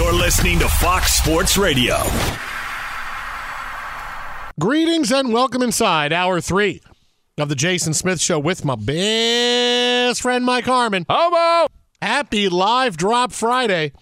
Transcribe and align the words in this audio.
You're 0.00 0.14
listening 0.14 0.58
to 0.60 0.66
Fox 0.66 1.12
Sports 1.12 1.58
Radio. 1.58 1.98
Greetings 4.58 5.12
and 5.12 5.30
welcome 5.30 5.60
inside 5.60 6.10
hour 6.10 6.40
three 6.40 6.80
of 7.36 7.50
the 7.50 7.54
Jason 7.54 7.92
Smith 7.92 8.18
Show 8.18 8.38
with 8.38 8.64
my 8.64 8.76
best 8.76 10.22
friend 10.22 10.46
Mike 10.46 10.64
Harmon. 10.64 11.04
Homo! 11.06 11.68
Happy 12.00 12.48
live 12.48 12.96
drop 12.96 13.30
Friday. 13.30 13.92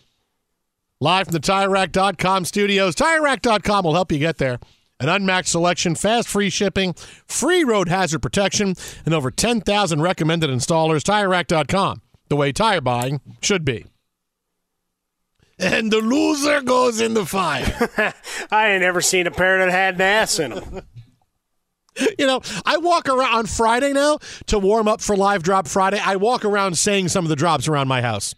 Live 1.01 1.27
from 1.27 1.33
the 1.33 1.41
TireRack.com 1.41 2.45
studios. 2.45 2.95
TireRack.com 2.95 3.85
will 3.85 3.95
help 3.95 4.13
you 4.13 4.21
get 4.21 4.39
there. 4.39 4.61
An 5.01 5.09
unmatched 5.09 5.49
selection, 5.49 5.97
fast 5.97 6.29
free 6.29 6.49
shipping, 6.49 6.93
free 7.27 7.65
road 7.65 7.89
hazard 7.89 8.23
protection, 8.23 8.77
and 9.05 9.15
over 9.15 9.33
10,000 9.33 10.01
recommended 10.01 10.49
installers. 10.49 11.03
TireRack.com, 11.03 12.03
the 12.29 12.37
way 12.37 12.53
tire 12.53 12.81
buying 12.81 13.21
should 13.43 13.65
be. 13.65 13.85
And 15.61 15.91
the 15.91 15.99
loser 15.99 16.61
goes 16.63 17.01
in 17.01 17.15
the 17.15 17.27
fire. 17.27 17.89
I 18.51 18.69
ain't 18.69 18.83
never 18.83 19.01
seen 19.01 19.27
a 19.27 19.33
pair 19.33 19.59
that 19.59 19.71
had 19.73 19.97
an 19.97 20.01
ass 20.03 20.39
in 20.39 20.53
them. 20.53 20.83
You 22.17 22.29
know, 22.29 22.41
I 22.65 22.77
walk 22.77 23.09
around 23.09 23.35
on 23.35 23.47
Friday 23.47 23.93
now 23.93 24.19
to 24.47 24.59
warm 24.61 24.87
up 24.87 25.01
for 25.01 25.17
Live 25.17 25.43
Drop 25.43 25.67
Friday. 25.67 26.01
I 26.05 26.15
walk 26.15 26.45
around 26.45 26.79
saying 26.79 27.09
some 27.09 27.25
of 27.25 27.29
the 27.29 27.35
drops 27.35 27.67
around 27.67 27.89
my 27.89 28.03
house. 28.03 28.37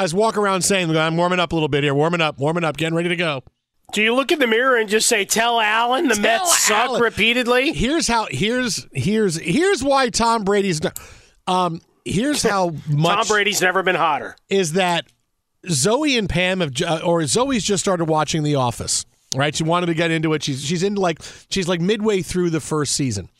I 0.00 0.04
just 0.04 0.14
walk 0.14 0.36
around 0.36 0.62
saying, 0.62 0.90
I'm 0.96 1.16
warming 1.16 1.38
up 1.38 1.52
a 1.52 1.54
little 1.54 1.68
bit 1.68 1.84
here, 1.84 1.94
warming 1.94 2.20
up, 2.20 2.38
warming 2.38 2.64
up, 2.64 2.76
getting 2.76 2.96
ready 2.96 3.10
to 3.10 3.16
go. 3.16 3.44
Do 3.92 4.02
you 4.02 4.12
look 4.14 4.32
in 4.32 4.40
the 4.40 4.46
mirror 4.48 4.76
and 4.76 4.88
just 4.88 5.06
say, 5.06 5.24
"Tell 5.26 5.60
Allen 5.60 6.08
the 6.08 6.14
Tell 6.14 6.22
Mets 6.22 6.58
suck" 6.60 6.98
repeatedly? 6.98 7.72
Here's 7.72 8.08
how. 8.08 8.26
Here's 8.30 8.86
here's 8.92 9.36
here's 9.36 9.84
why 9.84 10.08
Tom 10.08 10.44
Brady's. 10.44 10.80
Um, 11.46 11.82
here's 12.04 12.42
how 12.42 12.70
much 12.88 13.18
Tom 13.18 13.26
Brady's 13.28 13.60
never 13.60 13.82
been 13.82 13.94
hotter. 13.96 14.34
is 14.48 14.72
that 14.72 15.04
Zoe 15.68 16.16
and 16.16 16.28
Pam 16.28 16.60
have, 16.60 16.72
uh, 16.82 17.00
or 17.04 17.24
Zoe's 17.26 17.64
just 17.64 17.82
started 17.82 18.06
watching 18.06 18.42
The 18.42 18.56
Office. 18.56 19.04
Right, 19.34 19.54
she 19.54 19.64
wanted 19.64 19.86
to 19.86 19.94
get 19.94 20.10
into 20.10 20.34
it. 20.34 20.42
She's 20.42 20.62
she's 20.62 20.82
into 20.82 21.00
like 21.00 21.18
she's 21.48 21.66
like 21.66 21.80
midway 21.80 22.20
through 22.20 22.50
the 22.50 22.60
first 22.60 22.94
season, 22.94 23.30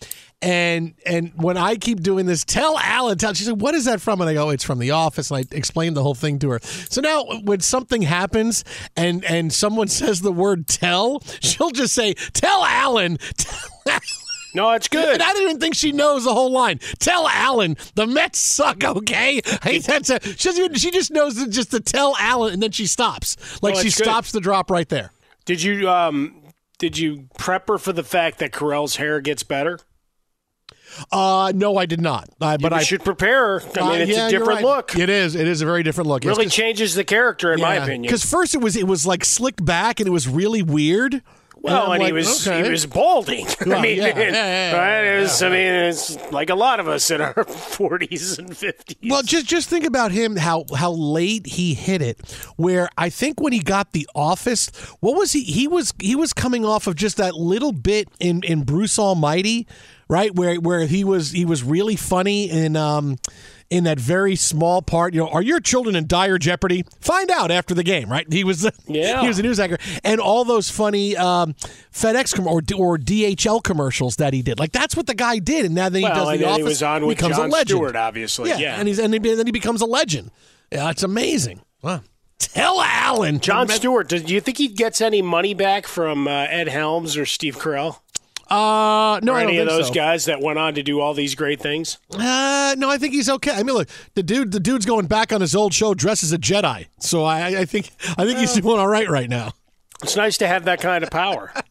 and 0.41 0.95
and 1.05 1.33
when 1.37 1.59
I 1.59 1.77
keep 1.77 2.01
doing 2.01 2.25
this, 2.25 2.45
tell 2.45 2.79
Alan, 2.79 3.19
tell 3.19 3.35
she 3.35 3.45
said, 3.45 3.61
"What 3.61 3.75
is 3.75 3.85
that 3.85 4.01
from?" 4.01 4.23
And 4.23 4.31
I 4.31 4.33
go, 4.33 4.49
"It's 4.49 4.65
from 4.65 4.79
The 4.79 4.93
Office." 4.93 5.31
And 5.31 5.39
I 5.39 5.55
explained 5.55 5.95
the 5.95 6.03
whole 6.03 6.15
thing 6.15 6.39
to 6.39 6.49
her. 6.49 6.61
So 6.63 7.03
now, 7.03 7.25
when 7.45 7.61
something 7.61 8.01
happens 8.01 8.65
and 8.97 9.23
and 9.27 9.53
someone 9.53 9.89
says 9.89 10.23
the 10.23 10.33
word 10.33 10.67
"tell," 10.67 11.21
she'll 11.41 11.73
just 11.73 11.93
say, 11.93 12.15
"Tell 12.33 12.65
Alan." 12.65 13.19
Tell 13.37 13.71
Alan. 13.87 14.01
No, 14.55 14.73
it's 14.73 14.89
good. 14.89 15.15
And 15.15 15.23
I 15.23 15.33
don't 15.33 15.43
even 15.43 15.61
think 15.61 15.75
she 15.75 15.93
knows 15.93 16.25
the 16.25 16.35
whole 16.35 16.51
line. 16.51 16.79
Tell 16.99 17.29
Alan 17.29 17.77
the 17.95 18.07
Mets 18.07 18.39
suck. 18.39 18.85
Okay, 18.85 19.41
hey, 19.63 19.79
that's 19.79 20.11
a, 20.11 20.21
she 20.23 20.49
doesn't 20.49 20.65
even, 20.65 20.77
she 20.77 20.91
just 20.91 21.11
knows 21.11 21.47
just 21.49 21.71
to 21.71 21.81
tell 21.81 22.15
Alan, 22.19 22.53
and 22.53 22.63
then 22.63 22.71
she 22.71 22.87
stops. 22.87 23.37
Like 23.63 23.75
No, 23.75 23.81
she 23.81 23.89
good. 23.89 24.05
stops 24.05 24.33
the 24.33 24.41
drop 24.41 24.71
right 24.71 24.89
there. 24.89 25.13
Did 25.45 25.63
you 25.63 25.89
um 25.89 26.43
did 26.79 26.99
you 26.99 27.29
prep 27.39 27.69
her 27.69 27.79
for 27.79 27.93
the 27.93 28.05
fact 28.05 28.39
that 28.39 28.53
Carell's 28.53 28.97
hair 28.97 29.21
gets 29.21 29.43
better? 29.43 29.79
Uh, 31.11 31.53
no, 31.55 31.77
I 31.77 31.87
did 31.87 32.01
not. 32.01 32.29
Uh, 32.41 32.59
but 32.59 32.73
you 32.73 32.79
I 32.79 32.83
should 32.83 33.03
prepare 33.03 33.61
her. 33.61 33.63
I 33.77 33.81
uh, 33.81 33.89
mean, 33.91 34.01
it's 34.03 34.11
yeah, 34.11 34.27
a 34.27 34.31
different 34.31 34.63
right. 34.63 34.65
look. 34.65 34.97
It 34.99 35.09
is. 35.09 35.35
It 35.35 35.49
is 35.49 35.63
a 35.63 35.65
very 35.65 35.83
different 35.83 36.09
look. 36.09 36.25
really 36.25 36.49
changes 36.49 36.95
the 36.95 37.05
character, 37.05 37.53
in 37.53 37.61
my 37.61 37.77
opinion. 37.77 38.03
Because 38.03 38.25
first 38.25 38.55
it 38.55 38.59
was 38.59 38.77
it 38.77 38.87
was 38.87 39.07
like 39.07 39.25
slicked 39.25 39.65
back 39.65 40.01
and 40.01 40.07
it 40.07 40.11
was 40.11 40.29
really 40.29 40.63
weird. 40.63 41.23
Well, 41.63 41.93
I'm 41.93 42.01
and 42.01 42.03
he 42.03 42.13
was 42.13 42.47
okay. 42.47 42.65
he 42.65 42.71
was 42.71 42.87
balding. 42.87 43.47
Well, 43.65 43.79
I 43.79 43.83
mean, 43.83 43.99
yeah, 43.99 44.19
yeah, 44.19 44.31
yeah, 44.33 44.77
right? 44.77 45.05
It 45.17 45.21
was. 45.23 45.41
I 45.41 45.49
mean, 45.49 45.73
it's 45.73 46.33
like 46.33 46.51
a 46.51 46.57
lot 46.57 46.81
of 46.81 46.89
us 46.89 47.11
in 47.13 47.21
our 47.21 47.45
forties 47.45 48.37
and 48.39 48.57
fifties. 48.57 48.97
Well, 49.09 49.23
just 49.23 49.47
just 49.47 49.69
think 49.69 49.85
about 49.85 50.11
him 50.11 50.37
how 50.37 50.65
how 50.75 50.91
late 50.91 51.47
he 51.47 51.75
hit 51.75 52.03
it. 52.03 52.21
Where 52.57 52.89
I 52.99 53.09
think 53.09 53.41
when 53.41 53.53
he 53.53 53.61
got 53.61 53.93
the 53.93 54.09
office, 54.15 54.71
what 54.99 55.17
was 55.17 55.33
he? 55.33 55.45
He 55.45 55.69
was 55.69 55.95
he 56.01 56.17
was 56.17 56.33
coming 56.33 56.65
off 56.65 56.89
of 56.89 56.97
just 56.97 57.19
that 57.19 57.35
little 57.35 57.73
bit 57.73 58.09
in 58.19 58.43
in 58.43 58.65
Bruce 58.65 58.99
Almighty, 58.99 59.69
right? 60.09 60.35
Where 60.35 60.57
where 60.57 60.87
he 60.87 61.05
was 61.05 61.31
he 61.31 61.45
was 61.45 61.63
really 61.63 61.97
funny 61.97 62.51
in 62.51 62.75
um 62.77 63.19
in 63.73 63.85
that 63.85 63.99
very 63.99 64.37
small 64.37 64.83
part. 64.83 65.15
You 65.15 65.21
know, 65.21 65.29
are 65.29 65.43
your 65.43 65.59
children 65.61 65.97
in 65.97 66.07
dire 66.07 66.39
jeopardy? 66.39 66.85
Find 67.01 67.31
out 67.31 67.51
after 67.51 67.75
the 67.75 67.83
game, 67.83 68.09
right? 68.11 68.27
He 68.33 68.45
was 68.45 68.69
Yeah. 68.87 69.21
he 69.23 69.29
was 69.29 69.39
a 69.39 69.43
news 69.43 69.59
anchor, 69.59 69.79
and 70.05 70.21
all 70.21 70.45
those 70.45 70.71
funny 70.71 71.17
um, 71.17 71.55
FedEx 71.93 72.35
com- 72.35 72.47
or 72.47 72.61
or 72.77 72.99
DHL 72.99 73.63
commercials 73.63 74.17
that 74.17 74.33
he 74.35 74.43
did. 74.43 74.59
Like 74.59 74.73
that's 74.73 74.97
what 74.97 75.07
the 75.07 75.15
guy 75.15 75.39
did, 75.39 75.65
and 75.65 75.75
now 75.75 75.89
then 75.89 76.03
he 76.03 76.09
Well, 76.09 76.15
does 76.27 76.29
and 76.35 76.41
the 76.41 76.47
office. 76.47 76.57
he 76.59 76.63
was 76.65 76.83
on 76.83 77.07
with 77.07 77.17
becomes 77.17 77.37
Jon 77.37 77.49
a 77.49 77.53
legend. 77.53 77.79
Stewart, 77.79 77.97
obviously. 77.97 78.51
Yeah, 78.51 78.59
Yeah. 78.59 78.77
and 78.79 78.87
he's 78.89 78.99
and 78.99 79.13
then 79.13 79.47
he 79.47 79.53
becomes 79.53 79.81
a 79.81 79.87
legend. 79.87 80.31
Yeah, 80.71 80.91
it's 80.91 81.03
amazing. 81.03 81.61
Wow. 81.83 82.03
Tell 82.39 82.81
Allen, 82.83 83.39
Jon 83.41 83.69
Stewart, 83.69 84.09
do 84.09 84.17
you 84.19 84.41
think 84.41 84.59
he 84.59 84.69
gets 84.69 85.01
any 85.01 85.23
money 85.23 85.55
back 85.55 85.87
from 85.87 86.27
uh, 86.29 86.47
Ed 86.51 86.69
Helms 86.69 87.17
or 87.17 87.25
Steve 87.25 87.57
Carell? 87.57 88.01
Uh, 88.53 89.19
no, 89.23 89.33
or 89.33 89.37
I 89.37 89.43
don't 89.45 89.51
any 89.51 89.59
of 89.59 89.69
those 89.69 89.89
so. 89.89 89.95
guys 89.95 90.27
that 90.27 90.43
went 90.43 90.59
on 90.59 90.75
to 90.75 90.83
do 90.83 91.01
all 91.01 91.15
these 91.15 91.35
great 91.35 91.59
things? 91.59 91.97
Uh, 92.13 92.75
no, 92.77 92.91
I 92.91 92.99
think 92.99 93.15
he's 93.15 93.31
okay. 93.31 93.53
I 93.53 93.63
mean, 93.63 93.75
look, 93.75 93.89
the 94.15 94.23
dude, 94.23 94.53
the 94.53 94.61
dude's 94.61 94.85
going 94.85 95.07
back 95.07 95.33
on 95.33 95.41
his 95.41 95.55
old 95.55 95.73
show, 95.73 95.95
dressed 95.95 96.23
as 96.23 96.33
a 96.33 96.39
Jedi. 96.39 96.87
So 97.01 97.25
I, 97.25 97.61
I 97.61 97.65
think, 97.65 97.91
I 98.19 98.27
think 98.27 98.39
he's 98.39 98.53
doing 98.53 98.79
all 98.79 98.89
right 98.89 99.09
right 99.09 99.31
now. 99.31 99.53
It's 100.03 100.17
nice 100.17 100.37
to 100.39 100.49
have 100.49 100.67
that 100.67 100.83
kind 100.83 101.03
of 101.03 101.11
power. 101.11 101.53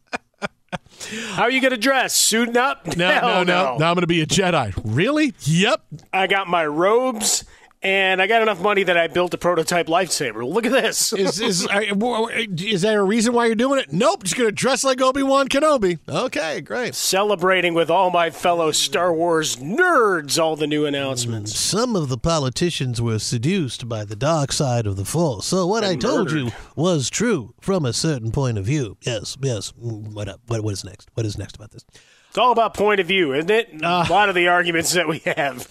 How 1.34 1.44
are 1.44 1.52
you 1.52 1.62
going 1.62 1.72
to 1.72 1.78
dress? 1.78 2.16
Suiting 2.16 2.58
up? 2.58 2.96
No, 2.98 3.08
Hell 3.12 3.28
no, 3.28 3.44
no. 3.44 3.78
Now 3.78 3.90
I'm 3.90 3.96
going 3.96 4.02
to 4.02 4.08
be 4.08 4.22
a 4.22 4.26
Jedi. 4.26 4.74
Really? 4.84 5.34
Yep. 5.42 5.84
I 6.14 6.28
got 6.28 6.48
my 6.48 6.66
robes, 6.66 7.44
and 7.84 8.22
I 8.22 8.28
got 8.28 8.42
enough 8.42 8.62
money 8.62 8.84
that 8.84 8.98
I 8.98 9.08
built 9.08 9.34
a 9.34 9.38
prototype 9.38 9.88
lightsaber. 9.88 10.48
Look 10.48 10.66
at 10.66 10.72
this. 10.72 11.12
Is 11.22 11.40
is 11.40 11.68
is 11.68 12.82
there 12.82 13.00
a 13.00 13.04
reason 13.04 13.34
why 13.34 13.46
you're 13.48 13.56
doing 13.56 13.80
it? 13.80 13.92
Nope. 13.92 14.24
Just 14.24 14.36
going 14.38 14.48
to 14.48 14.52
dress 14.52 14.84
like 14.84 15.02
Obi 15.02 15.24
Wan 15.24 15.48
Kenobi. 15.48 16.00
Okay, 16.08 16.62
great. 16.62 16.94
Celebrating 16.96 17.74
with 17.74 17.90
all 17.90 18.12
my 18.12 18.30
fellow 18.30 18.72
Star 18.72 19.14
Wars 19.14 19.56
nerds 19.58 20.42
all 20.42 20.56
the 20.56 20.68
new 20.68 20.86
announcements. 20.86 21.58
Some 21.60 21.96
of 21.96 22.10
the 22.10 22.18
politicians 22.18 23.02
were 23.02 23.20
seduced 23.20 23.88
by 23.90 24.06
the 24.06 24.16
dark 24.16 24.52
side 24.52 24.86
of 24.86 24.96
the 24.96 25.06
Force. 25.06 25.46
So 25.48 25.66
what 25.68 25.84
I 25.84 25.96
told 25.96 26.32
you 26.32 26.52
was 26.76 27.10
true 27.10 27.54
from 27.62 27.86
a 27.86 27.94
certain 27.94 28.32
point 28.32 28.58
of 28.58 28.66
view. 28.66 28.98
Yes, 29.02 29.38
yes. 29.42 29.72
Mm, 29.82 30.14
What 30.14 30.28
up? 30.28 30.42
What, 30.48 30.64
what 30.64 30.74
is 30.74 30.84
next? 30.84 31.10
What 31.14 31.26
is 31.26 31.38
next 31.38 31.56
about 31.56 31.72
this? 31.72 31.86
It's 32.32 32.38
all 32.38 32.54
about 32.54 32.74
point 32.74 33.02
of 33.02 33.08
view, 33.08 33.34
isn't 33.34 33.52
it? 33.52 33.84
Uh, 33.84 34.06
a 34.08 34.10
lot 34.10 34.30
of 34.30 34.36
the 34.36 34.48
arguments 34.48 34.94
that 34.94 35.06
we 35.06 35.20
have. 35.36 35.68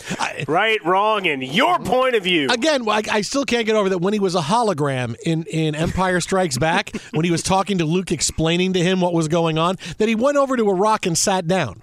right, 0.47 0.79
wrong, 0.85 1.27
and 1.27 1.43
your 1.43 1.79
point 1.79 2.15
of 2.15 2.23
view. 2.23 2.49
Again, 2.51 2.87
I, 2.87 3.01
I 3.11 3.21
still 3.23 3.47
can't 3.47 3.65
get 3.65 3.77
over 3.77 3.89
that 3.89 4.03
when 4.03 4.13
he 4.13 4.21
was 4.21 4.35
a 4.35 4.43
hologram 4.43 5.17
in, 5.25 5.45
in 5.45 5.75
Empire 5.75 6.21
Strikes 6.21 6.59
Back, 6.59 6.95
when 7.13 7.25
he 7.25 7.31
was 7.31 7.43
talking 7.43 7.79
to 7.79 7.87
Luke, 7.87 8.13
explaining 8.13 8.75
to 8.75 8.81
him 8.83 9.01
what 9.01 9.15
was 9.15 9.27
going 9.27 9.57
on, 9.57 9.77
that 9.97 10.07
he 10.07 10.15
went 10.15 10.37
over 10.37 10.55
to 10.55 10.69
a 10.69 10.75
rock 10.75 11.07
and 11.07 11.17
sat 11.17 11.49
down. 11.49 11.81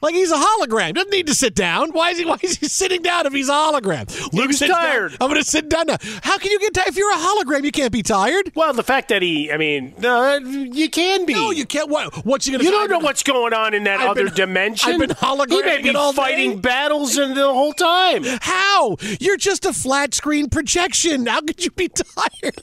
Like 0.00 0.14
he's 0.14 0.30
a 0.30 0.36
hologram. 0.36 0.94
Doesn't 0.94 1.10
need 1.10 1.26
to 1.26 1.34
sit 1.34 1.54
down. 1.54 1.90
Why 1.90 2.10
is 2.10 2.18
he? 2.18 2.24
Why 2.24 2.36
is 2.42 2.56
he 2.58 2.68
sitting 2.68 3.02
down 3.02 3.26
if 3.26 3.32
he's 3.32 3.48
a 3.48 3.52
hologram? 3.52 4.32
Luke's 4.32 4.58
sits 4.58 4.70
down. 4.72 4.80
tired. 4.80 5.12
I'm 5.20 5.28
going 5.28 5.42
to 5.42 5.48
sit 5.48 5.68
down 5.68 5.86
now. 5.88 5.96
How 6.22 6.38
can 6.38 6.50
you 6.52 6.60
get 6.60 6.72
tired 6.74 6.88
if 6.88 6.96
you're 6.96 7.12
a 7.12 7.16
hologram? 7.16 7.64
You 7.64 7.72
can't 7.72 7.92
be 7.92 8.02
tired. 8.02 8.52
Well, 8.54 8.72
the 8.72 8.84
fact 8.84 9.08
that 9.08 9.22
he, 9.22 9.50
I 9.50 9.56
mean, 9.56 9.94
no, 9.98 10.36
you 10.36 10.88
can 10.88 11.26
be. 11.26 11.34
No, 11.34 11.50
you 11.50 11.66
can't. 11.66 11.88
What? 11.90 12.14
What's 12.24 12.44
he 12.46 12.52
going 12.52 12.60
to? 12.60 12.64
You 12.64 12.70
don't 12.70 12.90
know 12.90 13.00
what's 13.00 13.22
going 13.24 13.52
on 13.52 13.74
in 13.74 13.84
that 13.84 14.00
I've 14.00 14.10
other 14.10 14.24
been- 14.26 14.34
dimension. 14.34 14.92
I've 14.92 15.00
been 15.00 15.10
hologramming 15.10 15.50
He 15.50 15.62
may 15.62 15.82
be 15.82 15.94
all 15.96 16.12
day. 16.12 16.16
fighting 16.16 16.60
battles 16.60 17.18
in 17.18 17.34
the 17.34 17.52
whole 17.52 17.72
time. 17.72 18.22
How? 18.40 18.96
You're 19.20 19.36
just 19.36 19.64
a 19.66 19.72
flat 19.72 20.14
screen 20.14 20.48
projection. 20.48 21.26
How 21.26 21.40
could 21.40 21.64
you 21.64 21.70
be 21.72 21.88
tired? 22.42 22.62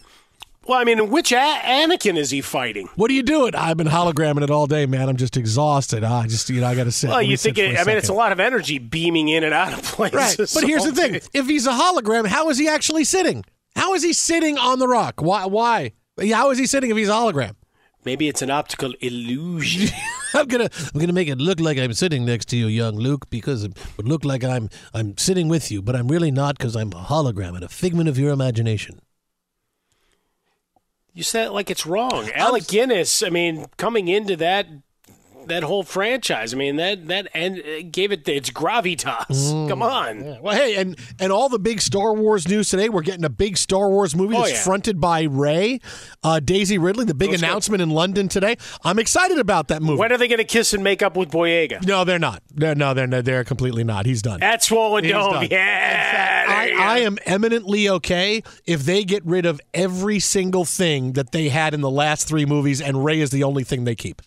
Well, 0.67 0.79
I 0.79 0.83
mean, 0.83 1.12
which 1.12 1.31
a- 1.31 1.35
Anakin 1.35 2.17
is 2.17 2.31
he 2.31 2.41
fighting? 2.41 2.89
What 2.95 3.12
are 3.12 3.13
you 3.13 3.21
doing? 3.21 3.53
I've 3.53 3.77
been 3.77 3.88
hologramming 3.88 4.41
it 4.41 4.50
all 4.50 4.65
day, 4.65 4.88
man. 4.88 5.09
I'm 5.09 5.17
just 5.17 5.38
exhausted. 5.38 6.03
I 6.03 6.25
just, 6.25 6.50
you 6.50 6.62
know, 6.62 6.67
I 6.67 6.75
got 6.75 6.85
to 6.85 6.91
sit. 6.91 7.09
Well, 7.09 7.17
Let 7.17 7.27
you 7.27 7.38
think? 7.38 7.57
It, 7.59 7.77
I 7.79 7.83
mean, 7.83 7.97
it's 7.97 8.09
a 8.09 8.13
lot 8.13 8.31
of 8.31 8.39
energy 8.39 8.79
beaming 8.79 9.27
in 9.27 9.44
and 9.44 9.53
out 9.53 9.73
of 9.73 9.83
places. 9.83 10.15
Right. 10.15 10.50
But 10.53 10.63
here's 10.67 10.83
the 10.83 10.91
thing: 10.91 11.21
if 11.33 11.47
he's 11.47 11.67
a 11.67 11.71
hologram, 11.71 12.25
how 12.25 12.50
is 12.50 12.57
he 12.57 12.67
actually 12.67 13.03
sitting? 13.03 13.44
How 13.75 13.94
is 13.94 14.03
he 14.03 14.13
sitting 14.13 14.57
on 14.57 14.79
the 14.79 14.88
rock? 14.88 15.21
Why? 15.21 15.45
Why? 15.45 15.94
How 16.31 16.50
is 16.50 16.57
he 16.57 16.65
sitting 16.65 16.89
if 16.89 16.97
he's 16.97 17.09
a 17.09 17.13
hologram? 17.13 17.56
Maybe 18.06 18.27
it's 18.27 18.41
an 18.41 18.51
optical 18.51 18.94
illusion. 19.01 19.89
I'm 20.33 20.47
gonna. 20.47 20.69
I'm 20.79 21.00
going 21.00 21.07
to 21.07 21.13
make 21.13 21.27
it 21.27 21.38
look 21.39 21.59
like 21.59 21.77
I'm 21.77 21.94
sitting 21.94 22.25
next 22.25 22.45
to 22.50 22.57
you, 22.57 22.68
young 22.68 22.95
Luke, 22.95 23.29
because 23.29 23.63
it 23.63 23.77
would 23.97 24.07
look 24.07 24.25
like 24.25 24.44
I'm 24.44 24.69
I'm 24.94 25.18
sitting 25.18 25.47
with 25.47 25.71
you, 25.71 25.81
but 25.81 25.95
I'm 25.95 26.07
really 26.07 26.31
not 26.31 26.57
because 26.57 26.75
I'm 26.75 26.89
a 26.89 27.03
hologram 27.03 27.56
and 27.56 27.63
a 27.63 27.68
figment 27.69 28.09
of 28.09 28.18
your 28.18 28.31
imagination. 28.31 29.00
You 31.15 31.23
said 31.23 31.47
it 31.47 31.51
like 31.51 31.71
it's 31.71 31.85
wrong. 31.85 32.29
Alec 32.35 32.67
Guinness. 32.67 33.23
I 33.23 33.29
mean, 33.29 33.67
coming 33.77 34.09
into 34.09 34.35
that 34.35 34.67
that 35.47 35.63
whole 35.63 35.83
franchise. 35.83 36.53
I 36.53 36.57
mean, 36.57 36.75
that 36.77 37.07
that 37.07 37.27
and 37.33 37.59
uh, 37.59 37.81
gave 37.92 38.12
it 38.12 38.27
its 38.27 38.50
gravitas. 38.50 39.27
Mm. 39.30 39.69
Come 39.69 39.81
on. 39.81 40.42
Well, 40.42 40.56
hey, 40.56 40.75
and 40.75 40.97
and 41.19 41.31
all 41.31 41.50
the 41.50 41.59
big 41.59 41.81
Star 41.81 42.13
Wars 42.13 42.47
news 42.47 42.69
today. 42.69 42.89
We're 42.89 43.01
getting 43.01 43.25
a 43.25 43.30
big 43.30 43.57
Star 43.57 43.89
Wars 43.89 44.15
movie 44.15 44.36
Oh, 44.36 44.39
that's 44.42 44.51
yeah. 44.53 44.63
fronted 44.63 45.00
by 45.00 45.24
Rey, 45.24 45.80
uh, 46.24 46.39
Daisy 46.39 46.77
Ridley. 46.77 47.06
The 47.06 47.13
big 47.13 47.30
go. 47.30 47.36
announcement 47.36 47.81
in 47.81 47.89
London 47.89 48.27
today. 48.27 48.56
I'm 48.83 49.00
excited 49.00 49.38
about 49.39 49.68
that 49.69 49.81
movie. 49.81 50.00
When 50.00 50.12
are 50.12 50.18
they 50.18 50.27
going 50.27 50.38
to 50.39 50.44
kiss 50.44 50.74
and 50.74 50.83
make 50.83 51.01
up 51.01 51.15
with 51.15 51.30
Boyega? 51.31 51.86
no, 51.86 52.03
they're 52.03 52.19
not. 52.19 52.42
They're 52.53 52.75
no, 52.75 52.94
they're 52.94 53.07
they're 53.21 53.44
completely 53.44 53.83
not. 53.83 54.06
He's 54.06 54.21
done. 54.21 54.39
That's 54.39 54.68
Swollen 54.68 55.03
He's 55.03 55.13
Dome. 55.13 55.33
done. 55.33 55.47
Yeah. 55.51 56.47
there 56.47 56.80
I. 56.80 56.95
I 56.95 57.00
am 57.00 57.18
eminently 57.25 57.89
okay 57.89 58.42
if 58.65 58.83
they 58.83 59.03
get 59.03 59.25
rid 59.25 59.45
of 59.45 59.59
every 59.74 60.19
single 60.19 60.65
thing 60.65 61.13
that 61.13 61.31
they 61.31 61.50
had 61.50 61.74
in 61.74 61.81
the 61.81 61.89
last 61.89 62.27
three 62.27 62.45
movies, 62.45 62.81
and 62.81 63.03
Rey 63.03 63.19
is 63.19 63.30
the 63.31 63.44
only 63.44 63.63
thing 63.63 63.83
they 63.83 63.95
keep. 63.95 64.21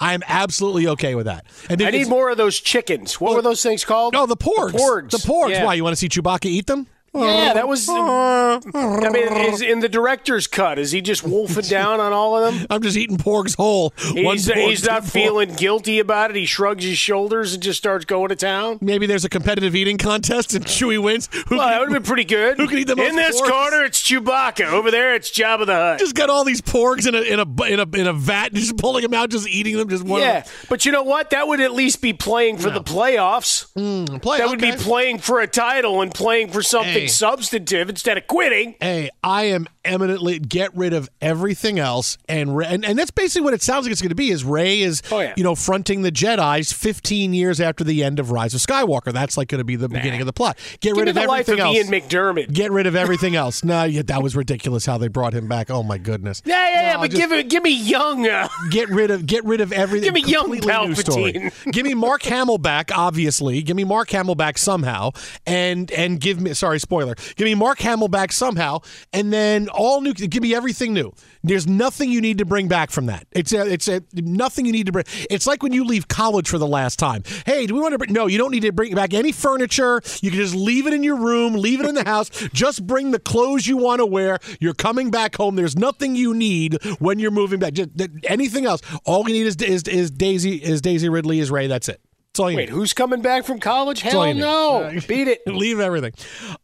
I 0.00 0.14
am 0.14 0.22
absolutely 0.26 0.86
okay 0.88 1.14
with 1.14 1.26
that. 1.26 1.46
And 1.68 1.82
I 1.82 1.90
need 1.90 2.08
more 2.08 2.30
of 2.30 2.36
those 2.36 2.60
chickens. 2.60 3.20
What 3.20 3.34
were 3.34 3.42
those 3.42 3.62
things 3.62 3.84
called? 3.84 4.14
Oh, 4.14 4.26
the 4.26 4.36
porgs. 4.36 4.72
The 4.72 4.78
porgs. 4.78 5.10
The 5.10 5.18
porgs. 5.18 5.50
Yeah. 5.50 5.64
Why? 5.64 5.74
You 5.74 5.82
want 5.82 5.92
to 5.92 5.96
see 5.96 6.08
Chewbacca 6.08 6.46
eat 6.46 6.66
them? 6.66 6.86
Yeah, 7.14 7.50
oh, 7.50 7.54
that 7.54 7.66
was. 7.68 7.86
Oh. 7.88 8.60
I 8.74 9.08
mean, 9.10 9.28
is 9.52 9.60
in 9.62 9.80
the 9.80 9.88
director's 9.88 10.46
cut, 10.46 10.78
is 10.78 10.92
he 10.92 11.00
just 11.00 11.22
wolfing 11.24 11.64
down 11.68 12.00
on 12.00 12.12
all 12.12 12.36
of 12.36 12.54
them? 12.54 12.66
I'm 12.70 12.82
just 12.82 12.96
eating 12.96 13.16
porgs 13.16 13.56
whole. 13.56 13.92
He's, 14.12 14.46
he's 14.46 14.84
not 14.84 15.04
feeling 15.04 15.54
guilty 15.54 15.98
about 16.00 16.30
it. 16.30 16.36
He 16.36 16.44
shrugs 16.44 16.84
his 16.84 16.98
shoulders 16.98 17.54
and 17.54 17.62
just 17.62 17.78
starts 17.78 18.04
going 18.04 18.28
to 18.28 18.36
town. 18.36 18.78
Maybe 18.80 19.06
there's 19.06 19.24
a 19.24 19.28
competitive 19.28 19.74
eating 19.74 19.96
contest 19.98 20.54
and 20.54 20.64
Chewie 20.64 21.02
wins. 21.02 21.28
Who 21.48 21.56
Well, 21.56 21.60
can 21.60 21.70
that 21.70 21.80
would 21.80 21.92
have 21.92 22.02
been 22.02 22.06
pretty 22.08 22.24
good. 22.24 22.58
Who 22.58 22.66
can 22.68 22.78
eat 22.78 22.86
the 22.86 22.96
most 22.96 23.08
In 23.08 23.16
this 23.16 23.40
porgs? 23.40 23.48
corner, 23.50 23.84
it's 23.84 24.02
Chewbacca. 24.02 24.66
Over 24.70 24.90
there, 24.90 25.14
it's 25.14 25.30
Jabba 25.30 25.66
the 25.66 25.74
Hutt. 25.74 25.98
just 25.98 26.14
got 26.14 26.28
all 26.30 26.44
these 26.44 26.60
porgs 26.60 27.06
in 27.06 27.14
a 27.14 27.22
in 27.22 27.40
a 27.40 27.62
in 27.64 27.80
a 27.80 27.96
in 27.98 28.06
a 28.06 28.12
vat, 28.12 28.52
just 28.52 28.76
pulling 28.76 29.02
them 29.02 29.14
out, 29.14 29.30
just 29.30 29.48
eating 29.48 29.76
them, 29.76 29.88
just 29.88 30.04
one. 30.04 30.20
yeah, 30.20 30.44
but 30.68 30.84
you 30.84 30.92
know 30.92 31.02
what? 31.04 31.30
That 31.30 31.48
would 31.48 31.60
at 31.60 31.72
least 31.72 32.02
be 32.02 32.12
playing 32.12 32.58
for 32.58 32.70
the 32.70 32.82
playoffs. 32.82 33.66
Hmm, 33.74 34.16
play. 34.18 34.38
That 34.38 34.48
would 34.48 34.60
be 34.60 34.72
playing 34.72 35.18
for 35.20 35.40
a 35.40 35.46
title 35.46 36.02
and 36.02 36.12
playing 36.12 36.50
for 36.50 36.62
something 36.62 36.88
Hey. 36.88 36.97
Substantive 37.06 37.88
instead 37.88 38.18
of 38.18 38.26
quitting. 38.26 38.74
Hey, 38.80 39.10
I 39.22 39.44
am 39.44 39.68
eminently 39.84 40.38
get 40.38 40.74
rid 40.76 40.92
of 40.92 41.08
everything 41.20 41.78
else, 41.78 42.18
and 42.28 42.56
Rey, 42.56 42.66
and, 42.68 42.84
and 42.84 42.98
that's 42.98 43.10
basically 43.10 43.44
what 43.44 43.54
it 43.54 43.62
sounds 43.62 43.84
like 43.86 43.92
it's 43.92 44.02
going 44.02 44.08
to 44.10 44.14
be. 44.14 44.30
Is 44.30 44.44
Rey 44.44 44.80
is 44.80 45.02
Oh, 45.10 45.20
yeah. 45.20 45.34
you 45.36 45.44
know 45.44 45.54
fronting 45.54 46.02
the 46.02 46.10
Jedi's 46.12 46.72
15 46.72 47.32
years 47.32 47.60
after 47.60 47.84
the 47.84 48.02
end 48.02 48.18
of 48.18 48.30
Rise 48.30 48.54
of 48.54 48.60
Skywalker. 48.60 49.12
That's 49.12 49.36
like 49.36 49.48
going 49.48 49.58
to 49.60 49.64
be 49.64 49.76
the 49.76 49.88
beginning 49.88 50.20
of 50.20 50.26
the 50.26 50.32
plot. 50.32 50.58
Get 50.80 50.96
rid 50.96 51.08
of 51.08 51.16
everything 51.16 51.60
else. 51.60 51.74
Give 51.76 51.86
rid 51.86 51.94
me 51.94 52.00
of 52.00 52.04
the 52.04 52.08
life 52.08 52.08
everything 52.08 52.30
of 52.30 52.30
else. 52.30 52.32
Ian 52.34 52.42
McDiarmid. 52.48 52.52
Get 52.52 52.70
rid 52.72 52.86
of 52.86 52.96
everything 52.96 53.36
else. 53.36 53.62
No, 53.64 53.84
yeah, 53.84 54.02
that 54.02 54.22
was 54.22 54.34
ridiculous 54.34 54.84
how 54.86 54.98
they 54.98 55.08
brought 55.08 55.32
him 55.34 55.46
back. 55.48 55.70
Oh 55.70 55.82
my 55.82 55.98
goodness. 55.98 56.42
yeah, 56.44 56.68
yeah, 56.68 56.80
yeah, 56.82 56.96
but 56.98 57.10
just- 57.10 57.20
give 57.20 57.32
it, 57.32 57.48
give 57.48 57.62
me 57.62 57.70
young. 57.76 58.26
Uh, 58.26 58.48
Get 58.70 58.88
rid 58.88 59.10
of 59.10 59.26
get 59.26 59.44
rid 59.44 59.60
of 59.60 59.72
everything. 59.72 60.04
Give 60.12 60.14
me 60.14 60.30
young 60.30 60.50
Completely 60.50 60.86
new 60.88 60.94
story. 60.94 61.32
Palpatine. 61.32 61.72
give 61.72 61.84
me 61.84 61.94
Mark 61.94 62.22
Hamill 62.22 62.58
back, 62.58 62.90
obviously. 62.96 63.62
Give 63.62 63.76
me 63.76 63.84
Mark 63.84 64.10
Hamill 64.10 64.34
back 64.34 64.58
somehow, 64.58 65.10
and 65.46 65.90
and 65.92 66.20
give 66.20 66.40
me 66.40 66.54
sorry 66.54 66.78
spoiler. 66.88 67.14
Give 67.36 67.44
me 67.44 67.54
Mark 67.54 67.80
Hamill 67.80 68.08
back 68.08 68.32
somehow, 68.32 68.78
and 69.12 69.30
then 69.30 69.68
all 69.68 70.00
new. 70.00 70.14
Give 70.14 70.42
me 70.42 70.54
everything 70.54 70.94
new. 70.94 71.12
There's 71.44 71.66
nothing 71.66 72.10
you 72.10 72.22
need 72.22 72.38
to 72.38 72.46
bring 72.46 72.66
back 72.66 72.90
from 72.90 73.06
that. 73.06 73.26
It's 73.32 73.52
a, 73.52 73.70
it's 73.70 73.88
a, 73.88 74.02
nothing 74.14 74.64
you 74.64 74.72
need 74.72 74.86
to 74.86 74.92
bring. 74.92 75.04
It's 75.30 75.46
like 75.46 75.62
when 75.62 75.72
you 75.74 75.84
leave 75.84 76.08
college 76.08 76.48
for 76.48 76.56
the 76.56 76.66
last 76.66 76.98
time. 76.98 77.24
Hey, 77.44 77.66
do 77.66 77.74
we 77.74 77.80
want 77.80 77.92
to 77.92 77.98
bring? 77.98 78.12
No, 78.12 78.26
you 78.26 78.38
don't 78.38 78.50
need 78.50 78.62
to 78.62 78.72
bring 78.72 78.94
back 78.94 79.12
any 79.12 79.32
furniture. 79.32 80.00
You 80.22 80.30
can 80.30 80.40
just 80.40 80.54
leave 80.54 80.86
it 80.86 80.94
in 80.94 81.02
your 81.02 81.16
room, 81.16 81.54
leave 81.54 81.80
it 81.80 81.86
in 81.86 81.94
the 81.94 82.04
house. 82.04 82.30
Just 82.54 82.86
bring 82.86 83.10
the 83.10 83.18
clothes 83.18 83.66
you 83.66 83.76
want 83.76 83.98
to 84.00 84.06
wear. 84.06 84.38
You're 84.58 84.74
coming 84.74 85.10
back 85.10 85.36
home. 85.36 85.56
There's 85.56 85.76
nothing 85.76 86.16
you 86.16 86.32
need 86.32 86.82
when 87.00 87.18
you're 87.18 87.30
moving 87.30 87.60
back. 87.60 87.74
Just 87.74 87.90
anything 88.24 88.64
else. 88.64 88.80
All 89.04 89.28
you 89.28 89.34
need 89.34 89.46
is, 89.46 89.56
is 89.56 89.82
is 89.82 90.10
Daisy 90.10 90.56
is 90.56 90.80
Daisy 90.80 91.10
Ridley 91.10 91.38
is 91.38 91.50
Rey. 91.50 91.66
That's 91.66 91.90
it. 91.90 92.00
That's 92.38 92.44
all 92.44 92.50
you 92.52 92.56
wait, 92.58 92.68
need. 92.68 92.74
who's 92.74 92.92
coming 92.92 93.20
back 93.20 93.44
from 93.44 93.58
college? 93.58 94.00
Hell 94.00 94.32
no. 94.32 94.92
Beat 95.08 95.26
it. 95.26 95.44
Leave 95.44 95.80
everything. 95.80 96.12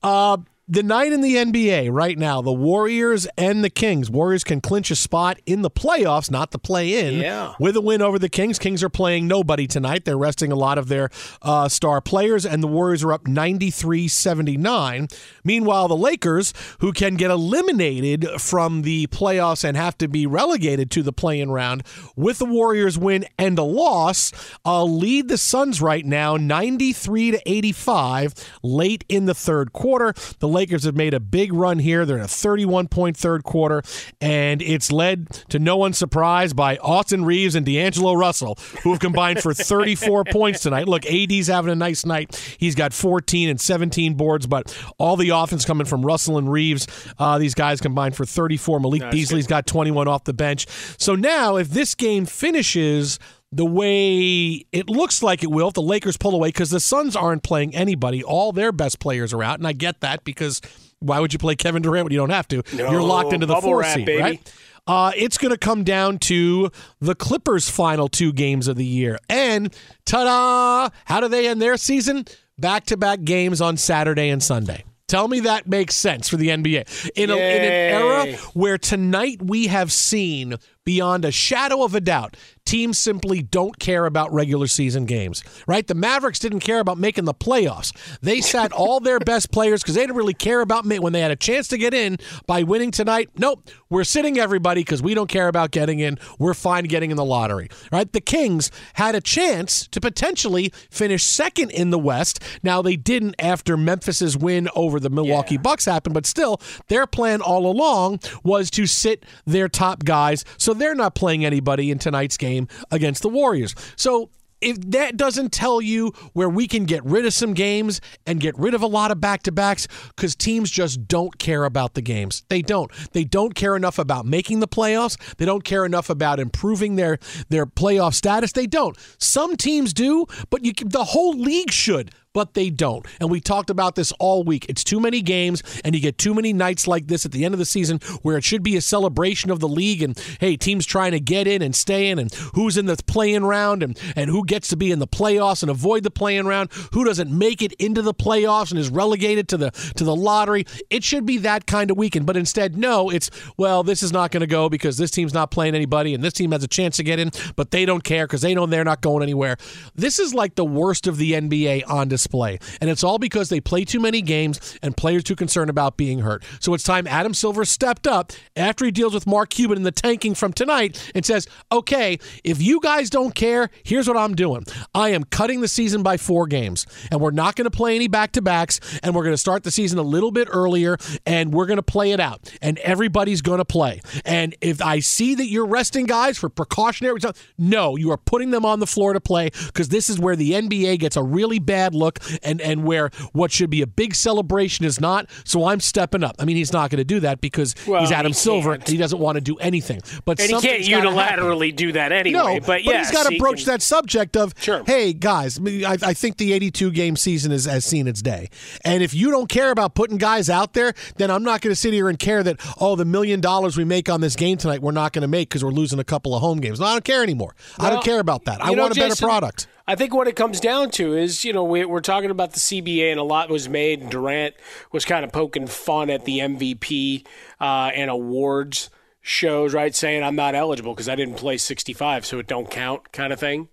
Uh, 0.04 0.36
the 0.66 0.82
night 0.82 1.12
in 1.12 1.20
the 1.20 1.36
NBA 1.36 1.90
right 1.92 2.16
now, 2.18 2.40
the 2.40 2.52
Warriors 2.52 3.26
and 3.36 3.62
the 3.62 3.68
Kings. 3.68 4.10
Warriors 4.10 4.44
can 4.44 4.62
clinch 4.62 4.90
a 4.90 4.96
spot 4.96 5.38
in 5.44 5.60
the 5.60 5.70
playoffs, 5.70 6.30
not 6.30 6.52
the 6.52 6.58
play 6.58 7.06
in, 7.06 7.20
Yeah. 7.20 7.52
with 7.60 7.76
a 7.76 7.82
win 7.82 8.00
over 8.00 8.18
the 8.18 8.30
Kings. 8.30 8.58
Kings 8.58 8.82
are 8.82 8.88
playing 8.88 9.28
nobody 9.28 9.66
tonight. 9.66 10.06
They're 10.06 10.16
resting 10.16 10.50
a 10.52 10.56
lot 10.56 10.78
of 10.78 10.88
their 10.88 11.10
uh, 11.42 11.68
star 11.68 12.00
players, 12.00 12.46
and 12.46 12.62
the 12.62 12.66
Warriors 12.66 13.04
are 13.04 13.12
up 13.12 13.26
93 13.26 14.08
79. 14.08 15.08
Meanwhile, 15.44 15.88
the 15.88 15.96
Lakers, 15.96 16.54
who 16.78 16.92
can 16.92 17.16
get 17.16 17.30
eliminated 17.30 18.26
from 18.40 18.82
the 18.82 19.06
playoffs 19.08 19.64
and 19.64 19.76
have 19.76 19.98
to 19.98 20.08
be 20.08 20.26
relegated 20.26 20.90
to 20.92 21.02
the 21.02 21.12
play 21.12 21.40
in 21.40 21.50
round, 21.50 21.82
with 22.16 22.38
the 22.38 22.46
Warriors 22.46 22.98
win 22.98 23.26
and 23.38 23.58
a 23.58 23.62
loss, 23.62 24.32
uh, 24.64 24.82
lead 24.82 25.28
the 25.28 25.36
Suns 25.36 25.82
right 25.82 26.06
now 26.06 26.36
93 26.38 27.32
to 27.32 27.42
85 27.44 28.32
late 28.62 29.04
in 29.10 29.26
the 29.26 29.34
third 29.34 29.74
quarter. 29.74 30.14
The 30.38 30.53
Lakers 30.54 30.84
have 30.84 30.96
made 30.96 31.12
a 31.12 31.20
big 31.20 31.52
run 31.52 31.78
here. 31.78 32.06
They're 32.06 32.16
in 32.16 32.22
a 32.22 32.28
31 32.28 32.88
point 32.88 33.16
third 33.16 33.44
quarter, 33.44 33.82
and 34.20 34.62
it's 34.62 34.90
led 34.90 35.28
to 35.50 35.58
no 35.58 35.76
one's 35.76 35.98
surprise 35.98 36.52
by 36.54 36.78
Austin 36.78 37.24
Reaves 37.24 37.54
and 37.54 37.66
D'Angelo 37.66 38.14
Russell, 38.14 38.56
who 38.82 38.90
have 38.92 39.00
combined 39.00 39.42
for 39.42 39.52
34 39.54 40.24
points 40.24 40.60
tonight. 40.60 40.88
Look, 40.88 41.04
AD's 41.06 41.48
having 41.48 41.70
a 41.70 41.74
nice 41.74 42.06
night. 42.06 42.56
He's 42.58 42.74
got 42.74 42.92
14 42.92 43.48
and 43.50 43.60
17 43.60 44.14
boards, 44.14 44.46
but 44.46 44.74
all 44.98 45.16
the 45.16 45.30
offense 45.30 45.64
coming 45.64 45.86
from 45.86 46.06
Russell 46.06 46.38
and 46.38 46.50
Reaves. 46.50 46.86
Uh, 47.18 47.38
these 47.38 47.54
guys 47.54 47.80
combined 47.80 48.16
for 48.16 48.24
34. 48.24 48.80
Malik 48.80 49.10
Beasley's 49.10 49.46
got 49.46 49.66
21 49.66 50.08
off 50.08 50.24
the 50.24 50.32
bench. 50.32 50.66
So 50.98 51.14
now, 51.14 51.56
if 51.56 51.70
this 51.70 51.94
game 51.94 52.26
finishes 52.26 53.18
the 53.54 53.64
way 53.64 54.66
it 54.72 54.88
looks 54.88 55.22
like 55.22 55.44
it 55.44 55.50
will 55.50 55.68
if 55.68 55.74
the 55.74 55.82
Lakers 55.82 56.16
pull 56.16 56.34
away 56.34 56.48
because 56.48 56.70
the 56.70 56.80
Suns 56.80 57.14
aren't 57.14 57.44
playing 57.44 57.74
anybody. 57.74 58.22
All 58.22 58.50
their 58.50 58.72
best 58.72 58.98
players 58.98 59.32
are 59.32 59.44
out, 59.44 59.58
and 59.58 59.66
I 59.66 59.72
get 59.72 60.00
that 60.00 60.24
because 60.24 60.60
why 60.98 61.20
would 61.20 61.32
you 61.32 61.38
play 61.38 61.54
Kevin 61.54 61.80
Durant 61.80 62.04
when 62.04 62.12
you 62.12 62.18
don't 62.18 62.30
have 62.30 62.48
to? 62.48 62.62
No, 62.74 62.90
You're 62.90 63.02
locked 63.02 63.32
into 63.32 63.46
the 63.46 63.60
four 63.60 63.80
wrap, 63.80 63.94
seed, 63.94 64.06
baby. 64.06 64.22
right? 64.22 64.52
Uh, 64.86 65.12
it's 65.16 65.38
going 65.38 65.52
to 65.52 65.56
come 65.58 65.84
down 65.84 66.18
to 66.18 66.70
the 67.00 67.14
Clippers' 67.14 67.70
final 67.70 68.08
two 68.08 68.32
games 68.32 68.66
of 68.68 68.76
the 68.76 68.84
year. 68.84 69.18
And 69.30 69.72
ta 70.04 70.24
da! 70.24 70.94
How 71.04 71.20
do 71.20 71.28
they 71.28 71.46
end 71.48 71.62
their 71.62 71.76
season? 71.76 72.24
Back 72.58 72.86
to 72.86 72.96
back 72.96 73.22
games 73.22 73.60
on 73.60 73.76
Saturday 73.76 74.28
and 74.30 74.42
Sunday. 74.42 74.84
Tell 75.06 75.28
me 75.28 75.40
that 75.40 75.66
makes 75.68 75.94
sense 75.94 76.28
for 76.28 76.36
the 76.38 76.48
NBA. 76.48 77.10
In, 77.14 77.30
a, 77.30 77.34
in 77.34 77.62
an 77.62 77.72
era 77.72 78.36
where 78.54 78.78
tonight 78.78 79.40
we 79.42 79.66
have 79.68 79.92
seen, 79.92 80.56
beyond 80.84 81.24
a 81.24 81.30
shadow 81.30 81.82
of 81.82 81.94
a 81.94 82.00
doubt, 82.00 82.36
teams 82.64 82.98
simply 82.98 83.42
don't 83.42 83.78
care 83.78 84.06
about 84.06 84.32
regular 84.32 84.66
season 84.66 85.04
games, 85.04 85.44
right? 85.66 85.86
The 85.86 85.94
Mavericks 85.94 86.38
didn't 86.38 86.60
care 86.60 86.80
about 86.80 86.98
making 86.98 87.24
the 87.24 87.34
playoffs. 87.34 87.92
They 88.20 88.40
sat 88.40 88.72
all 88.72 89.00
their 89.00 89.18
best 89.18 89.50
players 89.50 89.82
because 89.82 89.94
they 89.94 90.02
didn't 90.02 90.16
really 90.16 90.34
care 90.34 90.60
about 90.60 90.84
me 90.84 90.98
when 90.98 91.12
they 91.12 91.20
had 91.20 91.30
a 91.30 91.36
chance 91.36 91.68
to 91.68 91.78
get 91.78 91.94
in 91.94 92.18
by 92.46 92.62
winning 92.62 92.90
tonight. 92.90 93.30
Nope, 93.36 93.68
we're 93.90 94.04
sitting 94.04 94.38
everybody 94.38 94.80
because 94.82 95.02
we 95.02 95.14
don't 95.14 95.28
care 95.28 95.48
about 95.48 95.70
getting 95.70 96.00
in. 96.00 96.18
We're 96.38 96.54
fine 96.54 96.84
getting 96.84 97.10
in 97.10 97.16
the 97.16 97.24
lottery, 97.24 97.68
right? 97.92 98.10
The 98.10 98.20
Kings 98.20 98.70
had 98.94 99.14
a 99.14 99.20
chance 99.20 99.86
to 99.88 100.00
potentially 100.00 100.72
finish 100.90 101.22
second 101.24 101.70
in 101.70 101.90
the 101.90 101.98
West. 101.98 102.42
Now 102.62 102.82
they 102.82 102.96
didn't 102.96 103.36
after 103.38 103.76
Memphis's 103.76 104.36
win 104.36 104.68
over 104.74 104.98
the 105.00 105.10
Milwaukee 105.10 105.54
Yeah. 105.54 105.60
Bucks 105.60 105.84
happened, 105.84 106.14
but 106.14 106.26
still, 106.26 106.60
their 106.88 107.06
plan 107.06 107.40
all 107.40 107.66
along 107.66 108.20
was 108.42 108.70
to 108.72 108.86
sit 108.86 109.24
their 109.46 109.68
top 109.68 110.04
guys, 110.04 110.44
so 110.58 110.73
they're 110.74 110.94
not 110.94 111.14
playing 111.14 111.44
anybody 111.44 111.90
in 111.90 111.98
tonight's 111.98 112.36
game 112.36 112.68
against 112.90 113.22
the 113.22 113.28
Warriors. 113.28 113.74
So 113.96 114.30
if 114.60 114.80
that 114.92 115.16
doesn't 115.16 115.52
tell 115.52 115.80
you 115.80 116.12
where 116.32 116.48
we 116.48 116.66
can 116.66 116.86
get 116.86 117.04
rid 117.04 117.26
of 117.26 117.34
some 117.34 117.52
games 117.52 118.00
and 118.26 118.40
get 118.40 118.58
rid 118.58 118.72
of 118.74 118.82
a 118.82 118.86
lot 118.86 119.10
of 119.10 119.20
back 119.20 119.42
to 119.42 119.52
backs, 119.52 119.86
because 120.16 120.34
teams 120.34 120.70
just 120.70 121.06
don't 121.06 121.38
care 121.38 121.64
about 121.64 121.94
the 121.94 122.00
games. 122.00 122.44
They 122.48 122.62
don't. 122.62 122.90
They 123.12 123.24
don't 123.24 123.54
care 123.54 123.76
enough 123.76 123.98
about 123.98 124.24
making 124.24 124.60
the 124.60 124.68
playoffs. 124.68 125.18
They 125.36 125.44
don't 125.44 125.64
care 125.64 125.84
enough 125.84 126.08
about 126.08 126.40
improving 126.40 126.96
their 126.96 127.18
their 127.50 127.66
playoff 127.66 128.14
status. 128.14 128.52
They 128.52 128.66
don't. 128.66 128.96
Some 129.18 129.56
teams 129.56 129.92
do, 129.92 130.26
but 130.48 130.64
you 130.64 130.72
the 130.72 131.04
whole 131.04 131.34
league 131.34 131.70
should 131.70 132.10
but 132.34 132.52
they 132.52 132.68
don't. 132.68 133.06
And 133.20 133.30
we 133.30 133.40
talked 133.40 133.70
about 133.70 133.94
this 133.94 134.12
all 134.18 134.44
week. 134.44 134.66
It's 134.68 134.84
too 134.84 135.00
many 135.00 135.22
games, 135.22 135.62
and 135.84 135.94
you 135.94 136.00
get 136.02 136.18
too 136.18 136.34
many 136.34 136.52
nights 136.52 136.86
like 136.86 137.06
this 137.06 137.24
at 137.24 137.32
the 137.32 137.44
end 137.46 137.54
of 137.54 137.58
the 137.58 137.64
season 137.64 138.00
where 138.20 138.36
it 138.36 138.44
should 138.44 138.62
be 138.62 138.76
a 138.76 138.82
celebration 138.82 139.50
of 139.50 139.60
the 139.60 139.68
league 139.68 140.02
and 140.02 140.20
hey, 140.40 140.56
teams 140.56 140.84
trying 140.84 141.12
to 141.12 141.20
get 141.20 141.46
in 141.46 141.62
and 141.62 141.74
stay 141.74 142.10
in, 142.10 142.18
and 142.18 142.34
who's 142.54 142.76
in 142.76 142.84
the 142.86 142.96
playing 143.06 143.44
round, 143.44 143.82
and 143.82 143.98
and 144.16 144.28
who 144.28 144.44
gets 144.44 144.68
to 144.68 144.76
be 144.76 144.90
in 144.90 144.98
the 144.98 145.06
playoffs 145.06 145.62
and 145.62 145.70
avoid 145.70 146.02
the 146.02 146.10
playing 146.10 146.46
round, 146.46 146.70
who 146.92 147.04
doesn't 147.04 147.30
make 147.30 147.62
it 147.62 147.72
into 147.74 148.02
the 148.02 148.12
playoffs 148.12 148.70
and 148.70 148.78
is 148.78 148.90
relegated 148.90 149.48
to 149.48 149.56
the 149.56 149.70
to 149.96 150.04
the 150.04 150.14
lottery. 150.14 150.66
It 150.90 151.04
should 151.04 151.24
be 151.24 151.38
that 151.38 151.66
kind 151.66 151.90
of 151.90 151.96
weekend, 151.96 152.26
but 152.26 152.36
instead, 152.36 152.76
no. 152.76 153.10
It's 153.10 153.30
well, 153.56 153.84
this 153.84 154.02
is 154.02 154.12
not 154.12 154.32
going 154.32 154.40
to 154.40 154.46
go 154.48 154.68
because 154.68 154.96
this 154.96 155.12
team's 155.12 155.32
not 155.32 155.52
playing 155.52 155.76
anybody, 155.76 156.14
and 156.14 156.24
this 156.24 156.32
team 156.32 156.50
has 156.50 156.64
a 156.64 156.68
chance 156.68 156.96
to 156.96 157.04
get 157.04 157.20
in, 157.20 157.30
but 157.54 157.70
they 157.70 157.86
don't 157.86 158.02
care 158.02 158.26
because 158.26 158.42
they 158.42 158.54
know 158.54 158.66
they're 158.66 158.84
not 158.84 159.00
going 159.00 159.22
anywhere. 159.22 159.56
This 159.94 160.18
is 160.18 160.34
like 160.34 160.56
the 160.56 160.64
worst 160.64 161.06
of 161.06 161.16
the 161.16 161.32
NBA 161.32 161.88
on 161.88 162.08
display. 162.08 162.23
Play 162.26 162.58
and 162.80 162.90
it's 162.90 163.04
all 163.04 163.18
because 163.18 163.48
they 163.48 163.60
play 163.60 163.84
too 163.84 164.00
many 164.00 164.22
games 164.22 164.78
and 164.82 164.96
players 164.96 165.24
too 165.24 165.36
concerned 165.36 165.70
about 165.70 165.96
being 165.96 166.20
hurt. 166.20 166.44
So 166.60 166.74
it's 166.74 166.84
time 166.84 167.06
Adam 167.06 167.34
Silver 167.34 167.64
stepped 167.64 168.06
up 168.06 168.32
after 168.56 168.84
he 168.84 168.90
deals 168.90 169.14
with 169.14 169.26
Mark 169.26 169.50
Cuban 169.50 169.76
in 169.76 169.82
the 169.82 169.92
tanking 169.92 170.34
from 170.34 170.52
tonight 170.52 171.12
and 171.14 171.24
says, 171.24 171.46
okay, 171.70 172.18
if 172.42 172.60
you 172.60 172.80
guys 172.80 173.10
don't 173.10 173.34
care, 173.34 173.70
here's 173.84 174.08
what 174.08 174.16
I'm 174.16 174.34
doing. 174.34 174.64
I 174.94 175.10
am 175.10 175.24
cutting 175.24 175.60
the 175.60 175.68
season 175.68 176.02
by 176.02 176.16
four 176.16 176.46
games, 176.46 176.86
and 177.10 177.20
we're 177.20 177.30
not 177.30 177.56
going 177.56 177.64
to 177.64 177.70
play 177.70 177.94
any 177.94 178.08
back 178.08 178.32
to 178.32 178.42
backs, 178.42 178.80
and 179.02 179.14
we're 179.14 179.22
going 179.22 179.34
to 179.34 179.38
start 179.38 179.64
the 179.64 179.70
season 179.70 179.98
a 179.98 180.02
little 180.02 180.30
bit 180.30 180.48
earlier, 180.50 180.96
and 181.26 181.52
we're 181.52 181.66
going 181.66 181.76
to 181.76 181.82
play 181.82 182.12
it 182.12 182.20
out, 182.20 182.50
and 182.60 182.78
everybody's 182.78 183.42
going 183.42 183.58
to 183.58 183.64
play. 183.64 184.00
And 184.24 184.54
if 184.60 184.82
I 184.82 185.00
see 185.00 185.34
that 185.36 185.46
you're 185.46 185.66
resting 185.66 186.06
guys 186.06 186.38
for 186.38 186.48
precautionary 186.48 187.20
no, 187.58 187.96
you 187.96 188.10
are 188.10 188.16
putting 188.16 188.50
them 188.50 188.64
on 188.64 188.80
the 188.80 188.86
floor 188.86 189.12
to 189.12 189.20
play 189.20 189.50
because 189.66 189.88
this 189.88 190.08
is 190.08 190.18
where 190.18 190.36
the 190.36 190.52
NBA 190.52 190.98
gets 190.98 191.16
a 191.16 191.22
really 191.22 191.58
bad 191.58 191.94
look 191.94 192.13
and, 192.42 192.60
and 192.60 192.84
where 192.84 193.10
what 193.32 193.52
should 193.52 193.70
be 193.70 193.82
a 193.82 193.86
big 193.86 194.14
celebration 194.14 194.84
is 194.84 195.00
not. 195.00 195.28
So 195.44 195.66
I'm 195.66 195.80
stepping 195.80 196.24
up. 196.24 196.36
I 196.38 196.44
mean, 196.44 196.56
he's 196.56 196.72
not 196.72 196.90
going 196.90 196.98
to 196.98 197.04
do 197.04 197.20
that 197.20 197.40
because 197.40 197.74
Well, 197.86 198.00
he's 198.00 198.12
Adam 198.12 198.30
he 198.30 198.34
Silver 198.34 198.70
can't. 198.72 198.82
and 198.82 198.88
he 198.90 198.96
doesn't 198.96 199.18
want 199.18 199.36
to 199.36 199.40
do 199.40 199.56
anything. 199.58 200.00
But 200.24 200.40
And 200.40 200.50
he 200.50 200.60
can't 200.60 200.88
gotta 200.88 201.10
happen. 201.16 201.44
unilaterally 201.44 201.74
do 201.74 201.92
that 201.92 202.12
anyway. 202.12 202.58
No, 202.58 202.60
but, 202.66 202.80
he's 202.82 203.10
got 203.10 203.24
to 203.26 203.32
he 203.32 203.38
broach 203.38 203.58
can- 203.64 203.66
that 203.66 203.82
subject 203.82 204.36
of, 204.36 204.54
Sure. 204.60 204.82
hey 204.86 205.12
guys, 205.12 205.58
I, 205.64 205.96
I, 206.02 206.14
think 206.14 206.36
the 206.38 206.52
82 206.52 206.90
game 206.92 207.16
season 207.16 207.52
is, 207.52 207.64
has 207.66 207.84
seen 207.84 208.06
its 208.08 208.22
day, 208.22 208.48
and 208.84 209.02
if 209.02 209.14
you 209.14 209.30
don't 209.30 209.48
care 209.48 209.70
about 209.70 209.94
putting 209.94 210.16
guys 210.18 210.48
out 210.50 210.72
there, 210.74 210.94
then 211.16 211.30
I'm 211.30 211.42
not 211.42 211.60
going 211.60 211.72
to 211.72 211.76
sit 211.80 211.92
here 211.92 212.08
and 212.08 212.18
care 212.18 212.42
that 212.42 212.58
oh 212.80 212.96
the 212.96 213.04
million 213.04 213.40
dollars 213.40 213.76
we 213.76 213.84
make 213.84 214.08
on 214.08 214.20
this 214.20 214.36
game 214.36 214.56
tonight 214.58 214.82
we're 214.82 214.92
not 214.92 215.12
going 215.12 215.22
to 215.22 215.28
make 215.28 215.48
because 215.48 215.64
we're 215.64 215.70
losing 215.70 215.98
a 215.98 216.04
couple 216.04 216.34
of 216.34 216.40
home 216.40 216.58
games. 216.60 216.80
No, 216.80 216.86
I 216.86 216.92
don't 216.92 217.04
care 217.04 217.22
anymore. 217.22 217.54
I 217.78 217.90
don't 217.90 218.04
care 218.04 218.20
about 218.20 218.44
that. 218.46 218.64
I 218.64 218.72
know, 218.72 218.82
want 218.82 218.96
a 218.96 219.00
better 219.00 219.10
Jason, 219.10 219.28
product. 219.28 219.66
I 219.86 219.96
think 219.96 220.14
what 220.14 220.28
it 220.28 220.36
comes 220.36 220.60
down 220.60 220.90
to 220.92 221.14
is, 221.14 221.44
you 221.44 221.52
know, 221.52 221.64
we, 221.64 221.84
we're 221.84 222.00
talking 222.00 222.30
about 222.30 222.52
the 222.52 222.60
CBA, 222.60 223.10
and 223.10 223.20
a 223.20 223.24
lot 223.24 223.50
was 223.50 223.68
made. 223.68 224.00
And 224.00 224.10
Durant 224.10 224.54
was 224.92 225.04
kind 225.04 225.24
of 225.24 225.32
poking 225.32 225.66
fun 225.66 226.08
at 226.08 226.24
the 226.24 226.38
MVP 226.38 227.26
uh, 227.60 227.90
and 227.94 228.10
awards 228.10 228.88
shows, 229.20 229.74
right? 229.74 229.94
Saying 229.94 230.22
I'm 230.22 230.36
not 230.36 230.54
eligible 230.54 230.94
because 230.94 231.08
I 231.08 231.14
didn't 231.14 231.36
play 231.36 231.58
65, 231.58 232.24
so 232.24 232.38
it 232.38 232.46
don't 232.46 232.70
count, 232.70 233.12
kind 233.12 233.32
of 233.32 233.38
thing. 233.38 233.68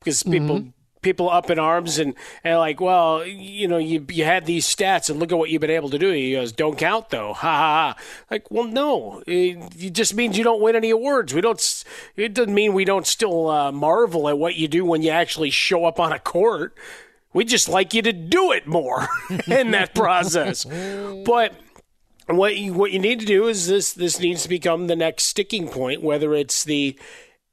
Because 0.00 0.22
people. 0.22 0.72
People 1.06 1.30
up 1.30 1.50
in 1.50 1.58
arms 1.60 2.00
and, 2.00 2.14
and 2.42 2.58
like, 2.58 2.80
well, 2.80 3.24
you 3.24 3.68
know, 3.68 3.78
you 3.78 4.04
you 4.08 4.24
had 4.24 4.44
these 4.44 4.66
stats 4.66 5.08
and 5.08 5.20
look 5.20 5.30
at 5.30 5.38
what 5.38 5.50
you've 5.50 5.60
been 5.60 5.70
able 5.70 5.88
to 5.90 6.00
do. 6.00 6.10
He 6.10 6.32
goes, 6.32 6.50
don't 6.50 6.76
count 6.76 7.10
though, 7.10 7.32
ha 7.32 7.56
ha 7.56 7.94
ha. 7.94 8.02
Like, 8.28 8.50
well, 8.50 8.64
no, 8.64 9.22
it, 9.24 9.56
it 9.78 9.92
just 9.92 10.16
means 10.16 10.36
you 10.36 10.42
don't 10.42 10.60
win 10.60 10.74
any 10.74 10.90
awards. 10.90 11.32
We 11.32 11.40
don't. 11.42 11.84
It 12.16 12.34
doesn't 12.34 12.52
mean 12.52 12.74
we 12.74 12.84
don't 12.84 13.06
still 13.06 13.48
uh, 13.48 13.70
marvel 13.70 14.28
at 14.28 14.36
what 14.36 14.56
you 14.56 14.66
do 14.66 14.84
when 14.84 15.02
you 15.02 15.10
actually 15.10 15.50
show 15.50 15.84
up 15.84 16.00
on 16.00 16.12
a 16.12 16.18
court. 16.18 16.76
We 17.32 17.44
just 17.44 17.68
like 17.68 17.94
you 17.94 18.02
to 18.02 18.12
do 18.12 18.50
it 18.50 18.66
more 18.66 19.06
in 19.46 19.70
that 19.70 19.94
process. 19.94 20.64
But 20.64 21.54
what 22.26 22.56
you 22.56 22.74
what 22.74 22.90
you 22.90 22.98
need 22.98 23.20
to 23.20 23.26
do 23.26 23.46
is 23.46 23.68
this 23.68 23.92
this 23.92 24.18
needs 24.18 24.42
to 24.42 24.48
become 24.48 24.88
the 24.88 24.96
next 24.96 25.24
sticking 25.24 25.68
point, 25.68 26.02
whether 26.02 26.34
it's 26.34 26.64
the 26.64 26.98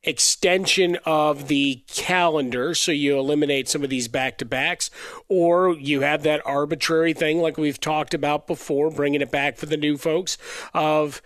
extension 0.04 0.98
of 1.06 1.48
the 1.48 1.82
calendar 1.88 2.76
so 2.76 2.92
you 2.92 3.18
eliminate 3.18 3.70
some 3.70 3.84
of 3.84 3.90
these 3.90 4.08
back 4.08 4.38
to 4.38 4.46
backs 4.46 4.90
or 5.30 5.74
you 5.74 6.02
have 6.02 6.24
that 6.24 6.42
arbitrary 6.46 7.14
thing 7.14 7.40
like 7.40 7.58
we've 7.58 7.80
talked 7.80 8.14
about 8.14 8.46
before 8.46 8.92
bringing 8.92 9.22
it 9.22 9.32
back 9.32 9.56
for 9.56 9.66
the 9.66 9.78
new 9.78 9.98
folks 9.98 10.38
of 10.74 11.22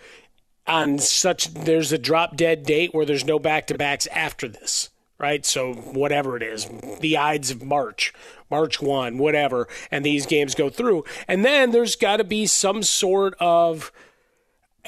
on 0.66 0.98
such 0.98 1.52
there's 1.54 1.92
a 1.92 1.98
drop 1.98 2.36
dead 2.36 2.62
date 2.62 2.94
where 2.94 3.06
there's 3.06 3.24
no 3.24 3.38
back 3.38 3.66
to 3.66 3.76
backs 3.76 4.06
after 4.08 4.46
this 4.46 4.90
right? 5.18 5.44
So 5.44 5.74
whatever 5.74 6.36
it 6.36 6.42
is 6.42 6.68
the 7.00 7.16
ides 7.16 7.50
of 7.50 7.62
march 7.62 8.12
march 8.50 8.80
1 8.80 9.18
whatever 9.18 9.66
and 9.90 10.04
these 10.04 10.26
games 10.26 10.54
go 10.54 10.70
through. 10.70 11.04
And 11.26 11.44
then 11.44 11.72
there's 11.72 11.96
got 11.96 12.18
to 12.18 12.24
be 12.24 12.46
some 12.46 12.82
sort 12.82 13.34
of 13.40 13.92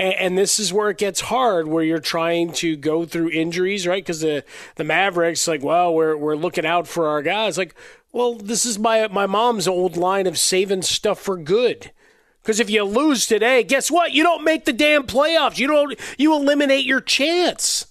and, 0.00 0.14
and 0.14 0.38
this 0.38 0.58
is 0.58 0.72
where 0.72 0.88
it 0.88 0.98
gets 0.98 1.20
hard, 1.20 1.68
where 1.68 1.84
you're 1.84 1.98
trying 2.00 2.52
to 2.54 2.74
go 2.76 3.04
through 3.04 3.30
injuries, 3.30 3.86
right? 3.86 4.02
Because 4.02 4.20
the 4.20 4.44
the 4.76 4.84
Mavericks, 4.84 5.46
like, 5.46 5.62
well, 5.62 5.94
we're 5.94 6.16
we're 6.16 6.36
looking 6.36 6.66
out 6.66 6.88
for 6.88 7.06
our 7.06 7.22
guys. 7.22 7.58
Like, 7.58 7.74
Well, 8.10 8.34
this 8.34 8.64
is 8.64 8.78
my 8.78 9.06
my 9.08 9.26
mom's 9.26 9.68
old 9.68 9.96
line 9.96 10.26
of 10.26 10.38
saving 10.38 10.82
stuff 10.82 11.20
for 11.20 11.36
good. 11.36 11.92
Because 12.42 12.58
if 12.58 12.70
you 12.70 12.82
lose 12.84 13.26
today, 13.26 13.62
guess 13.62 13.90
what? 13.90 14.12
You 14.12 14.22
don't 14.22 14.42
make 14.44 14.64
the 14.64 14.72
damn 14.72 15.06
playoffs. 15.06 15.58
You 15.58 15.66
don't. 15.66 16.00
You 16.16 16.34
eliminate 16.34 16.86
your 16.86 17.02
chance, 17.02 17.86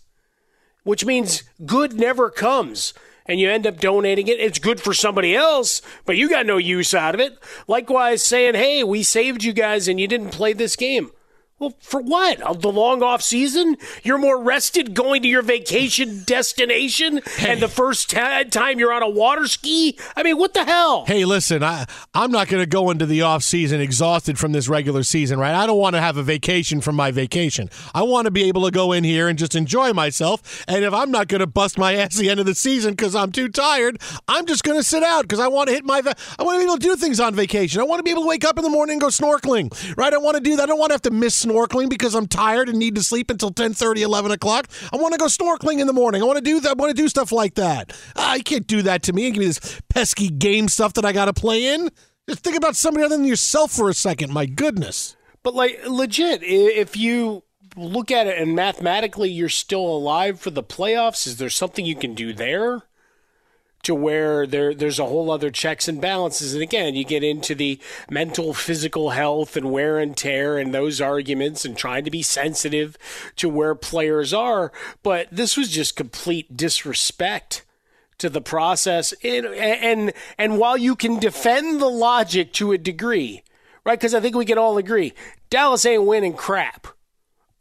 which 0.83 1.05
means 1.05 1.43
good 1.63 1.93
never 1.93 2.31
comes, 2.31 2.95
and 3.27 3.39
you 3.39 3.47
end 3.47 3.67
up 3.67 3.79
donating 3.79 4.27
it. 4.27 4.39
It's 4.39 4.57
good 4.57 4.81
for 4.81 4.95
somebody 4.95 5.35
else, 5.35 5.83
but 6.05 6.17
you 6.17 6.27
got 6.27 6.47
no 6.47 6.57
use 6.57 6.95
out 6.95 7.13
of 7.13 7.21
it. 7.21 7.37
Likewise, 7.67 8.23
saying, 8.23 8.55
"Hey, 8.55 8.83
we 8.83 9.03
saved 9.03 9.43
you 9.43 9.53
guys, 9.53 9.87
and 9.87 9.99
you 9.99 10.07
didn't 10.07 10.31
play 10.31 10.53
this 10.53 10.75
game." 10.75 11.11
Well, 11.59 11.73
for 11.81 11.99
what? 12.01 12.39
Of 12.41 12.61
the 12.61 12.71
long 12.71 13.03
off 13.03 13.21
season? 13.21 13.75
You're 14.01 14.17
more 14.17 14.41
rested 14.41 14.93
going 14.93 15.21
to 15.23 15.27
your 15.27 15.41
vacation 15.41 16.23
destination 16.25 17.21
hey. 17.35 17.51
and 17.51 17.61
the 17.61 17.67
first 17.67 18.11
t- 18.11 18.45
time 18.45 18.79
you're 18.79 18.93
on 18.93 19.03
a 19.03 19.09
water 19.09 19.45
ski? 19.45 19.97
I 20.15 20.23
mean, 20.23 20.37
what 20.37 20.53
the 20.53 20.63
hell? 20.63 21.03
Hey, 21.05 21.25
listen, 21.25 21.61
I 21.61 21.85
I'm 22.13 22.31
not 22.31 22.47
going 22.47 22.63
to 22.63 22.69
go 22.69 22.89
into 22.91 23.05
the 23.05 23.23
off 23.23 23.43
season 23.43 23.81
exhausted 23.81 24.39
from 24.39 24.53
this 24.53 24.69
regular 24.69 25.03
season, 25.03 25.37
right? 25.37 25.53
I 25.53 25.67
don't 25.67 25.77
want 25.77 25.95
to 25.95 26.01
have 26.01 26.15
a 26.15 26.23
vacation 26.23 26.79
from 26.79 26.95
my 26.95 27.11
vacation. 27.11 27.69
I 27.93 28.03
want 28.03 28.25
to 28.25 28.31
be 28.31 28.43
able 28.43 28.63
to 28.63 28.71
go 28.71 28.93
in 28.93 29.03
here 29.03 29.27
and 29.27 29.37
just 29.37 29.53
enjoy 29.53 29.91
myself. 29.91 30.63
And 30.65 30.85
if 30.85 30.93
I'm 30.93 31.11
not 31.11 31.27
going 31.27 31.41
to 31.41 31.47
bust 31.47 31.77
my 31.77 31.93
ass 31.95 32.15
the 32.15 32.29
end 32.29 32.39
of 32.39 32.45
the 32.45 32.55
season 32.55 32.91
because 32.91 33.15
I'm 33.15 33.33
too 33.33 33.49
tired, 33.49 33.99
I'm 34.29 34.45
just 34.45 34.63
going 34.63 34.79
to 34.79 34.83
sit 34.83 35.03
out 35.03 35.23
because 35.23 35.39
I 35.41 35.49
want 35.49 35.67
to 35.67 35.73
hit 35.73 35.83
my 35.83 35.99
va- 35.99 36.15
I 36.37 36.43
want 36.43 36.55
to 36.55 36.59
be 36.59 36.63
able 36.71 36.77
to 36.77 36.87
do 36.87 36.95
things 36.95 37.19
on 37.19 37.35
vacation. 37.35 37.81
I 37.81 37.83
want 37.83 37.99
to 37.99 38.03
be 38.03 38.11
able 38.11 38.21
to 38.21 38.29
wake 38.29 38.45
up 38.45 38.57
in 38.57 38.63
the 38.63 38.69
morning 38.69 38.93
and 38.93 39.01
go 39.01 39.07
snorkeling, 39.07 39.97
right? 39.97 40.13
I 40.13 40.17
want 40.17 40.37
to 40.37 40.41
do 40.41 40.55
that. 40.55 40.63
I 40.63 40.65
don't 40.67 40.79
want 40.79 40.91
to 40.91 40.93
have 40.93 41.01
to 41.01 41.11
miss 41.11 41.48
snorkeling 41.49 41.89
because 41.89 42.15
I'm 42.15 42.27
tired 42.27 42.69
and 42.69 42.77
need 42.77 42.95
to 42.95 43.03
sleep 43.03 43.29
until 43.29 43.51
10 43.51 43.73
30, 43.73 44.01
11 44.01 44.31
o'clock. 44.31 44.67
I 44.93 44.97
want 44.97 45.13
to 45.13 45.17
go 45.17 45.25
snorkeling 45.25 45.79
in 45.79 45.87
the 45.87 45.93
morning. 45.93 46.21
I 46.21 46.25
want 46.25 46.37
to 46.37 46.43
do 46.43 46.59
that. 46.59 46.69
I 46.69 46.73
want 46.73 46.95
to 46.95 47.01
do 47.01 47.07
stuff 47.07 47.31
like 47.31 47.55
that. 47.55 47.95
I 48.15 48.37
uh, 48.37 48.39
can't 48.43 48.67
do 48.67 48.81
that 48.83 49.03
to 49.03 49.13
me 49.13 49.25
and 49.25 49.33
give 49.33 49.39
me 49.39 49.47
this 49.47 49.81
pesky 49.89 50.29
game 50.29 50.67
stuff 50.67 50.93
that 50.93 51.05
I 51.05 51.11
got 51.11 51.25
to 51.25 51.33
play 51.33 51.73
in. 51.73 51.89
Just 52.27 52.43
think 52.43 52.55
about 52.55 52.75
somebody 52.75 53.03
other 53.05 53.17
than 53.17 53.25
yourself 53.25 53.71
for 53.71 53.89
a 53.89 53.93
second. 53.93 54.31
My 54.31 54.45
goodness. 54.45 55.15
But, 55.41 55.55
like, 55.55 55.81
legit, 55.87 56.43
if 56.43 56.95
you 56.95 57.43
look 57.75 58.11
at 58.11 58.27
it 58.27 58.37
and 58.37 58.55
mathematically 58.55 59.29
you're 59.29 59.49
still 59.49 59.85
alive 59.85 60.39
for 60.39 60.51
the 60.51 60.63
playoffs, 60.63 61.25
is 61.25 61.37
there 61.37 61.49
something 61.49 61.85
you 61.85 61.95
can 61.95 62.13
do 62.13 62.33
there? 62.33 62.83
To 63.83 63.95
where 63.95 64.45
there 64.45 64.74
there's 64.74 65.00
a 65.00 65.05
whole 65.05 65.31
other 65.31 65.51
checks 65.51 65.88
and 65.88 66.01
balances. 66.01 66.53
And 66.53 66.63
again 66.63 66.95
you 66.95 67.03
get 67.03 67.24
into 67.24 67.55
the 67.55 67.79
mental 68.09 68.53
physical 68.53 69.12
health 69.12 69.55
and 69.55 69.71
wear 69.71 69.98
and 70.00 70.15
tear 70.15 70.57
and 70.57 70.74
those 70.74 71.01
arguments 71.01 71.65
and 71.65 71.77
trying 71.77 72.05
to 72.05 72.12
be 72.12 72.21
sensitive 72.21 72.98
to 73.38 73.50
where 73.50 73.75
players 73.75 74.33
are. 74.33 74.71
But 75.03 75.27
this 75.31 75.55
was 75.55 75.69
just 75.69 75.95
complete 75.95 76.55
disrespect 76.55 77.65
to 78.17 78.29
the 78.29 78.41
process. 78.41 79.13
And 79.24 79.45
and, 79.45 80.13
and 80.38 80.57
while 80.57 80.77
you 80.77 80.95
can 80.95 81.19
defend 81.19 81.81
the 81.81 81.89
logic 81.89 82.53
to 82.53 82.71
a 82.71 82.77
degree 82.77 83.43
right? 83.86 83.98
Because 83.98 84.13
I 84.13 84.19
think 84.19 84.36
we 84.36 84.45
can 84.45 84.57
all 84.57 84.77
agree 84.77 85.13
Dallas 85.50 85.86
ain't 85.86 86.05
winning 86.05 86.33
crap 86.33 86.88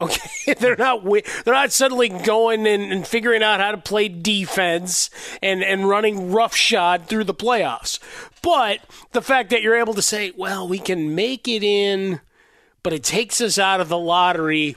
Okay, 0.00 0.54
they're 0.58 0.76
not 0.76 1.02
they're 1.04 1.54
not 1.54 1.72
suddenly 1.72 2.08
going 2.08 2.66
and, 2.66 2.92
and, 2.92 3.06
figuring 3.06 3.42
out 3.42 3.60
how 3.60 3.72
to 3.72 3.78
play 3.78 4.08
defense 4.08 5.10
and 5.42 5.62
and 5.62 5.88
running 5.88 6.30
roughshod 6.30 7.06
through 7.06 7.24
the 7.24 7.34
playoffs. 7.34 7.98
But 8.40 8.80
the 9.12 9.22
fact 9.22 9.50
that 9.50 9.62
you're 9.62 9.74
able 9.78 9.94
to 9.94 10.02
say, 10.02 10.32
well, 10.36 10.68
we 10.68 10.78
can 10.78 11.16
make 11.16 11.48
it 11.48 11.64
in, 11.64 12.20
but 12.84 12.92
it 12.92 13.02
takes 13.02 13.40
us 13.40 13.58
out 13.58 13.80
of 13.80 13.88
the 13.88 13.98
lottery, 13.98 14.76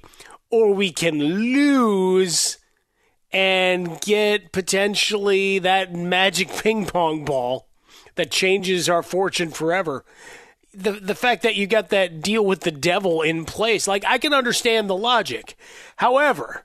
or 0.50 0.74
we 0.74 0.92
can 0.92 1.20
lose 1.20 2.58
and 3.32 4.02
get 4.02 4.52
potentially 4.52 5.60
that 5.60 5.94
magic 5.94 6.50
ping 6.64 6.88
pong 6.88 7.26
ball 7.26 7.68
that 8.16 8.32
changes 8.32 8.90
our 8.90 9.04
fortune 9.04 9.52
forever 9.52 10.04
the 10.74 10.92
the 10.94 11.16
fact 11.16 11.44
that 11.44 11.56
you 11.56 11.68
got 11.68 11.90
that 11.90 12.22
deal 12.22 12.46
with 12.46 12.62
the 12.62 12.72
devil 12.72 13.22
in 13.22 13.46
place, 13.46 13.88
like 13.88 14.06
I 14.06 14.18
can 14.18 14.34
understand 14.34 14.90
the 14.90 14.96
logic. 14.96 15.56
However, 15.98 16.64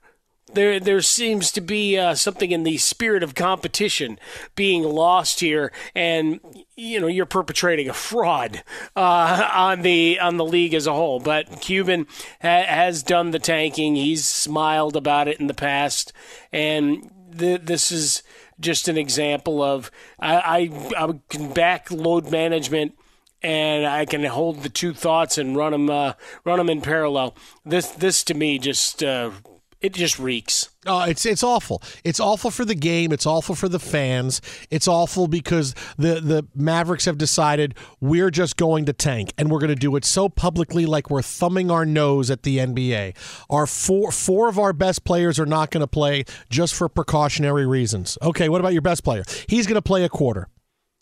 there 0.52 0.78
there 0.78 1.00
seems 1.02 1.50
to 1.52 1.60
be 1.60 1.98
uh, 1.98 2.14
something 2.14 2.52
in 2.52 2.62
the 2.62 2.78
spirit 2.78 3.22
of 3.22 3.34
competition 3.34 4.18
being 4.54 4.84
lost 4.84 5.40
here, 5.40 5.72
and 5.94 6.40
you 6.76 7.00
know 7.00 7.08
you're 7.08 7.26
perpetrating 7.26 7.88
a 7.88 7.94
fraud 7.94 8.62
uh, 8.94 9.50
on 9.54 9.82
the 9.82 10.20
on 10.20 10.36
the 10.36 10.44
league 10.44 10.74
as 10.74 10.86
a 10.86 10.92
whole. 10.92 11.18
But 11.18 11.60
Cuban 11.60 12.06
ha- 12.40 12.66
has 12.66 13.02
done 13.02 13.32
the 13.32 13.40
tanking; 13.40 13.96
he's 13.96 14.28
smiled 14.28 14.96
about 14.96 15.26
it 15.26 15.40
in 15.40 15.48
the 15.48 15.54
past, 15.54 16.12
and 16.52 17.10
th- 17.36 17.62
this 17.62 17.90
is 17.90 18.22
just 18.58 18.88
an 18.88 18.96
example 18.96 19.62
of 19.62 19.90
I, 20.18 20.70
I, 20.96 21.06
I 21.06 21.20
can 21.28 21.52
back 21.52 21.90
load 21.90 22.30
management 22.30 22.94
and 23.46 23.86
I 23.86 24.06
can 24.06 24.24
hold 24.24 24.64
the 24.64 24.68
two 24.68 24.92
thoughts 24.92 25.38
and 25.38 25.56
run 25.56 25.70
them 25.70 25.88
uh, 25.88 26.14
run 26.44 26.58
them 26.58 26.68
in 26.68 26.80
parallel. 26.80 27.36
This 27.64 27.86
this 27.88 28.24
to 28.24 28.34
me 28.34 28.58
just 28.58 29.04
uh, 29.04 29.30
it 29.80 29.94
just 29.94 30.18
reeks. 30.18 30.70
Oh, 30.84 31.04
it's 31.04 31.24
it's 31.24 31.44
awful. 31.44 31.80
It's 32.02 32.18
awful 32.18 32.50
for 32.50 32.64
the 32.64 32.74
game. 32.74 33.12
It's 33.12 33.24
awful 33.24 33.54
for 33.54 33.68
the 33.68 33.78
fans. 33.78 34.40
It's 34.68 34.88
awful 34.88 35.28
because 35.28 35.76
the 35.96 36.20
the 36.20 36.48
Mavericks 36.56 37.04
have 37.04 37.18
decided 37.18 37.76
we're 38.00 38.32
just 38.32 38.56
going 38.56 38.84
to 38.86 38.92
tank 38.92 39.32
and 39.38 39.48
we're 39.48 39.60
going 39.60 39.68
to 39.68 39.76
do 39.76 39.94
it 39.94 40.04
so 40.04 40.28
publicly, 40.28 40.84
like 40.84 41.08
we're 41.08 41.22
thumbing 41.22 41.70
our 41.70 41.86
nose 41.86 42.32
at 42.32 42.42
the 42.42 42.58
NBA. 42.58 43.14
Our 43.48 43.68
four 43.68 44.10
four 44.10 44.48
of 44.48 44.58
our 44.58 44.72
best 44.72 45.04
players 45.04 45.38
are 45.38 45.46
not 45.46 45.70
going 45.70 45.82
to 45.82 45.86
play 45.86 46.24
just 46.50 46.74
for 46.74 46.88
precautionary 46.88 47.66
reasons. 47.66 48.18
Okay, 48.22 48.48
what 48.48 48.60
about 48.60 48.72
your 48.72 48.82
best 48.82 49.04
player? 49.04 49.22
He's 49.48 49.68
going 49.68 49.76
to 49.76 49.82
play 49.82 50.02
a 50.02 50.08
quarter. 50.08 50.48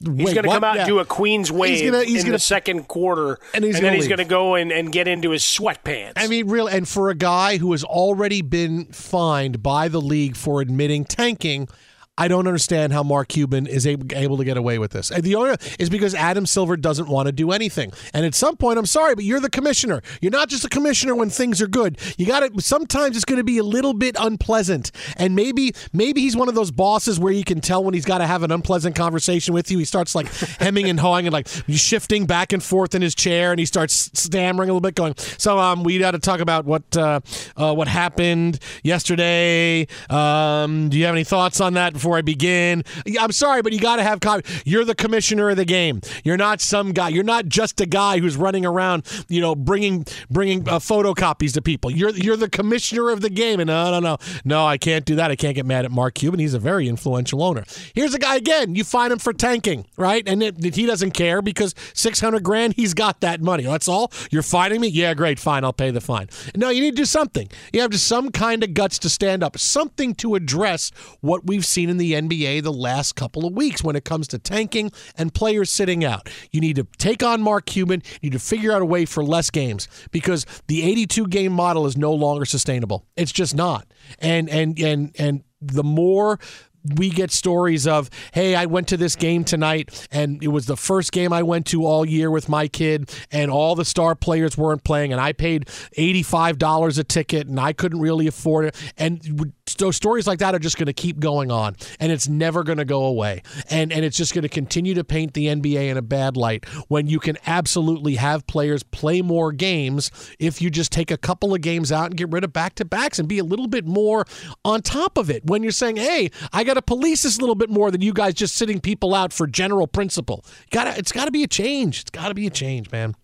He's 0.01 0.35
going 0.35 0.45
to 0.45 0.51
come 0.51 0.65
out 0.65 0.75
yeah. 0.75 0.83
and 0.83 0.89
do 0.89 0.99
a 0.99 1.05
Queen's 1.05 1.51
wave 1.51 1.81
he's 1.81 1.91
gonna, 1.91 2.05
he's 2.05 2.21
in 2.21 2.27
gonna, 2.27 2.33
the 2.33 2.39
second 2.39 2.89
quarter, 2.89 3.39
and, 3.55 3.65
and 3.65 3.75
then 3.75 3.95
he's 3.95 4.09
going 4.09 4.19
to 4.19 4.25
go 4.25 4.55
in 4.55 4.71
and 4.71 4.93
get 4.93 5.09
into 5.09 5.31
his 5.31 5.43
sweatpants. 5.43 6.15
I 6.17 6.27
mean, 6.27 6.49
real 6.49 6.67
and 6.67 6.87
for 6.87 7.11
a 7.11 7.15
guy 7.15 7.57
who 7.57 7.73
has 7.73 7.85
already 7.85 8.43
been 8.43 8.87
fined 8.87 9.63
by 9.63 9.89
the 9.89 10.01
league 10.01 10.37
for 10.37 10.61
admitting 10.61 11.05
tanking, 11.05 11.69
I 12.17 12.29
don't 12.29 12.47
understand 12.47 12.93
how 12.93 13.03
Mark 13.03 13.27
Cuban 13.27 13.67
is 13.67 13.89
able, 13.89 14.37
to 14.37 14.45
get 14.45 14.57
away 14.57 14.79
with 14.79 14.93
this. 14.93 15.09
The 15.09 15.35
only 15.35 15.57
is 15.81 15.91
because 15.91 16.15
Adam 16.15 16.47
Silver 16.47 16.77
doesn't 16.77 17.09
want 17.09 17.27
to 17.27 17.33
do 17.33 17.51
anything. 17.51 17.93
And 18.13 18.25
at 18.25 18.35
some 18.37 18.57
point, 18.57 18.79
I'm 18.79 18.87
sorry, 18.87 19.17
but 19.17 19.25
you're 19.25 19.41
the 19.41 19.51
commissioner. 19.51 20.01
You're 20.21 20.31
not 20.31 20.49
just 20.49 20.65
a 20.65 20.69
commissioner 20.69 21.17
when 21.17 21.29
things 21.29 21.61
are 21.61 21.67
good. 21.67 21.99
You 22.17 22.27
got 22.27 22.41
to. 22.41 22.63
Sometimes 22.63 23.17
it's 23.17 23.25
going 23.25 23.39
to 23.39 23.45
be 23.45 23.59
a 23.59 23.65
little 23.65 23.95
bit 23.95 24.17
unpleasant, 24.19 24.93
and 25.17 25.35
maybe 25.35 25.75
maybe 25.93 26.21
he's 26.21 26.37
one 26.37 26.49
of 26.49 26.55
those 26.55 26.71
bosses 26.71 27.19
where 27.19 27.33
you 27.33 27.43
can 27.43 27.61
tell 27.61 27.83
when 27.83 27.95
he's 27.95 28.05
got 28.05 28.19
to 28.19 28.27
have 28.27 28.45
an 28.45 28.53
unpleasant 28.53 28.95
conversation 28.95 29.53
with 29.53 29.71
you. 29.71 29.79
He 29.79 29.85
starts 29.85 30.15
like 30.15 30.33
hemming 30.61 30.89
and 30.89 31.01
hawing 31.01 31.27
and 31.27 31.33
like 31.33 31.49
shifting 31.69 32.27
back 32.27 32.53
and 32.53 32.63
forth 32.63 32.95
in 32.95 33.03
his 33.03 33.15
chair, 33.15 33.51
and 33.51 33.59
he 33.59 33.67
starts 33.67 34.11
stammering 34.15 34.71
a 34.71 34.73
little 34.73 34.81
bit, 34.81 34.95
going, 34.95 35.15
"So 35.17 35.59
um, 35.59 35.83
we 35.83 35.99
got 35.99 36.13
to 36.13 36.21
talk 36.21 36.39
about 36.39 36.65
what 36.65 36.97
uh, 36.97 37.21
uh, 37.57 37.75
what 37.75 37.89
happened 37.89 38.61
yesterday. 38.85 39.89
Um, 40.09 40.89
do 40.91 40.99
you 40.99 41.07
have 41.07 41.15
any 41.15 41.25
thoughts 41.25 41.61
on 41.61 41.75
that?" 41.75 42.04
Before 42.05 42.19
I 42.19 42.23
begin. 42.23 42.85
I'm 43.19 43.33
sorry, 43.33 43.63
but 43.63 43.73
you 43.73 43.81
got 43.81 43.97
to 43.97 44.03
have. 44.03 44.21
You're 44.67 44.85
the 44.85 44.95
commissioner 44.95 45.49
of 45.49 45.57
the 45.57 45.65
game. 45.65 46.03
You're 46.23 46.37
not 46.37 46.61
some 46.61 46.93
guy. 46.93 47.09
You're 47.09 47.25
not 47.25 47.47
just 47.47 47.81
a 47.81 47.87
guy 47.87 48.19
who's 48.19 48.37
running 48.37 48.67
around, 48.67 49.07
you 49.29 49.41
know, 49.41 49.55
bringing 49.55 50.05
bringing 50.31 50.69
uh, 50.69 50.81
photocopies 50.81 51.55
to 51.55 51.63
people. 51.63 51.91
You're 51.91 52.11
you're 52.11 52.37
the 52.37 52.51
commissioner 52.51 53.09
of 53.09 53.23
the 53.23 53.31
game. 53.31 53.59
And 53.59 53.69
no, 53.69 53.91
no, 53.91 54.01
no, 54.01 54.19
no, 54.45 54.67
I 54.67 54.77
can't 54.77 55.07
do 55.07 55.15
that. 55.17 55.31
I 55.31 55.37
can't 55.37 55.55
get 55.55 55.65
mad 55.65 55.87
at 55.87 55.91
Mark 55.91 56.15
Cuban. 56.15 56.41
He's 56.41 56.53
a 56.53 56.59
very 56.59 56.89
influential 56.89 57.43
owner. 57.43 57.65
Here's 57.95 58.13
a 58.13 58.19
guy 58.19 58.37
again. 58.37 58.75
You 58.75 58.85
find 58.85 59.11
him 59.11 59.19
for 59.19 59.33
tanking, 59.33 59.87
right? 59.97 60.29
And 60.29 60.43
it, 60.43 60.75
he 60.75 60.85
doesn't 60.85 61.13
care 61.13 61.41
because 61.41 61.75
600 61.95 62.43
grand, 62.43 62.75
he's 62.75 62.93
got 62.93 63.21
that 63.21 63.41
money. 63.41 63.65
That's 63.65 63.89
all. 63.89 64.13
You're 64.31 64.43
fining 64.43 64.83
me? 64.83 64.89
Yeah, 64.89 65.15
great, 65.15 65.39
fine. 65.39 65.65
I'll 65.65 65.73
pay 65.73 65.91
the 65.91 66.03
fine. 66.03 66.29
No, 66.55 66.69
you 66.69 66.83
need 66.83 66.91
to 66.91 66.97
do 66.97 67.07
something. 67.07 67.49
You 67.73 67.81
have 67.81 67.93
to 67.93 67.99
some 67.99 68.31
kind 68.31 68.63
of 68.63 68.75
guts 68.75 68.99
to 69.01 69.09
stand 69.09 69.43
up, 69.43 69.59
something 69.59 70.15
to 70.17 70.35
address 70.35 70.91
what 71.23 71.47
we've 71.47 71.65
seen 71.65 71.94
in 71.95 71.99
the 71.99 72.13
NBA 72.13 72.63
the 72.63 72.73
last 72.73 73.15
couple 73.15 73.47
of 73.47 73.55
weeks 73.55 73.83
when 73.83 73.97
it 73.97 74.05
comes 74.05 74.29
to 74.29 74.39
tanking 74.39 74.91
and 75.17 75.33
players 75.33 75.71
sitting 75.71 76.05
out. 76.05 76.29
You 76.51 76.61
need 76.61 76.77
to 76.77 76.87
take 76.99 77.23
on 77.23 77.43
Mark 77.43 77.67
Cuban. 77.67 78.03
You 78.21 78.31
need 78.31 78.39
to 78.39 78.45
figure 78.45 78.73
out 78.73 78.83
a 78.83 78.87
way 78.87 79.05
for 79.05 79.25
less 79.25 79.51
games 79.51 79.89
because 80.11 80.47
the 80.67 80.83
82 80.83 81.29
game 81.29 81.53
model 81.53 81.87
is 81.87 81.97
no 81.97 82.13
longer 82.13 82.45
sustainable. 82.45 83.07
It's 83.17 83.33
just 83.33 83.55
not. 83.55 83.87
And 84.19 84.49
and 84.49 84.79
and 84.79 85.15
and 85.19 85.45
the 85.61 85.85
more 85.85 86.39
we 86.85 87.11
get 87.11 87.31
stories 87.31 87.87
of, 87.87 88.11
hey, 88.33 88.55
I 88.55 88.67
went 88.67 88.89
to 88.89 88.97
this 88.97 89.17
game 89.17 89.45
tonight 89.45 90.07
and 90.13 90.43
it 90.43 90.49
was 90.49 90.67
the 90.67 90.77
first 90.77 91.13
game 91.13 91.33
I 91.33 91.43
went 91.43 91.67
to 91.67 91.87
all 91.87 92.05
year 92.05 92.31
with 92.31 92.49
my 92.49 92.69
kid 92.69 93.11
and 93.31 93.51
all 93.51 93.75
the 93.75 93.85
star 93.85 94.15
players 94.15 94.59
weren't 94.59 94.85
playing 94.85 95.13
and 95.13 95.21
I 95.21 95.33
paid 95.33 95.67
$85 95.97 96.99
a 96.99 97.05
ticket 97.05 97.47
and 97.47 97.59
I 97.59 97.73
couldn't 97.73 98.01
really 98.01 98.27
afford 98.27 98.67
it. 98.67 98.93
And 98.99 99.55
so 99.67 99.91
stories 99.91 100.27
like 100.27 100.41
that 100.41 100.55
are 100.55 100.59
just 100.59 100.77
going 100.77 100.87
to 100.87 100.93
keep 100.93 101.19
going 101.19 101.51
on 101.51 101.77
and 101.99 102.13
it's 102.13 102.29
never 102.29 102.63
going 102.63 102.79
to 102.79 102.85
go 102.85 103.05
away. 103.05 103.43
And 103.71 103.93
and 103.93 104.05
it's 104.05 104.17
just 104.17 104.35
going 104.35 104.43
to 104.43 104.49
continue 104.49 104.95
to 104.95 105.05
paint 105.05 105.35
the 105.35 105.47
NBA 105.47 105.89
in 105.89 105.97
a 105.97 106.03
bad 106.03 106.37
light 106.37 106.65
when 106.89 107.07
you 107.07 107.19
can 107.19 107.39
absolutely 107.47 108.17
have 108.17 108.47
players 108.47 108.83
play 108.83 109.23
more 109.23 109.53
games 109.53 110.11
if 110.39 110.61
you 110.61 110.71
just 110.71 110.93
take 110.93 111.11
a 111.11 111.17
couple 111.17 111.55
of 111.55 111.61
games 111.61 111.91
out 111.91 112.07
and 112.07 112.17
get 112.17 112.31
rid 112.31 112.45
of 112.45 112.53
back-to-backs 112.53 113.19
and 113.19 113.29
be 113.29 113.39
a 113.39 113.45
little 113.45 113.67
bit 113.67 113.87
more 113.87 114.27
on 114.65 114.83
top 114.83 115.17
of 115.17 115.31
it 115.31 115.45
when 115.45 115.63
you're 115.63 115.73
saying, 115.73 115.97
"Hey, 115.97 116.31
I 116.53 116.65
got 116.65 116.74
got 116.75 116.87
to 116.87 116.95
police 116.95 117.23
this 117.23 117.39
a 117.39 117.41
little 117.41 117.55
bit 117.55 117.71
more 117.71 117.91
than 117.91 118.01
you 118.01 118.13
guys 118.13 118.35
just 118.35 118.57
sitting 118.57 118.81
people 118.81 119.15
out 119.15 119.33
for 119.33 119.47
general 119.47 119.87
principle. 119.87 120.45
Got 120.71 120.85
to, 120.85 120.99
it's 120.99 121.13
got 121.13 121.27
to 121.27 121.31
be 121.31 121.43
a 121.45 121.47
change. 121.49 122.01
It's 122.01 122.11
got 122.11 122.29
to 122.29 122.35
be 122.35 122.47
a 122.47 122.51
change, 122.51 122.91
man. 122.91 123.15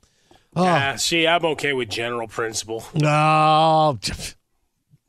Oh, 0.57 0.65
Ah, 0.65 0.95
see, 0.97 1.27
I'm 1.27 1.45
okay 1.45 1.73
with 1.73 1.89
general 1.89 2.27
principle. 2.29 2.85
oh, 3.05 3.99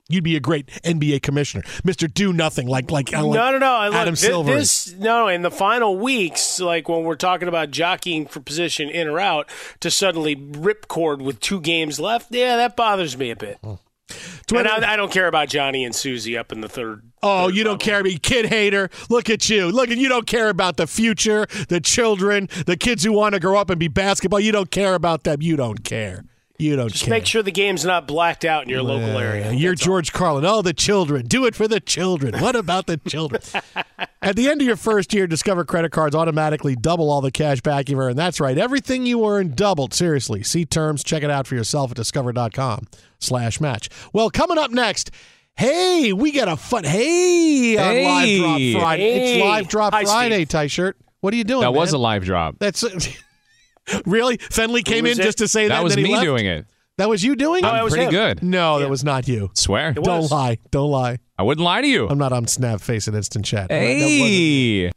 you'd 0.10 0.24
be 0.24 0.36
a 0.36 0.40
great 0.40 0.68
NBA 0.84 1.22
commissioner, 1.24 1.64
Mister 1.84 2.08
Do 2.08 2.32
Nothing, 2.34 2.68
like 2.68 2.92
like, 2.92 3.12
like 3.12 3.24
no, 3.24 3.32
no, 3.52 3.58
no. 3.58 3.86
Look, 3.86 3.96
Adam 3.96 4.16
Silver. 4.16 4.54
This, 4.56 4.94
no, 4.94 5.28
in 5.28 5.42
the 5.42 5.50
final 5.52 5.98
weeks, 5.98 6.60
like 6.60 6.88
when 6.90 7.04
we're 7.04 7.16
talking 7.16 7.48
about 7.48 7.72
jockeying 7.72 8.28
for 8.28 8.40
position 8.40 8.90
in 8.90 9.08
or 9.08 9.20
out, 9.20 9.50
to 9.80 9.90
suddenly 9.90 10.36
rip 10.36 10.88
cord 10.88 11.22
with 11.24 11.40
two 11.40 11.60
games 11.60 12.00
left, 12.00 12.28
yeah, 12.32 12.58
that 12.58 12.76
bothers 12.76 13.18
me 13.18 13.32
a 13.32 13.36
bit. 13.36 13.58
Hmm. 14.50 14.58
And 14.58 14.68
I, 14.68 14.94
I 14.94 14.96
don't 14.96 15.12
care 15.12 15.28
about 15.28 15.50
Johnny 15.50 15.86
and 15.86 15.96
Susie 15.96 16.38
up 16.38 16.52
in 16.52 16.62
the 16.62 16.70
third. 16.70 17.04
Oh, 17.24 17.46
third 17.48 17.56
you 17.56 17.64
don't 17.64 17.74
level. 17.74 17.86
care, 17.86 18.04
me 18.04 18.18
kid 18.18 18.46
hater. 18.48 18.90
Look 19.10 19.30
at 19.30 19.50
you. 19.50 19.68
Look 19.72 19.90
at 19.90 19.98
you. 19.98 20.10
Don't 20.10 20.28
care 20.28 20.50
about 20.50 20.78
the 20.78 20.88
future, 20.88 21.48
the 21.70 21.80
children, 21.80 22.50
the 22.66 22.76
kids 22.76 23.04
who 23.04 23.14
want 23.14 23.34
to 23.34 23.40
grow 23.40 23.58
up 23.60 23.70
and 23.70 23.80
be 23.80 23.88
basketball. 23.88 24.40
You 24.40 24.52
don't 24.52 24.72
care 24.72 24.94
about 24.94 25.24
them. 25.24 25.42
You 25.42 25.56
don't 25.56 25.84
care. 25.84 26.26
You 26.62 26.76
don't 26.76 26.92
Just 26.92 27.06
care. 27.06 27.10
make 27.12 27.26
sure 27.26 27.42
the 27.42 27.52
game's 27.52 27.84
not 27.84 28.08
blacked 28.08 28.46
out 28.46 28.64
in 28.64 28.70
your 28.70 28.84
local 28.84 29.18
area. 29.18 29.52
You're 29.52 29.72
That's 29.72 29.82
all. 29.82 29.88
George 29.88 30.14
Carlin. 30.14 30.46
Oh, 30.46 30.62
the 30.62 30.74
children. 30.74 31.26
Do 31.26 31.46
it 31.46 31.56
for 31.56 31.68
the 31.68 31.80
children. 31.80 32.40
What 32.40 32.56
about 32.56 32.86
the 32.86 32.98
children? 32.98 33.42
At 34.22 34.36
the 34.36 34.48
end 34.48 34.62
of 34.62 34.68
your 34.68 34.76
first 34.76 35.14
year, 35.14 35.26
Discover 35.26 35.66
credit 35.66 35.92
cards 35.92 36.16
automatically 36.16 36.76
double 36.76 37.10
all 37.10 37.22
the 37.22 37.32
cash 37.32 37.62
back 37.62 37.90
you've 37.90 37.98
earned. 37.98 38.20
That's 38.20 38.40
right. 38.40 38.58
Everything 38.58 39.06
you 39.06 39.26
earn 39.26 39.56
doubled. 39.56 39.94
Seriously. 39.94 40.44
See 40.44 40.66
terms. 40.66 41.04
Check 41.04 41.24
it 41.24 41.32
out 41.32 41.48
for 41.48 41.56
yourself 41.56 41.92
at 41.92 41.98
discover.com 41.98 42.88
slash 43.18 43.60
match. 43.60 43.90
Well, 44.14 44.30
coming 44.30 44.60
up 44.60 44.70
next, 44.70 45.10
hey, 45.56 46.14
we 46.14 46.32
got 46.32 46.48
a 46.48 46.58
fun 46.58 46.84
hey, 46.84 47.78
on 47.78 48.04
Live 48.04 48.26
Hey. 48.28 48.72
Drop 48.72 48.82
Friday. 48.84 49.04
Hey. 49.04 49.34
It's 49.34 49.44
Live 49.44 49.68
Drop 49.68 49.94
Hi, 49.94 50.04
Friday, 50.04 50.36
Steve. 50.36 50.50
tie 50.50 50.68
shirt. 50.68 50.98
What 51.22 51.34
are 51.34 51.38
you 51.38 51.44
doing? 51.44 51.62
That 51.62 51.74
was 51.74 51.94
a 51.94 51.98
live 51.98 52.24
drop. 52.24 52.56
That's 52.60 52.84
really 54.06 54.38
Fenley 54.38 54.84
came 54.84 55.06
in 55.06 55.20
it? 55.20 55.24
just 55.24 55.40
to 55.40 55.48
say 55.48 55.68
that. 55.68 55.76
That 55.76 55.84
was 55.84 55.94
and 55.94 56.00
then 56.00 56.06
he 56.06 56.12
me 56.12 56.16
left? 56.18 56.26
doing 56.26 56.46
it. 56.46 56.66
That 56.98 57.10
was 57.10 57.24
you 57.24 57.36
doing 57.36 57.64
it? 57.64 57.68
Oh, 57.68 57.72
that 57.72 57.78
I'm 57.78 57.84
was 57.84 57.94
pretty 57.94 58.06
him. 58.08 58.12
good. 58.12 58.44
no, 58.44 58.80
that 58.80 58.90
was 58.90 59.04
not 59.04 59.28
you. 59.28 59.50
Swear. 59.56 59.90
It 59.90 59.96
Don't 60.04 60.22
was. 60.22 60.32
lie. 60.32 60.58
Don't 60.72 60.92
lie. 60.92 61.18
I 61.38 61.44
wouldn't 61.44 61.64
lie 61.64 61.82
to 61.82 61.88
you. 61.88 62.08
I'm 62.08 62.18
not 62.20 62.32
on 62.32 62.46
Snap 62.48 62.80
Face 62.82 63.08
and 63.08 63.16
Instant 63.16 63.46
Chat. 63.46 63.70
That 63.70 63.80
wasn't- 63.82 64.00
Hey. 64.00 64.92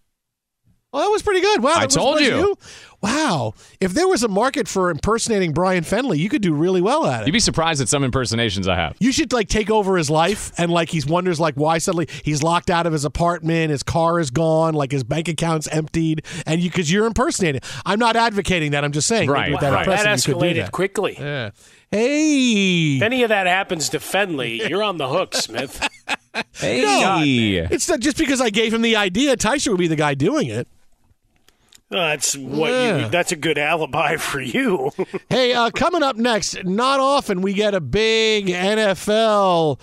Oh, 0.95 1.01
that 1.01 1.11
was 1.11 1.23
pretty 1.23 1.41
good. 1.41 1.61
Wow. 1.63 1.75
I 1.77 1.87
told 1.87 2.21
was 2.21 2.27
you. 2.27 2.57
Wow. 3.03 3.53
If 3.81 3.93
there 3.93 4.07
was 4.09 4.23
a 4.23 4.29
market 4.29 4.69
for 4.69 4.91
impersonating 4.91 5.53
Brian 5.53 5.83
Fenley, 5.83 6.19
you 6.19 6.29
could 6.29 6.41
do 6.41 6.55
really 6.55 6.81
well 6.81 7.05
at 7.07 7.23
it. 7.23 7.27
You'd 7.27 7.33
be 7.33 7.41
surprised 7.41 7.83
at 7.83 7.89
some 7.89 8.05
impersonations 8.05 8.69
I 8.69 8.77
have. 8.77 8.97
you 9.01 9.11
should 9.13 9.33
like 9.33 9.49
take 9.49 9.71
over 9.71 9.97
his 9.97 10.09
life 10.09 10.53
and 10.57 10.71
like 10.71 10.89
he 10.91 11.03
wonders 11.07 11.41
like 11.41 11.57
why 11.57 11.79
suddenly 11.79 12.09
he's 12.23 12.43
locked 12.45 12.71
out 12.71 12.87
of 12.87 12.93
his 12.93 13.05
apartment, 13.05 13.71
his 13.73 13.83
car 13.83 14.21
is 14.21 14.31
gone, 14.31 14.73
like 14.75 14.93
his 14.93 15.03
bank 15.05 15.27
account's 15.29 15.67
emptied, 15.69 16.25
and 16.47 16.61
you 16.63 16.71
because 16.71 16.91
you're 16.91 17.07
impersonating. 17.07 17.61
I'm 17.85 17.99
not 17.99 18.15
advocating 18.17 18.71
that. 18.71 18.85
I'm 18.85 18.93
just 18.93 19.09
saying. 19.09 19.29
Right, 19.29 19.51
with 19.51 19.61
that 19.61 19.73
right. 19.73 19.81
impression, 19.81 20.05
That 20.05 20.27
you 20.29 20.35
could 20.35 20.43
escalated 20.43 20.63
that. 20.63 20.73
quickly. 20.73 21.17
Yeah. 21.19 21.51
Hey. 21.91 22.97
If 22.97 23.03
any 23.03 23.23
of 23.23 23.29
that 23.31 23.47
happens 23.47 23.89
to 23.91 23.99
Fenley, 23.99 24.69
you're 24.69 24.83
on 24.83 24.97
the 24.99 25.09
hook, 25.09 25.35
Smith. 25.35 25.87
Hey. 26.55 27.59
It's 27.71 27.89
not 27.89 28.01
just 28.01 28.19
because 28.19 28.41
I 28.41 28.51
gave 28.51 28.75
him 28.75 28.83
the 28.83 28.97
idea. 28.97 29.37
Tyson 29.37 29.73
would 29.73 29.79
be 29.79 29.87
the 29.87 29.95
guy 29.95 30.15
doing 30.15 30.49
it. 30.49 30.67
That's 31.95 32.37
what 32.37 32.71
Yeah. 32.73 32.99
you. 33.05 33.09
That's 33.09 33.31
a 33.31 33.37
good 33.37 33.57
alibi 33.57 34.17
for 34.19 34.41
you. 34.41 34.91
Hey, 35.31 35.53
uh, 35.55 35.71
coming 35.71 36.03
up 36.03 36.17
next, 36.17 36.65
not 36.65 36.99
often 36.99 37.41
we 37.41 37.53
get 37.53 37.73
a 37.73 37.81
big 37.81 38.47
NFL 38.49 39.79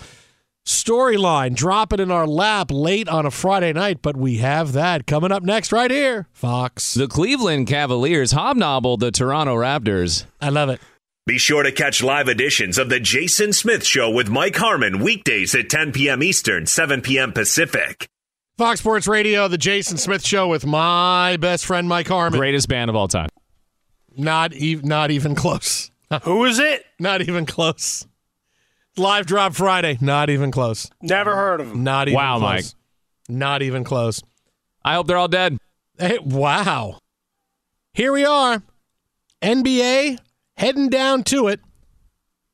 storyline 0.65 1.55
dropping 1.55 1.99
in 2.01 2.11
our 2.11 2.27
lap 2.27 2.69
late 2.69 3.07
on 3.07 3.25
a 3.25 3.31
Friday 3.31 3.71
night, 3.73 4.01
but 4.01 4.17
we 4.17 4.37
have 4.37 4.73
that 4.73 5.07
coming 5.07 5.31
up 5.31 5.41
next 5.43 5.71
right 5.71 5.89
here. 5.89 6.27
Fox. 6.33 6.93
The 6.93 7.07
Cleveland 7.07 7.67
Cavaliers 7.67 8.33
hobnobbled 8.33 8.99
the 8.99 9.11
Toronto 9.11 9.55
Raptors. 9.55 10.25
I 10.41 10.49
love 10.49 10.67
it. 10.69 10.81
Be 11.25 11.37
sure 11.37 11.63
to 11.63 11.71
catch 11.71 12.03
live 12.03 12.27
editions 12.27 12.77
of 12.77 12.89
The 12.89 12.99
Jason 12.99 13.53
Smith 13.53 13.85
Show 13.85 14.09
with 14.11 14.27
Mike 14.27 14.57
Harmon 14.57 14.99
weekdays 14.99 15.55
at 15.55 15.69
10 15.69 15.93
p.m. 15.93 16.21
Eastern, 16.21 16.65
7 16.65 17.01
p.m. 17.01 17.31
Pacific. 17.31 18.09
Fox 18.57 18.79
Sports 18.79 19.07
Radio, 19.07 19.47
the 19.47 19.57
Jason 19.57 19.97
Smith 19.97 20.25
Show 20.25 20.47
with 20.47 20.65
my 20.65 21.37
best 21.37 21.65
friend 21.65 21.87
Mike 21.87 22.07
Harmon. 22.07 22.39
Greatest 22.39 22.67
band 22.67 22.89
of 22.89 22.95
all 22.95 23.07
time. 23.07 23.29
Not 24.15 24.53
even, 24.53 24.87
not 24.87 25.09
even 25.09 25.35
close. 25.35 25.89
Who 26.23 26.45
is 26.45 26.59
it? 26.59 26.83
Not 26.99 27.21
even 27.21 27.45
close. 27.45 28.05
Live 28.97 29.25
drop 29.25 29.55
Friday. 29.55 29.97
Not 30.01 30.29
even 30.29 30.51
close. 30.51 30.89
Never 31.01 31.33
heard 31.35 31.61
of 31.61 31.71
him. 31.71 31.83
Not 31.83 32.07
even 32.09 32.17
Wow, 32.17 32.37
close. 32.39 32.51
Mike. 32.51 32.65
Not 33.37 33.61
even 33.61 33.83
close. 33.83 34.21
I 34.83 34.95
hope 34.95 35.07
they're 35.07 35.17
all 35.17 35.27
dead. 35.29 35.57
Hey, 35.97 36.19
wow. 36.19 36.99
Here 37.93 38.11
we 38.11 38.25
are. 38.25 38.61
NBA 39.41 40.19
heading 40.57 40.89
down 40.89 41.23
to 41.23 41.47
it. 41.47 41.61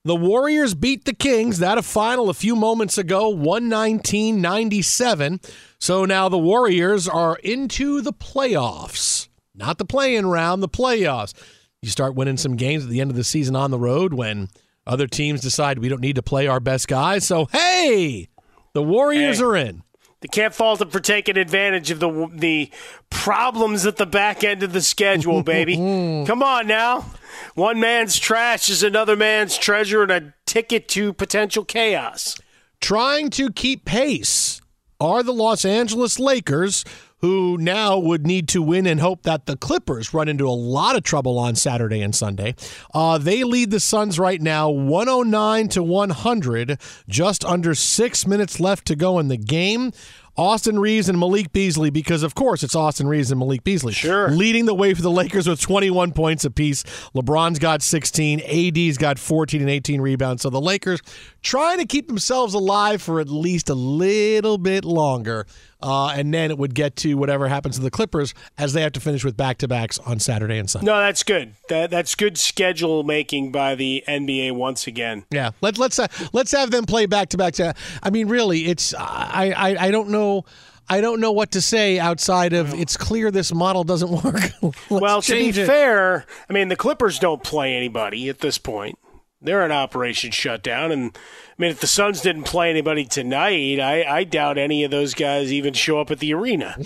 The 0.06 0.16
Warriors 0.16 0.74
beat 0.74 1.06
the 1.06 1.14
Kings. 1.14 1.58
That 1.60 1.78
a 1.78 1.82
final 1.82 2.30
a 2.30 2.34
few 2.34 2.56
moments 2.56 2.98
ago, 2.98 3.28
119 3.30 4.40
97. 4.40 5.42
So 5.80 6.06
now 6.06 6.28
the 6.30 6.38
Warriors 6.38 7.08
are 7.08 7.36
into 7.44 8.02
the 8.02 8.14
playoffs. 8.14 9.28
Not 9.56 9.78
the 9.78 9.86
playing 9.86 10.26
round, 10.28 10.62
the 10.64 10.70
playoffs. 10.70 11.34
You 11.82 11.90
start 11.90 12.16
winning 12.16 12.38
some 12.38 12.56
games 12.56 12.84
at 12.84 12.90
the 12.90 13.02
end 13.02 13.12
of 13.12 13.18
the 13.18 13.24
season 13.24 13.56
on 13.56 13.72
the 13.72 13.80
road 13.80 14.14
when 14.14 14.50
other 14.86 15.08
teams 15.08 15.42
decide 15.42 15.80
we 15.80 15.90
don't 15.90 16.02
need 16.02 16.16
to 16.16 16.24
play 16.24 16.48
our 16.48 16.60
best 16.60 16.88
guys. 16.88 17.26
So, 17.26 17.46
hey, 17.52 18.28
the 18.74 18.82
Warriors 18.84 19.38
Hey. 19.40 19.44
are 19.44 19.56
in. 19.56 19.84
They 20.22 20.28
can't 20.28 20.54
fault 20.56 20.82
him 20.82 20.90
for 20.90 21.00
taking 21.00 21.38
advantage 21.38 21.92
of 21.92 22.00
the 22.00 22.28
the 22.34 22.72
problems 23.12 23.86
at 23.86 23.98
the 23.98 24.08
back 24.08 24.44
end 24.44 24.64
of 24.64 24.74
the 24.74 24.82
schedule, 24.82 25.44
baby. 25.44 25.78
Mm-hmm. 25.78 26.26
Come 26.26 26.42
on 26.42 26.66
now. 26.66 27.06
One 27.54 27.80
man's 27.80 28.18
trash 28.18 28.68
is 28.70 28.82
another 28.82 29.16
man's 29.16 29.58
treasure 29.58 30.02
and 30.02 30.12
a 30.12 30.34
ticket 30.48 30.88
to 30.90 31.14
potential 31.14 31.64
chaos. 31.64 32.36
trying 32.82 33.30
to 33.32 33.52
keep 33.52 33.86
pace 33.86 34.57
are 35.00 35.24
the 35.24 35.34
Los 35.34 35.66
Angeles 35.66 36.20
Lakers, 36.20 36.84
who 37.20 37.58
now 37.60 37.98
would 37.98 38.28
need 38.28 38.48
to 38.50 38.62
win 38.62 38.86
and 38.86 39.00
hope 39.00 39.24
that 39.24 39.46
the 39.46 39.58
Clippers 39.58 40.14
run 40.14 40.28
into 40.28 40.48
a 40.48 40.52
lot 40.52 40.96
of 40.96 41.04
trouble 41.04 41.40
on 41.40 41.56
Saturday 41.56 42.02
and 42.02 42.16
Sunday. 42.16 42.56
Uh, 42.94 43.18
they 43.18 43.44
lead 43.44 43.72
the 43.72 43.80
Suns 43.80 44.20
right 44.20 44.42
now 44.42 44.70
109 44.70 45.68
to 45.70 45.84
100, 45.84 46.80
just 47.10 47.44
under 47.46 47.74
six 47.74 48.28
minutes 48.28 48.60
left 48.60 48.86
to 48.88 48.96
go 48.96 49.18
in 49.20 49.28
the 49.28 49.38
game. 49.38 49.92
Austin 50.38 50.78
Reaves 50.78 51.10
and 51.10 51.20
Malik 51.20 51.52
Beasley, 51.52 51.90
because 51.90 52.22
of 52.22 52.36
course 52.36 52.62
it's 52.62 52.76
Austin 52.76 53.08
Reaves 53.08 53.32
and 53.32 53.40
Malik 53.40 53.64
Beasley. 53.64 53.94
Sure. 53.94 54.30
Leading 54.30 54.66
the 54.66 54.76
way 54.76 54.94
for 54.94 55.02
the 55.02 55.10
Lakers 55.10 55.48
with 55.48 55.60
21 55.60 56.12
points 56.12 56.46
apiece. 56.46 56.84
LeBron's 57.16 57.58
got 57.58 57.82
16. 57.82 58.42
AD's 58.42 58.98
got 59.00 59.18
14 59.18 59.62
and 59.62 59.70
18 59.70 60.00
rebounds. 60.00 60.44
So 60.44 60.52
the 60.52 60.62
Lakers 60.62 61.02
trying 61.42 61.80
to 61.80 61.86
keep 61.86 62.08
themselves 62.08 62.54
alive 62.54 63.02
for 63.02 63.20
at 63.20 63.30
least 63.30 63.70
a 63.70 63.76
little 63.76 64.60
bit 64.60 64.86
longer. 64.86 65.48
Uh, 65.82 66.08
and 66.08 66.34
then 66.34 66.50
it 66.50 66.58
would 66.58 66.74
get 66.74 66.96
to 66.98 67.14
whatever 67.16 67.48
happens 67.48 67.76
to 67.76 67.82
the 67.82 67.92
Clippers 67.92 68.34
as 68.58 68.74
they 68.74 68.82
have 68.82 68.94
to 68.94 69.00
finish 69.00 69.24
with 69.24 69.38
back 69.38 69.58
to 69.60 69.68
backs 69.68 70.00
on 70.00 70.20
Saturday 70.20 70.58
and 70.58 70.70
Sunday. 70.70 70.88
No, 70.88 70.98
that's 71.00 71.24
good. 71.24 71.54
That 71.70 71.92
that's 71.92 72.16
good 72.16 72.38
schedule 72.38 73.04
making 73.04 73.52
by 73.52 73.76
the 73.76 74.04
NBA 74.08 74.54
once 74.54 74.88
again. 74.88 75.26
Yeah, 75.32 75.52
let, 75.62 75.78
let's 75.78 76.00
uh, 76.00 76.08
let's 76.34 76.52
have 76.52 76.72
them 76.72 76.86
play 76.86 77.06
back 77.06 77.30
to 77.30 77.38
back. 77.38 77.56
I 78.02 78.10
mean, 78.10 78.28
really, 78.28 78.66
it's 78.66 78.94
I, 78.94 79.54
I 79.56 79.88
I 79.88 79.92
don't 79.92 80.10
know. 80.10 80.46
I 80.90 81.02
don't 81.02 81.20
know 81.20 81.34
what 81.34 81.52
to 81.52 81.62
say 81.62 82.00
outside 82.00 82.54
of 82.54 82.74
it's 82.74 82.96
clear 82.96 83.30
this 83.30 83.54
model 83.54 83.84
doesn't 83.84 84.10
work. 84.24 84.52
Well, 84.90 85.22
to 85.22 85.34
be 85.34 85.50
it. 85.50 85.66
fair, 85.66 86.26
I 86.50 86.54
mean 86.54 86.70
the 86.70 86.76
Clippers 86.76 87.20
don't 87.20 87.44
play 87.44 87.76
anybody 87.76 88.30
at 88.30 88.40
this 88.40 88.58
point. 88.58 88.98
They're 89.40 89.64
an 89.64 89.72
operation 89.72 90.32
shutdown, 90.32 90.92
and 90.92 91.16
I 91.16 91.62
mean 91.62 91.70
if 91.70 91.80
the 91.80 91.86
Suns 91.86 92.22
didn't 92.22 92.44
play 92.44 92.72
anybody 92.72 93.06
tonight, 93.06 93.80
I, 93.80 94.04
I 94.04 94.24
doubt 94.24 94.58
any 94.58 94.84
of 94.84 94.90
those 94.90 95.14
guys 95.14 95.54
even 95.54 95.76
show 95.76 96.00
up 96.00 96.10
at 96.10 96.18
the 96.18 96.34
arena. 96.34 96.76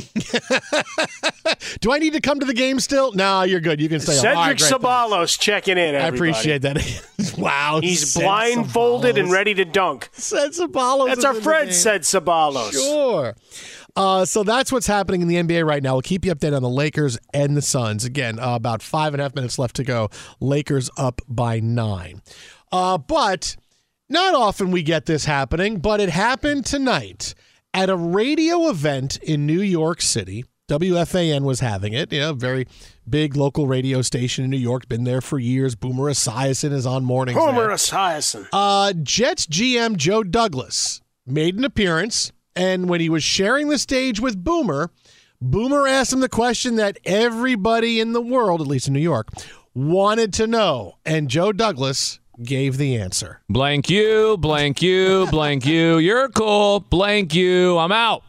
Do 1.79 1.93
I 1.93 1.99
need 1.99 2.11
to 2.11 2.19
come 2.19 2.41
to 2.41 2.45
the 2.45 2.53
game 2.53 2.81
still? 2.81 3.13
No, 3.13 3.43
you're 3.43 3.61
good. 3.61 3.79
You 3.79 3.87
can 3.87 4.01
stay. 4.01 4.15
right, 4.15 4.57
Cedric 4.57 4.57
great. 4.57 4.71
Ceballos 4.71 5.39
checking 5.39 5.77
in. 5.77 5.95
I 5.95 6.07
appreciate 6.07 6.63
that. 6.63 6.77
wow, 7.37 7.79
He's 7.81 8.13
Ced 8.13 8.23
blindfolded 8.23 9.17
and 9.17 9.31
ready 9.31 9.53
to 9.53 9.63
dunk. 9.63 10.09
Ced 10.13 10.49
Ceballos. 10.49 11.07
That's 11.07 11.23
our 11.23 11.33
friend, 11.33 11.73
said 11.73 12.01
Ceballos. 12.01 12.73
Sure. 12.73 13.35
Uh, 13.95 14.25
so 14.25 14.43
that's 14.43 14.71
what's 14.71 14.87
happening 14.87 15.21
in 15.21 15.27
the 15.27 15.35
NBA 15.35 15.65
right 15.65 15.83
now. 15.83 15.93
We'll 15.93 16.01
keep 16.01 16.25
you 16.25 16.33
updated 16.33 16.55
on 16.55 16.61
the 16.61 16.69
Lakers 16.69 17.17
and 17.33 17.55
the 17.55 17.61
Suns. 17.61 18.05
Again, 18.05 18.39
uh, 18.39 18.55
about 18.55 18.81
five 18.81 19.13
and 19.13 19.21
a 19.21 19.25
half 19.25 19.35
minutes 19.35 19.59
left 19.59 19.75
to 19.77 19.83
go. 19.83 20.09
Lakers 20.39 20.89
up 20.97 21.21
by 21.27 21.59
nine. 21.59 22.21
Uh, 22.71 22.97
but 22.97 23.55
not 24.09 24.33
often 24.33 24.71
we 24.71 24.83
get 24.83 25.05
this 25.05 25.25
happening, 25.25 25.77
but 25.77 25.99
it 25.99 26.09
happened 26.09 26.65
tonight 26.65 27.33
at 27.73 27.89
a 27.89 27.95
radio 27.95 28.69
event 28.69 29.17
in 29.17 29.45
New 29.45 29.61
York 29.61 30.01
City. 30.01 30.45
WFAN 30.69 31.43
was 31.43 31.59
having 31.59 31.91
it, 31.91 32.13
you 32.13 32.19
know, 32.19 32.33
very 32.33 32.65
big 33.09 33.35
local 33.35 33.67
radio 33.67 34.01
station 34.01 34.45
in 34.45 34.49
New 34.49 34.57
York, 34.57 34.87
been 34.87 35.03
there 35.03 35.19
for 35.19 35.37
years. 35.37 35.75
Boomer 35.75 36.09
Esiason 36.09 36.71
is 36.71 36.85
on 36.85 37.03
mornings. 37.03 37.37
Boomer. 37.37 37.67
Esiason. 37.69 38.47
Uh, 38.53 38.93
Jets 39.03 39.47
GM 39.47 39.97
Joe 39.97 40.23
Douglas 40.23 41.01
made 41.25 41.57
an 41.57 41.65
appearance 41.65 42.31
And 42.55 42.89
when 42.89 42.99
he 43.01 43.09
was 43.09 43.23
sharing 43.23 43.69
the 43.69 43.79
stage 43.79 44.19
with 44.19 44.43
Boomer, 44.43 44.91
Boomer 45.41 45.87
asked 45.87 46.13
him 46.13 46.19
the 46.19 46.29
question 46.29 46.75
that 46.75 46.99
everybody 47.05 47.99
in 47.99 48.13
the 48.13 48.21
world, 48.21 48.61
at 48.61 48.67
least 48.67 48.87
in 48.87 48.93
New 48.93 48.99
York, 48.99 49.29
wanted 49.73 50.33
to 50.33 50.47
know. 50.47 50.97
And 51.05 51.29
Joe 51.29 51.51
Douglas 51.51 52.19
gave 52.43 52.77
the 52.77 52.95
answer. 52.95 53.41
Blank 53.49 53.89
you, 53.89 54.37
blank 54.37 54.81
you, 54.81 55.27
blank 55.31 55.65
you. 55.65 55.97
You're 55.97 56.29
cool. 56.29 56.81
Blank 56.81 57.33
you. 57.33 57.77
I'm 57.77 57.91
out. 57.91 58.23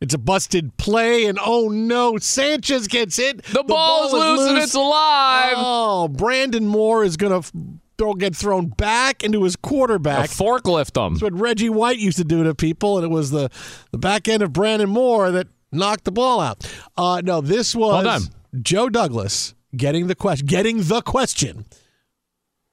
It's 0.00 0.14
a 0.14 0.18
busted 0.18 0.76
play, 0.78 1.26
and 1.26 1.38
oh 1.40 1.68
no, 1.68 2.18
Sanchez 2.18 2.88
gets 2.88 3.16
hit. 3.16 3.44
The, 3.44 3.62
ball's 3.62 4.10
ball 4.10 4.32
is 4.32 4.38
loose, 4.40 4.48
and 4.48 4.58
it's 4.58 4.74
alive. 4.74 5.54
Oh, 5.56 6.08
Brandon 6.08 6.66
Moore 6.66 7.04
is 7.04 7.16
going 7.16 7.40
to 7.40 7.52
throw 8.02 8.14
get 8.14 8.34
thrown 8.34 8.66
back 8.66 9.22
into 9.22 9.44
his 9.44 9.54
A 9.54 9.58
quarterback. 9.58 10.28
forklift 10.28 10.94
them. 10.94 11.14
That's 11.14 11.22
what 11.22 11.38
Reggie 11.38 11.68
White 11.70 11.98
used 11.98 12.18
to 12.18 12.24
do 12.24 12.42
to 12.42 12.52
people, 12.54 12.96
and 12.98 13.04
it 13.04 13.10
was 13.10 13.30
the, 13.30 13.48
the 13.92 13.98
back 13.98 14.26
end 14.26 14.42
of 14.42 14.52
Brandon 14.52 14.88
Moore 14.90 15.30
that 15.30 15.46
knocked 15.70 16.02
the 16.04 16.10
ball 16.10 16.40
out. 16.40 16.66
Uh, 16.96 17.22
no, 17.24 17.40
this 17.40 17.76
was 17.76 18.02
done. 18.02 18.22
Joe 18.60 18.88
Douglas 18.88 19.54
getting 19.76 20.08
the 20.08 20.16
question, 20.16 20.46
getting 20.48 20.82
the 20.82 21.00
question 21.00 21.64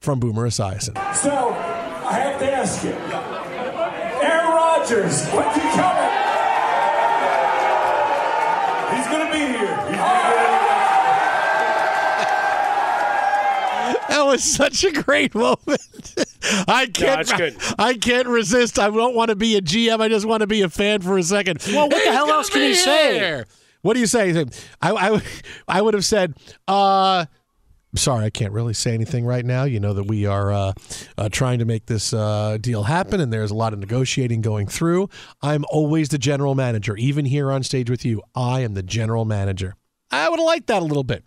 from 0.00 0.18
Boomer 0.18 0.48
Esiason. 0.48 0.96
So, 1.14 1.30
I 1.50 2.12
have 2.14 2.40
to 2.40 2.52
ask 2.52 2.82
you, 2.82 2.90
Aaron 2.90 4.50
Rodgers, 4.52 5.24
when's 5.28 5.54
he 5.54 5.60
coming? 5.78 6.10
He's 8.96 9.06
gonna 9.06 9.30
be 9.32 9.38
here. 9.38 9.76
He's 9.86 9.96
gonna 9.96 10.30
be 10.34 10.40
here. 13.94 13.99
That 14.10 14.26
was 14.26 14.42
such 14.42 14.82
a 14.82 14.90
great 14.90 15.36
moment. 15.36 15.80
I 16.66 16.86
can't. 16.86 17.28
good. 17.36 17.56
I 17.78 17.94
can't 17.94 18.26
resist. 18.26 18.76
I 18.76 18.90
don't 18.90 19.14
want 19.14 19.28
to 19.28 19.36
be 19.36 19.56
a 19.56 19.62
GM. 19.62 20.00
I 20.00 20.08
just 20.08 20.26
want 20.26 20.40
to 20.40 20.48
be 20.48 20.62
a 20.62 20.68
fan 20.68 21.00
for 21.00 21.16
a 21.16 21.22
second. 21.22 21.62
Well, 21.68 21.88
what 21.88 22.04
the 22.04 22.10
hell 22.10 22.28
else 22.28 22.50
can 22.50 22.62
you 22.62 22.74
say? 22.74 23.44
What 23.82 23.94
do 23.94 24.00
you 24.00 24.08
say? 24.08 24.44
I, 24.82 24.90
I, 24.90 25.22
I 25.68 25.80
would 25.80 25.94
have 25.94 26.04
said, 26.04 26.34
uh, 26.66 27.24
I'm 27.92 27.96
sorry, 27.96 28.24
I 28.24 28.30
can't 28.30 28.52
really 28.52 28.74
say 28.74 28.94
anything 28.94 29.24
right 29.24 29.44
now. 29.44 29.62
You 29.62 29.78
know 29.78 29.92
that 29.92 30.08
we 30.08 30.26
are 30.26 30.52
uh, 30.52 30.72
uh, 31.16 31.28
trying 31.28 31.60
to 31.60 31.64
make 31.64 31.86
this 31.86 32.12
uh, 32.12 32.58
deal 32.60 32.82
happen, 32.82 33.20
and 33.20 33.32
there's 33.32 33.52
a 33.52 33.56
lot 33.56 33.72
of 33.72 33.78
negotiating 33.78 34.40
going 34.40 34.66
through. 34.66 35.08
I'm 35.40 35.64
always 35.70 36.08
the 36.08 36.18
general 36.18 36.56
manager, 36.56 36.96
even 36.96 37.26
here 37.26 37.52
on 37.52 37.62
stage 37.62 37.88
with 37.88 38.04
you. 38.04 38.22
I 38.34 38.60
am 38.60 38.74
the 38.74 38.82
general 38.82 39.24
manager. 39.24 39.76
I 40.10 40.28
would 40.28 40.40
have 40.40 40.46
liked 40.46 40.66
that 40.66 40.82
a 40.82 40.84
little 40.84 41.04
bit. 41.04 41.24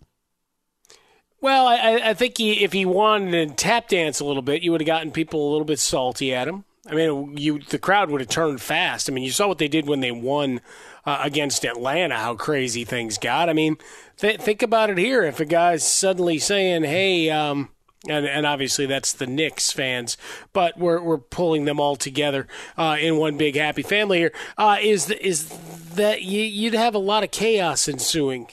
Well, 1.43 1.67
I, 1.67 1.99
I 2.01 2.13
think 2.13 2.37
he, 2.37 2.63
if 2.63 2.71
he 2.71 2.85
wanted 2.85 3.49
to 3.49 3.53
tap 3.53 3.89
dance 3.89 4.21
a 4.21 4.23
little 4.25 4.41
bit, 4.41 4.63
you 4.63 4.71
would 4.71 4.79
have 4.79 4.85
gotten 4.85 5.11
people 5.11 5.45
a 5.45 5.51
little 5.51 5.65
bit 5.65 5.77
salty 5.77 6.33
at 6.33 6.47
him. 6.47 6.63
I 6.87 6.95
mean, 6.95 7.35
you 7.35 7.59
the 7.59 7.79
crowd 7.79 8.09
would 8.09 8.21
have 8.21 8.29
turned 8.29 8.61
fast. 8.61 9.09
I 9.09 9.13
mean, 9.13 9.25
you 9.25 9.31
saw 9.31 9.49
what 9.49 9.57
they 9.57 9.67
did 9.67 9.85
when 9.85 9.99
they 9.99 10.11
won 10.13 10.61
uh, 11.05 11.19
against 11.21 11.65
Atlanta, 11.65 12.15
how 12.15 12.35
crazy 12.35 12.85
things 12.85 13.17
got. 13.17 13.49
I 13.49 13.53
mean, 13.53 13.75
th- 14.19 14.39
think 14.39 14.61
about 14.61 14.89
it 14.89 14.97
here. 14.97 15.23
If 15.23 15.41
a 15.41 15.45
guy's 15.45 15.85
suddenly 15.85 16.39
saying, 16.39 16.85
"Hey," 16.85 17.29
um, 17.29 17.67
and, 18.07 18.25
and 18.25 18.45
obviously 18.45 18.85
that's 18.85 19.11
the 19.11 19.27
Knicks 19.27 19.69
fans, 19.69 20.15
but 20.53 20.79
we're 20.79 21.01
we're 21.01 21.17
pulling 21.17 21.65
them 21.65 21.77
all 21.77 21.97
together 21.97 22.47
uh, 22.77 22.95
in 23.01 23.17
one 23.17 23.35
big 23.35 23.57
happy 23.57 23.83
family 23.83 24.19
here. 24.19 24.31
Uh, 24.57 24.77
is 24.81 25.09
is 25.09 25.49
that 25.95 26.21
you, 26.21 26.41
you'd 26.41 26.73
have 26.73 26.95
a 26.95 26.99
lot 26.99 27.25
of 27.25 27.31
chaos 27.31 27.89
ensuing 27.89 28.47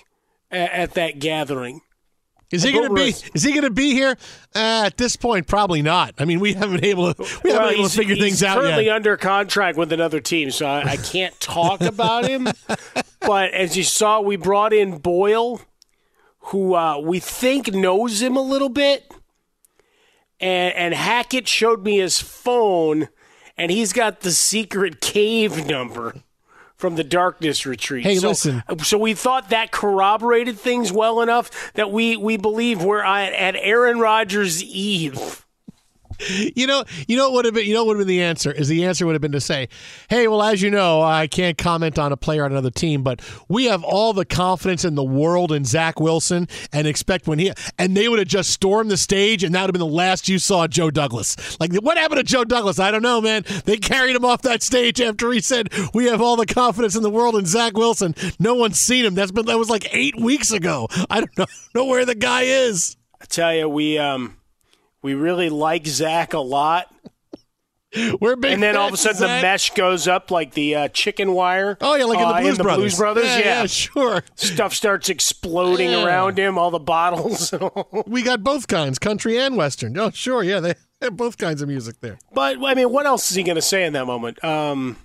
at 0.51 0.95
that 0.95 1.21
gathering. 1.21 1.83
Is 2.51 2.65
he 2.65 2.73
going 2.73 2.89
to 2.89 2.95
be? 2.95 3.15
Is 3.35 3.43
he 3.45 3.53
going 3.53 3.63
to 3.63 3.71
be 3.71 3.93
here? 3.93 4.17
Uh, 4.55 4.83
at 4.87 4.97
this 4.97 5.15
point, 5.15 5.47
probably 5.47 5.83
not. 5.83 6.15
I 6.19 6.25
mean, 6.25 6.41
we 6.41 6.55
haven't 6.55 6.81
been 6.81 6.85
able 6.85 7.15
to. 7.15 7.23
We 7.45 7.51
haven't 7.51 7.69
been 7.69 7.79
able 7.79 7.89
to 7.89 7.97
figure 7.97 8.17
things 8.17 8.43
out 8.43 8.57
He's 8.57 8.63
currently 8.63 8.87
yet. 8.87 8.97
under 8.97 9.17
contract 9.17 9.79
with 9.79 9.93
another 9.93 10.21
team, 10.21 10.51
so 10.51 10.67
I, 10.67 10.83
I 10.83 10.97
can't 10.97 11.39
talk 11.41 11.81
about 11.81 12.27
him. 12.29 12.49
But 13.21 13.53
as 13.53 13.77
you 13.77 13.85
saw, 13.85 14.23
we 14.23 14.37
brought 14.37 14.73
in 14.73 14.97
Boyle, 14.97 15.61
who 16.39 16.75
uh, 16.75 16.99
we 16.99 17.21
think 17.21 17.73
knows 17.73 18.23
him 18.23 18.35
a 18.35 18.41
little 18.41 18.71
bit, 18.71 19.13
and 20.41 20.75
and 20.75 20.95
Hackett 20.95 21.47
showed 21.47 21.85
me 21.85 21.99
his 21.99 22.19
phone, 22.19 23.09
and 23.59 23.71
he's 23.71 23.93
got 23.93 24.21
the 24.21 24.31
secret 24.31 25.03
cave 25.03 25.67
number 25.67 26.15
from 26.81 26.97
the 26.97 27.05
darkness 27.05 27.67
retreat. 27.67 28.05
Hey, 28.05 28.17
so, 28.17 28.29
listen. 28.29 28.63
So 28.83 28.97
we 28.97 29.13
thought 29.13 29.51
that 29.51 29.71
corroborated 29.71 30.59
things 30.59 30.91
well 30.91 31.21
enough 31.21 31.73
that 31.75 31.93
we 31.93 32.17
we 32.17 32.39
believe 32.39 32.83
we're 32.83 33.03
at, 33.03 33.35
at 33.35 33.55
Aaron 33.57 33.99
Rodgers' 33.99 34.65
eve. 34.65 35.45
You 36.61 36.67
know, 36.67 36.85
you 37.07 37.17
know 37.17 37.31
what 37.31 37.37
would 37.37 37.45
have 37.47 37.55
been. 37.55 37.67
You 37.67 37.75
know 37.75 37.85
what 37.85 37.97
would 37.97 38.01
have 38.01 38.07
been 38.07 38.17
the 38.17 38.23
answer? 38.23 38.51
Is 38.51 38.69
the 38.69 38.85
answer 38.85 39.07
would 39.07 39.15
have 39.15 39.23
been 39.23 39.33
to 39.33 39.41
say, 39.41 39.69
"Hey, 40.09 40.27
well, 40.29 40.43
as 40.43 40.61
you 40.61 40.71
know, 40.71 41.01
I 41.01 41.27
can't 41.27 41.57
comment 41.57 41.99
on 41.99 42.13
a 42.13 42.17
player 42.17 42.45
on 42.45 42.51
another 42.51 42.71
team, 42.71 43.03
but 43.03 43.21
we 43.49 43.67
have 43.67 43.85
all 43.85 44.13
the 44.13 44.25
confidence 44.25 44.85
in 44.85 44.95
the 44.95 45.05
world 45.05 45.53
in 45.53 45.65
Zach 45.65 46.01
Wilson, 46.01 46.49
and 46.73 46.87
expect 46.87 47.27
when 47.27 47.39
he 47.39 47.53
and 47.79 47.97
they 47.97 48.09
would 48.09 48.19
have 48.19 48.29
just 48.29 48.51
stormed 48.51 48.91
the 48.91 48.97
stage, 48.97 49.45
and 49.45 49.55
that 49.55 49.63
would 49.63 49.69
have 49.69 49.73
been 49.73 49.81
the 49.81 49.87
last 49.87 50.29
you 50.29 50.39
saw 50.39 50.67
Joe 50.67 50.91
Douglas. 50.91 51.59
Like, 51.61 51.75
what 51.77 51.97
happened 51.97 52.19
to 52.19 52.25
Joe 52.25 52.45
Douglas? 52.45 52.79
I 52.79 52.91
don't 52.91 53.03
know, 53.03 53.21
man. 53.21 53.45
They 53.65 53.77
carried 53.77 54.17
him 54.17 54.25
off 54.25 54.43
that 54.43 54.63
stage 54.63 55.01
after 55.01 55.31
he 55.33 55.41
said, 55.41 55.73
"We 55.95 56.07
have 56.07 56.21
all 56.21 56.37
the 56.37 56.47
confidence 56.47 56.97
in 56.97 57.03
the 57.03 57.11
world 57.11 57.37
in 57.37 57.47
Zach 57.47 57.77
Wilson." 57.77 58.15
No 58.39 58.55
one's 58.55 58.79
seen 58.79 59.05
him. 59.05 59.15
That's 59.15 59.33
been 59.33 59.47
that 59.47 59.59
was 59.59 59.71
like 59.71 59.89
eight 59.93 60.19
weeks 60.21 60.51
ago. 60.51 60.89
I 61.09 61.21
don't 61.21 61.39
know, 61.39 61.47
know 61.75 61.85
where 61.87 62.05
the 62.05 62.15
guy 62.15 62.43
is. 62.43 62.97
I 63.21 63.27
tell 63.27 63.55
you, 63.55 63.69
we 63.69 63.99
um 63.99 64.37
we 65.03 65.15
really 65.15 65.49
like 65.51 65.87
Zach 65.87 66.33
a 66.35 66.39
lot. 66.41 66.87
We're 68.21 68.37
big 68.37 68.53
And 68.53 68.63
then 68.63 68.77
all 68.77 68.87
of 68.87 68.95
a 68.95 68.97
sudden 68.97 69.19
Zach. 69.19 69.41
the 69.41 69.43
mesh 69.47 69.75
goes 69.75 70.07
up 70.07 70.31
like 70.31 70.55
the 70.55 70.77
uh, 70.77 70.89
chicken 70.89 71.33
wire. 71.33 71.77
Oh 71.81 71.97
yeah, 71.97 72.05
like 72.05 72.21
in 72.21 72.29
the 72.29 72.35
uh, 72.35 72.41
Blues 72.41 72.57
the 72.59 72.63
Brothers. 72.63 72.83
Blues 72.83 72.99
Brothers, 72.99 73.25
yeah, 73.25 73.39
yeah. 73.39 73.67
sure. 73.67 74.23
Stuff 74.37 74.75
starts 74.75 75.09
exploding 75.09 75.91
Yeah. 75.91 76.05
around 76.07 76.39
him, 76.39 76.57
all 76.57 76.71
the 76.71 76.79
bottles. 76.79 77.53
We 78.07 78.23
got 78.23 78.45
both 78.45 78.69
kinds, 78.69 79.01
country 79.01 79.37
and 79.39 79.57
western. 79.57 79.99
Oh, 79.99 80.11
sure, 80.11 80.45
yeah, 80.45 80.61
they 80.61 80.75
have 81.03 81.17
both 81.17 81.37
kinds 81.37 81.63
of 81.63 81.69
music 81.69 82.01
there. 82.01 82.19
but 82.33 82.59
I 82.65 82.75
mean, 82.75 82.93
what 82.93 83.07
else 83.07 83.29
is 83.31 83.37
he 83.37 83.43
going 83.43 83.57
to 83.57 83.63
say 83.63 83.85
in 83.85 83.93
that 83.95 84.07
moment? 84.07 84.43
Um, 84.45 84.97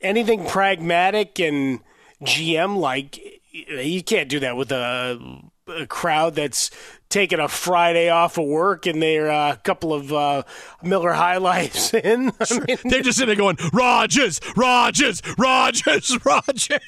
anything 0.00 0.44
pragmatic 0.44 1.38
and 1.38 1.80
GM 2.24 2.76
like? 2.78 3.20
You 3.52 4.02
can't 4.02 4.28
do 4.28 4.40
that 4.40 4.56
with 4.56 4.72
a, 4.72 5.20
a 5.68 5.86
crowd 5.86 6.34
that's 6.36 6.70
taking 7.08 7.38
a 7.40 7.48
Friday 7.48 8.08
off 8.08 8.38
of 8.38 8.46
work 8.46 8.86
and 8.86 9.02
they're 9.02 9.30
uh, 9.30 9.52
a 9.52 9.56
couple 9.56 9.92
of 9.92 10.12
uh, 10.12 10.42
Miller 10.82 11.12
High 11.12 11.38
Lifes 11.38 11.92
in. 11.94 12.32
I 12.40 12.60
mean, 12.66 12.78
They're 12.84 13.02
just 13.02 13.18
sitting 13.18 13.34
there 13.34 13.36
going, 13.36 13.56
Rodgers, 13.72 14.40
Rodgers, 14.56 15.22
Rodgers, 15.38 16.18
Rodgers. 16.24 16.78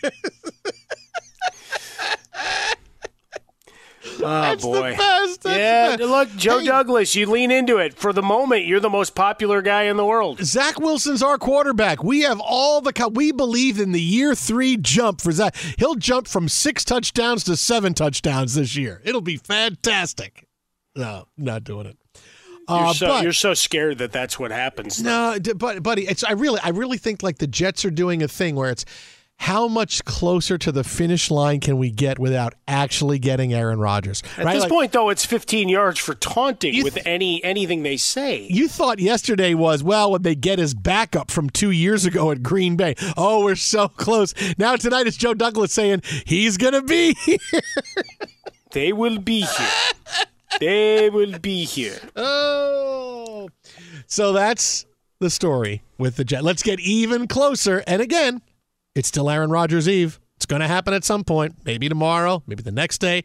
oh 4.07 4.08
That's 4.19 4.63
boy. 4.65 4.91
the 4.93 4.97
best. 4.97 5.43
That's 5.43 5.59
Yeah, 5.59 5.91
the 5.93 5.99
best. 5.99 6.11
look, 6.11 6.37
Joe 6.37 6.59
Hey, 6.59 6.67
Douglas, 6.67 7.15
you 7.15 7.27
lean 7.27 7.51
into 7.51 7.79
it. 7.79 7.95
For 7.95 8.13
the 8.13 8.23
moment, 8.23 8.65
you're 8.67 8.81
the 8.81 8.91
most 8.91 9.15
popular 9.15 9.63
guy 9.63 9.85
in 9.85 9.97
the 9.97 10.05
world. 10.05 10.41
Zach 10.45 10.79
Wilson's 10.81 11.23
our 11.23 11.39
quarterback. 11.39 12.03
We 12.03 12.23
have 12.23 12.41
all 12.41 12.81
the. 12.81 12.93
co- 12.93 13.09
We 13.09 13.33
believe 13.33 13.79
in 13.81 13.93
the 13.93 14.01
year 14.01 14.35
three 14.35 14.77
jump 14.77 15.21
for 15.21 15.33
Zach. 15.33 15.55
He'll 15.79 15.95
jump 15.95 16.27
from 16.29 16.49
six 16.49 16.85
touchdowns 16.85 17.45
to 17.45 17.57
seven 17.57 17.95
touchdowns 17.95 18.55
this 18.55 18.77
year. 18.77 19.01
It'll 19.05 19.21
be 19.21 19.37
fantastic. 19.37 20.47
No, 20.97 21.27
not 21.37 21.65
doing 21.65 21.87
it. 21.87 21.97
You're, 22.69 22.79
Uh, 22.87 22.93
so, 22.93 23.07
but- 23.07 23.23
you're 23.23 23.33
so 23.33 23.55
scared 23.55 23.99
that 23.99 24.13
that's 24.13 24.39
what 24.39 24.51
happens. 24.51 25.03
No, 25.03 25.39
d- 25.39 25.53
but 25.55 25.83
buddy, 25.83 26.07
it's 26.07 26.23
I 26.23 26.33
really 26.33 26.61
I 26.63 26.69
really 26.71 26.99
think 26.99 27.23
like 27.23 27.39
the 27.39 27.47
Jets 27.47 27.85
are 27.85 27.91
doing 27.91 28.23
a 28.23 28.29
thing 28.29 28.57
where 28.57 28.71
it's 28.71 28.85
how 29.41 29.69
much 29.69 30.05
closer 30.05 30.59
to 30.59 30.71
the 30.73 30.83
finish 30.85 31.31
line 31.31 31.61
can 31.61 31.79
we 31.79 31.91
get 31.91 32.19
without 32.19 32.55
actually 32.67 33.19
getting 33.19 33.55
Aaron 33.55 33.79
Rodgers? 33.79 34.23
At 34.37 34.45
right? 34.45 34.55
this 34.55 34.63
Like, 34.65 34.71
point, 34.71 34.93
though, 34.93 35.09
it's 35.11 35.25
15 35.25 35.69
yards 35.69 35.99
for 35.99 36.15
taunting 36.15 36.75
You 36.75 36.85
with 36.85 36.99
any 37.07 37.43
anything 37.45 37.83
they 37.83 37.97
say. 37.97 38.47
you 38.51 38.69
thought 38.69 38.99
yesterday 38.99 39.55
was 39.55 39.83
well 39.83 40.11
when 40.13 40.23
they 40.23 40.35
get 40.35 40.59
his 40.59 40.75
backup 40.75 41.31
from 41.31 41.49
two 41.51 41.71
years 41.71 42.05
ago 42.05 42.31
at 42.31 42.43
Green 42.43 42.77
Bay. 42.77 42.95
Oh, 43.17 43.45
we're 43.45 43.55
so 43.55 43.89
close. 43.89 44.35
Now 44.59 44.77
tonight 44.77 45.07
it's 45.07 45.17
Joe 45.17 45.35
Douglas 45.35 45.73
saying 45.73 46.03
he's 46.27 46.57
gonna 46.57 46.83
be 46.83 47.15
here. 47.25 47.39
They 48.73 48.93
will 48.93 49.19
be 49.19 49.41
here. 49.47 49.69
they 50.61 51.09
will 51.09 51.39
be 51.39 51.65
here. 51.65 51.99
Oh, 52.17 53.49
so 54.07 54.33
that's 54.35 54.85
the 55.21 55.31
story 55.31 55.83
with 55.97 56.17
the 56.17 56.25
Jet. 56.25 56.45
Let's 56.45 56.63
get 56.63 56.79
even 56.81 57.27
closer. 57.29 57.83
And 57.87 58.03
again, 58.03 58.43
it's 58.99 59.09
still 59.09 59.31
Aaron 59.31 59.51
Rodgers' 59.51 59.89
Eve. 59.89 60.19
It's 60.37 60.47
going 60.47 60.61
to 60.61 60.69
happen 60.69 60.93
at 60.93 61.05
some 61.05 61.25
point. 61.25 61.55
Maybe 61.65 61.89
tomorrow. 61.89 62.43
Maybe 62.47 62.63
the 62.63 62.73
next 62.73 62.99
day. 62.99 63.25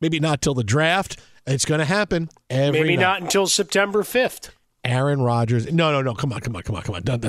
Maybe 0.00 0.20
not 0.20 0.40
till 0.42 0.54
the 0.54 0.64
draft. 0.64 1.18
It's 1.46 1.64
going 1.64 1.78
to 1.80 1.84
happen 1.84 2.30
every 2.48 2.80
Maybe 2.80 2.96
night. 2.96 3.02
not 3.02 3.22
until 3.22 3.46
September 3.46 4.02
5th. 4.02 4.50
Aaron 4.84 5.22
Rodgers. 5.22 5.70
No, 5.72 5.92
no, 5.92 6.02
no. 6.02 6.14
Come 6.14 6.32
on, 6.32 6.40
come 6.40 6.54
on, 6.56 6.62
come 6.62 6.76
on, 6.76 6.82
come 6.82 6.94
on. 6.94 7.02
Don't, 7.02 7.20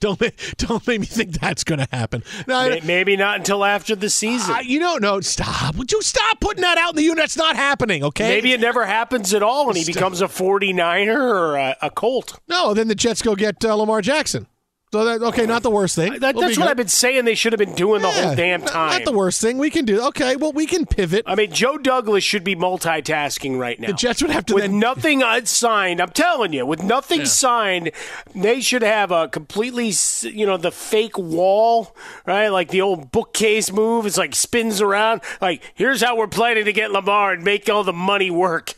don't, 0.00 0.20
make, 0.20 0.56
don't 0.58 0.86
make 0.86 1.00
me 1.00 1.06
think 1.06 1.32
that's 1.32 1.64
going 1.64 1.78
to 1.78 1.88
happen. 1.90 2.22
No, 2.46 2.76
Maybe 2.84 3.16
not 3.16 3.38
until 3.38 3.64
after 3.64 3.96
the 3.96 4.10
season. 4.10 4.54
I- 4.54 4.60
you 4.60 4.78
know, 4.78 4.96
no. 4.96 5.20
Stop. 5.22 5.76
Would 5.76 5.92
you 5.92 6.02
stop 6.02 6.40
putting 6.40 6.60
that 6.62 6.76
out 6.76 6.90
in 6.90 6.96
the 6.96 7.02
unit? 7.02 7.16
That's 7.18 7.38
not 7.38 7.56
happening. 7.56 8.04
Okay. 8.04 8.28
Maybe 8.28 8.52
it 8.52 8.60
never 8.60 8.84
happens 8.84 9.32
at 9.32 9.42
all 9.42 9.68
and 9.68 9.78
he 9.78 9.84
becomes 9.84 10.20
a 10.20 10.26
49er 10.26 11.16
or 11.18 11.56
a, 11.56 11.76
a 11.82 11.90
Colt. 11.90 12.38
No. 12.48 12.74
Then 12.74 12.88
the 12.88 12.94
Jets 12.94 13.22
go 13.22 13.34
get 13.34 13.64
uh, 13.64 13.74
Lamar 13.74 14.02
Jackson. 14.02 14.46
So 14.92 15.04
that 15.04 15.22
okay, 15.22 15.46
not 15.46 15.62
the 15.62 15.70
worst 15.70 15.94
thing. 15.94 16.14
Uh, 16.14 16.18
that, 16.18 16.34
We'll 16.34 16.48
that's 16.48 16.58
what 16.58 16.64
good. 16.64 16.70
I've 16.72 16.76
been 16.76 16.88
saying. 16.88 17.24
They 17.24 17.36
should 17.36 17.52
have 17.52 17.60
been 17.60 17.76
doing 17.76 18.02
the 18.02 18.10
whole 18.10 18.34
damn 18.34 18.62
not- 18.62 18.68
time. 18.68 18.90
Not 18.90 19.04
the 19.04 19.16
worst 19.16 19.40
thing 19.40 19.58
we 19.58 19.70
can 19.70 19.84
do. 19.84 20.04
Okay, 20.08 20.34
well 20.34 20.52
we 20.52 20.66
can 20.66 20.84
pivot. 20.84 21.22
I 21.26 21.36
mean, 21.36 21.52
Joe 21.52 21.78
Douglas 21.78 22.24
should 22.24 22.42
be 22.42 22.56
multitasking 22.56 23.56
right 23.56 23.78
now. 23.78 23.86
The 23.86 23.92
Jets 23.92 24.20
would 24.20 24.32
have 24.32 24.46
to 24.46 24.54
with 24.54 24.64
then- 24.64 24.80
nothing 24.80 25.22
uh, 25.22 25.44
signed. 25.44 26.00
I'm 26.00 26.10
telling 26.10 26.52
you, 26.52 26.66
with 26.66 26.82
nothing 26.82 27.24
signed, 27.24 27.92
they 28.34 28.60
should 28.60 28.82
have 28.82 29.12
a 29.12 29.28
completely, 29.28 29.92
you 30.28 30.44
know, 30.44 30.56
the 30.56 30.72
fake 30.72 31.16
wall, 31.16 31.94
right? 32.26 32.48
Like 32.48 32.70
the 32.70 32.80
old 32.80 33.12
bookcase 33.12 33.70
move. 33.70 34.06
It's 34.06 34.18
like 34.18 34.34
spins 34.34 34.80
around. 34.80 35.20
Like 35.40 35.62
here's 35.74 36.02
how 36.02 36.16
we're 36.16 36.26
planning 36.26 36.64
to 36.64 36.72
get 36.72 36.90
Lamar 36.90 37.32
and 37.34 37.44
make 37.44 37.68
all 37.68 37.84
the 37.84 37.92
money 37.92 38.32
work. 38.32 38.74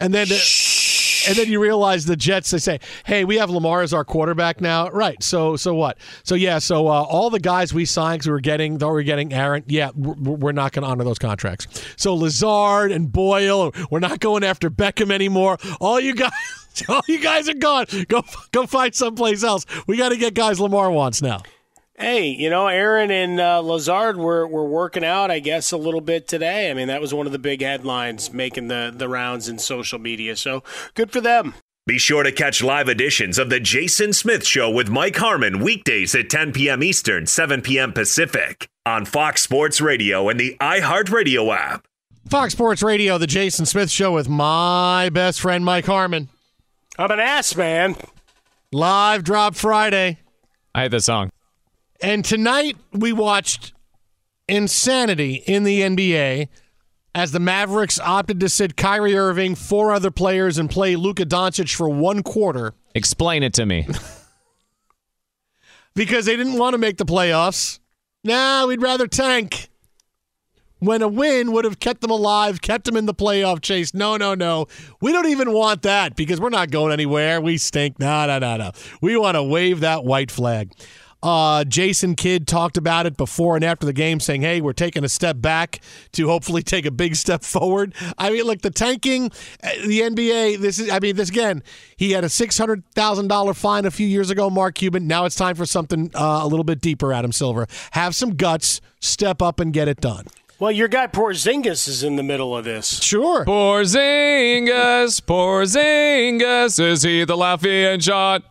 And 0.00 0.12
then, 0.12 0.26
and 1.28 1.36
then 1.36 1.48
you 1.48 1.60
realize 1.60 2.04
the 2.04 2.16
Jets. 2.16 2.50
They 2.50 2.58
say, 2.58 2.80
"Hey, 3.04 3.24
we 3.24 3.36
have 3.36 3.50
Lamar 3.50 3.82
as 3.82 3.92
our 3.94 4.04
quarterback 4.04 4.60
now, 4.60 4.88
right? 4.90 5.22
So, 5.22 5.56
so 5.56 5.74
what? 5.74 5.98
So 6.24 6.34
yeah, 6.34 6.58
so 6.58 6.88
uh, 6.88 7.02
all 7.02 7.30
the 7.30 7.40
guys 7.40 7.72
we 7.74 7.84
signed, 7.84 8.20
'cause 8.22 8.26
we 8.26 8.32
were 8.32 8.40
getting, 8.40 8.78
though 8.78 8.90
we're 8.90 9.02
getting 9.02 9.32
Aaron. 9.32 9.64
Yeah, 9.66 9.90
we're, 9.94 10.14
we're 10.34 10.52
not 10.52 10.72
going 10.72 10.82
to 10.84 10.88
honor 10.88 11.04
those 11.04 11.18
contracts. 11.18 11.66
So 11.96 12.14
Lazard 12.14 12.92
and 12.92 13.10
Boyle, 13.12 13.72
we're 13.90 14.00
not 14.00 14.20
going 14.20 14.44
after 14.44 14.70
Beckham 14.70 15.10
anymore. 15.12 15.58
All 15.80 16.00
you 16.00 16.14
guys, 16.14 16.30
all 16.88 17.02
you 17.06 17.20
guys 17.20 17.48
are 17.48 17.54
gone. 17.54 17.86
Go, 18.08 18.22
go 18.52 18.66
find 18.66 18.94
someplace 18.94 19.42
else. 19.42 19.66
We 19.86 19.96
got 19.96 20.10
to 20.10 20.16
get 20.16 20.34
guys 20.34 20.60
Lamar 20.60 20.90
wants 20.90 21.22
now. 21.22 21.42
Hey, 21.98 22.28
you 22.28 22.48
know, 22.48 22.66
Aaron 22.68 23.10
and 23.10 23.38
uh, 23.38 23.60
Lazard 23.60 24.16
were, 24.16 24.46
were 24.46 24.66
working 24.66 25.04
out, 25.04 25.30
I 25.30 25.40
guess, 25.40 25.72
a 25.72 25.76
little 25.76 26.00
bit 26.00 26.26
today. 26.26 26.70
I 26.70 26.74
mean, 26.74 26.88
that 26.88 27.00
was 27.00 27.12
one 27.12 27.26
of 27.26 27.32
the 27.32 27.38
big 27.38 27.60
headlines 27.60 28.32
making 28.32 28.68
the, 28.68 28.92
the 28.94 29.08
rounds 29.08 29.48
in 29.48 29.58
social 29.58 29.98
media. 29.98 30.36
So 30.36 30.62
good 30.94 31.10
for 31.12 31.20
them. 31.20 31.54
Be 31.86 31.98
sure 31.98 32.22
to 32.22 32.32
catch 32.32 32.62
live 32.62 32.88
editions 32.88 33.38
of 33.38 33.50
The 33.50 33.60
Jason 33.60 34.12
Smith 34.12 34.46
Show 34.46 34.70
with 34.70 34.88
Mike 34.88 35.16
Harmon 35.16 35.58
weekdays 35.62 36.14
at 36.14 36.30
10 36.30 36.52
p.m. 36.52 36.82
Eastern, 36.82 37.26
7 37.26 37.60
p.m. 37.60 37.92
Pacific 37.92 38.68
on 38.86 39.04
Fox 39.04 39.42
Sports 39.42 39.80
Radio 39.80 40.28
and 40.28 40.38
the 40.38 40.56
iHeartRadio 40.60 41.54
app. 41.54 41.84
Fox 42.30 42.52
Sports 42.52 42.82
Radio, 42.82 43.18
the 43.18 43.26
Jason 43.26 43.66
Smith 43.66 43.90
Show 43.90 44.12
with 44.12 44.28
my 44.28 45.10
best 45.10 45.40
friend 45.40 45.64
Mike 45.64 45.86
Harmon. 45.86 46.28
I'm 46.98 47.10
an 47.10 47.18
ass 47.20 47.56
man. 47.56 47.96
Live 48.72 49.24
drop 49.24 49.56
Friday. 49.56 50.20
I 50.74 50.82
hate 50.82 50.92
this 50.92 51.06
song. 51.06 51.30
And 52.02 52.24
tonight 52.24 52.76
we 52.92 53.12
watched 53.12 53.72
insanity 54.48 55.36
in 55.46 55.64
the 55.64 55.80
NBA 55.82 56.48
as 57.14 57.32
the 57.32 57.40
Mavericks 57.40 58.00
opted 58.00 58.40
to 58.40 58.48
sit 58.48 58.76
Kyrie 58.76 59.16
Irving, 59.16 59.54
four 59.54 59.92
other 59.92 60.10
players, 60.10 60.58
and 60.58 60.68
play 60.68 60.96
Luka 60.96 61.24
Doncic 61.24 61.74
for 61.74 61.88
one 61.88 62.22
quarter 62.22 62.74
Explain 62.94 63.42
it 63.42 63.54
to 63.54 63.66
me. 63.66 63.86
because 65.94 66.26
they 66.26 66.36
didn't 66.36 66.58
want 66.58 66.74
to 66.74 66.78
make 66.78 66.98
the 66.98 67.06
playoffs. 67.06 67.78
Nah, 68.24 68.66
we'd 68.66 68.82
rather 68.82 69.06
tank. 69.06 69.68
When 70.78 71.00
a 71.00 71.08
win 71.08 71.52
would 71.52 71.64
have 71.64 71.78
kept 71.78 72.00
them 72.00 72.10
alive, 72.10 72.60
kept 72.60 72.86
them 72.86 72.96
in 72.96 73.06
the 73.06 73.14
playoff 73.14 73.62
chase. 73.62 73.94
No, 73.94 74.16
no, 74.16 74.34
no. 74.34 74.66
We 75.00 75.12
don't 75.12 75.28
even 75.28 75.52
want 75.52 75.82
that 75.82 76.16
because 76.16 76.40
we're 76.40 76.48
not 76.48 76.72
going 76.72 76.92
anywhere. 76.92 77.40
We 77.40 77.56
stink. 77.56 78.00
No, 78.00 78.26
no, 78.26 78.40
no, 78.40 78.56
no. 78.56 78.72
We 79.00 79.16
want 79.16 79.36
to 79.36 79.44
wave 79.44 79.80
that 79.80 80.04
white 80.04 80.30
flag. 80.30 80.72
Uh, 81.22 81.64
Jason 81.64 82.14
Kidd 82.16 82.48
talked 82.48 82.76
about 82.76 83.06
it 83.06 83.16
before 83.16 83.54
and 83.54 83.64
after 83.64 83.86
the 83.86 83.92
game, 83.92 84.18
saying, 84.20 84.42
"Hey, 84.42 84.60
we're 84.60 84.72
taking 84.72 85.04
a 85.04 85.08
step 85.08 85.40
back 85.40 85.80
to 86.12 86.28
hopefully 86.28 86.62
take 86.64 86.84
a 86.84 86.90
big 86.90 87.14
step 87.16 87.42
forward." 87.44 87.94
I 88.18 88.30
mean, 88.30 88.44
look, 88.44 88.62
the 88.62 88.70
tanking, 88.70 89.30
uh, 89.62 89.70
the 89.86 90.00
NBA. 90.00 90.58
This 90.58 90.78
is, 90.78 90.90
I 90.90 90.98
mean, 90.98 91.16
this 91.16 91.28
again. 91.28 91.62
He 91.96 92.12
had 92.12 92.24
a 92.24 92.28
six 92.28 92.58
hundred 92.58 92.84
thousand 92.94 93.28
dollar 93.28 93.54
fine 93.54 93.84
a 93.84 93.90
few 93.90 94.06
years 94.06 94.30
ago, 94.30 94.50
Mark 94.50 94.74
Cuban. 94.74 95.06
Now 95.06 95.24
it's 95.24 95.36
time 95.36 95.54
for 95.54 95.66
something 95.66 96.10
uh, 96.14 96.40
a 96.42 96.46
little 96.46 96.64
bit 96.64 96.80
deeper, 96.80 97.12
Adam 97.12 97.32
Silver. 97.32 97.66
Have 97.92 98.14
some 98.14 98.30
guts, 98.30 98.80
step 99.00 99.40
up, 99.40 99.60
and 99.60 99.72
get 99.72 99.88
it 99.88 100.00
done. 100.00 100.26
Well, 100.58 100.70
your 100.70 100.86
guy 100.86 101.08
Porzingis 101.08 101.88
is 101.88 102.04
in 102.04 102.14
the 102.14 102.22
middle 102.22 102.56
of 102.56 102.64
this. 102.64 103.02
Sure. 103.02 103.44
Porzingis, 103.44 105.20
Porzingis, 105.20 106.78
is 106.78 107.02
he 107.02 107.24
the 107.24 107.36
Latvian 107.36 108.00
shot 108.00 108.44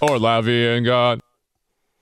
or 0.00 0.16
Latvian 0.16 0.86
God? 0.86 1.20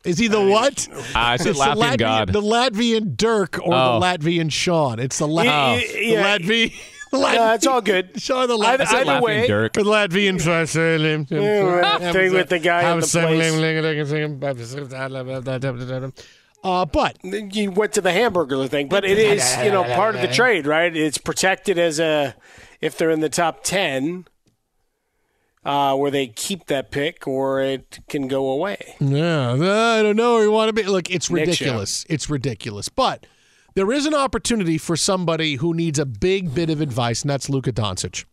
Is 0.07 0.19
he 0.19 0.29
the 0.29 0.41
what? 0.41 0.89
I 1.15 1.37
said 1.37 1.49
It's 1.49 1.59
the 1.59 1.65
Latvian 1.75 1.99
God. 1.99 2.33
The 2.33 2.41
Latvian 2.43 3.17
Dirk 3.17 3.59
or 3.63 3.75
Oh. 3.75 3.99
the 4.01 4.07
Latvian 4.07 4.51
Sean. 4.53 4.99
It's 4.99 5.19
the, 5.19 5.27
La- 5.29 5.43
Yeah, 5.43 5.77
the 5.77 6.05
yeah. 6.05 6.39
Latvian. 6.39 6.73
Yeah, 7.13 7.55
it's 7.55 7.67
all 7.67 7.81
good. 7.81 8.21
Sean 8.21 8.47
the 8.49 8.57
Either, 8.59 8.85
Latvian. 8.85 8.95
either 8.95 9.05
Latvian 9.13 9.23
way, 9.23 9.47
Dirk. 9.47 9.73
The 9.73 9.83
Latvian 9.83 10.39
Yeah, 11.31 12.13
thing 12.13 12.33
with 12.33 12.49
the 12.49 12.59
guy 12.59 12.93
in 12.93 13.01
the 13.01 13.07
place. 13.07 13.17
Uh, 16.65 16.85
but 16.85 17.17
you 17.25 17.71
went 17.71 17.93
to 17.93 18.01
the 18.01 18.13
hamburger 18.13 18.67
thing, 18.67 18.89
but 18.89 19.05
it 19.05 19.19
is 19.19 19.57
you 19.65 19.71
know 19.71 19.85
part 19.85 20.15
of 20.17 20.21
the 20.21 20.29
trade, 20.29 20.67
right? 20.67 20.95
It's 20.97 21.19
protected 21.19 21.79
as 21.79 22.01
a 22.01 22.35
if 22.81 22.99
they're 22.99 23.11
in 23.11 23.21
the 23.21 23.29
top 23.29 23.63
ten, 23.63 24.27
uh, 25.67 25.97
where 25.97 26.13
they 26.13 26.29
keep 26.29 26.67
that 26.67 26.93
pick, 26.93 27.27
or 27.27 27.61
it 27.61 27.99
can 28.09 28.29
go 28.29 28.49
away. 28.49 28.95
yeah, 29.57 29.99
I 29.99 30.03
don't 30.03 30.17
know. 30.17 30.35
where 30.35 30.45
You 30.45 30.53
want 30.53 30.69
to 30.69 30.73
be? 30.73 30.85
Look, 30.85 31.11
it's 31.11 31.29
ridiculous. 31.29 32.07
It's 32.09 32.31
ridiculous. 32.31 32.89
But 32.89 33.27
there 33.75 33.91
is 33.91 34.07
an 34.07 34.15
opportunity 34.15 34.79
for 34.79 34.97
somebody 34.97 35.57
who 35.57 35.75
needs 35.75 35.99
a 35.99 36.07
big 36.07 36.55
bit 36.55 36.71
of 36.71 36.81
advice, 36.81 37.23
and 37.23 37.31
that's 37.31 37.51
Luka 37.51 37.73
Doncic, 37.73 38.25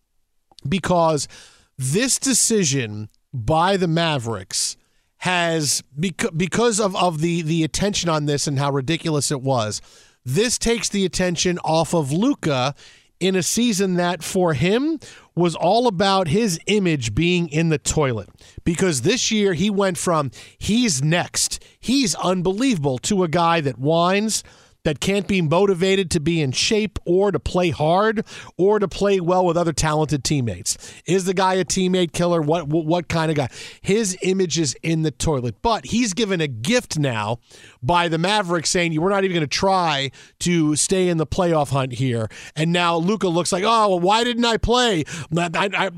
because 0.70 1.28
this 1.76 2.20
decision 2.20 3.10
by 3.34 3.78
the 3.78 3.88
Mavericks 3.88 4.78
has 5.18 5.82
because 6.00 6.30
because 6.32 6.80
of, 6.80 6.96
of 6.96 7.20
the 7.22 7.42
the 7.42 7.64
attention 7.64 8.10
on 8.10 8.28
this 8.28 8.46
and 8.46 8.60
how 8.60 8.72
ridiculous 8.72 9.32
it 9.32 9.42
was. 9.42 9.82
This 10.26 10.58
takes 10.58 10.88
the 10.88 11.04
attention 11.04 11.60
off 11.66 11.94
of 11.94 12.12
Luka 12.12 12.76
in 13.24 13.36
a 13.38 13.44
season 13.44 13.96
that 13.96 14.22
for 14.22 14.54
him 14.54 15.00
was 15.34 15.56
all 15.56 15.88
about 15.88 16.28
his 16.28 16.60
image 16.66 17.16
being 17.16 17.48
in 17.48 17.70
the 17.70 17.78
toilet. 17.78 18.30
Because 18.66 19.02
this 19.02 19.32
year 19.32 19.54
he 19.54 19.70
went 19.70 19.98
from 19.98 20.30
he's 20.58 21.02
next, 21.02 21.64
he's 21.80 22.16
unbelievable 22.16 22.98
to 23.00 23.24
a 23.24 23.30
guy 23.30 23.62
that 23.62 23.80
whines 23.80 24.44
that 24.84 25.00
can't 25.00 25.28
be 25.28 25.42
motivated 25.42 26.12
to 26.12 26.20
be 26.20 26.42
in 26.42 26.52
shape 26.52 27.00
or 27.06 27.32
to 27.32 27.40
play 27.40 27.70
hard 27.70 28.26
or 28.58 28.80
to 28.80 28.88
play 28.88 29.20
well 29.20 29.46
with 29.46 29.58
other 29.58 29.74
talented 29.74 30.24
teammates. 30.24 30.78
Is 31.06 31.26
the 31.26 31.34
guy 31.34 31.56
a 31.56 31.66
teammate 31.66 32.12
killer? 32.12 32.42
What 32.42 32.68
what, 32.68 32.86
what 32.86 33.08
kind 33.08 33.32
of 33.32 33.38
guy? 33.38 33.50
His 33.82 34.18
image 34.22 34.60
is 34.60 34.76
in 34.84 35.04
the 35.04 35.12
toilet. 35.12 35.56
But 35.62 35.86
he's 35.86 36.14
given 36.14 36.42
a 36.42 36.48
gift 36.48 37.00
now 37.00 37.40
by 37.82 38.08
the 38.08 38.18
Mavericks 38.18 38.70
saying 38.70 39.00
we're 39.00 39.10
not 39.10 39.24
even 39.24 39.36
going 39.36 39.48
to 39.48 39.58
try 39.58 40.12
to 40.40 40.76
stay 40.76 41.10
in 41.10 41.18
the 41.18 41.28
playoff 41.28 41.70
hunt 41.70 41.94
here. 41.94 42.30
And 42.56 42.72
now 42.72 42.98
Luka 42.98 43.28
looks 43.28 43.52
like, 43.52 43.64
oh, 43.66 43.90
well, 43.90 44.00
why 44.00 44.24
didn't 44.24 44.46
I 44.46 44.58
play? 44.58 45.06
I, 45.36 45.50
I, 45.54 45.90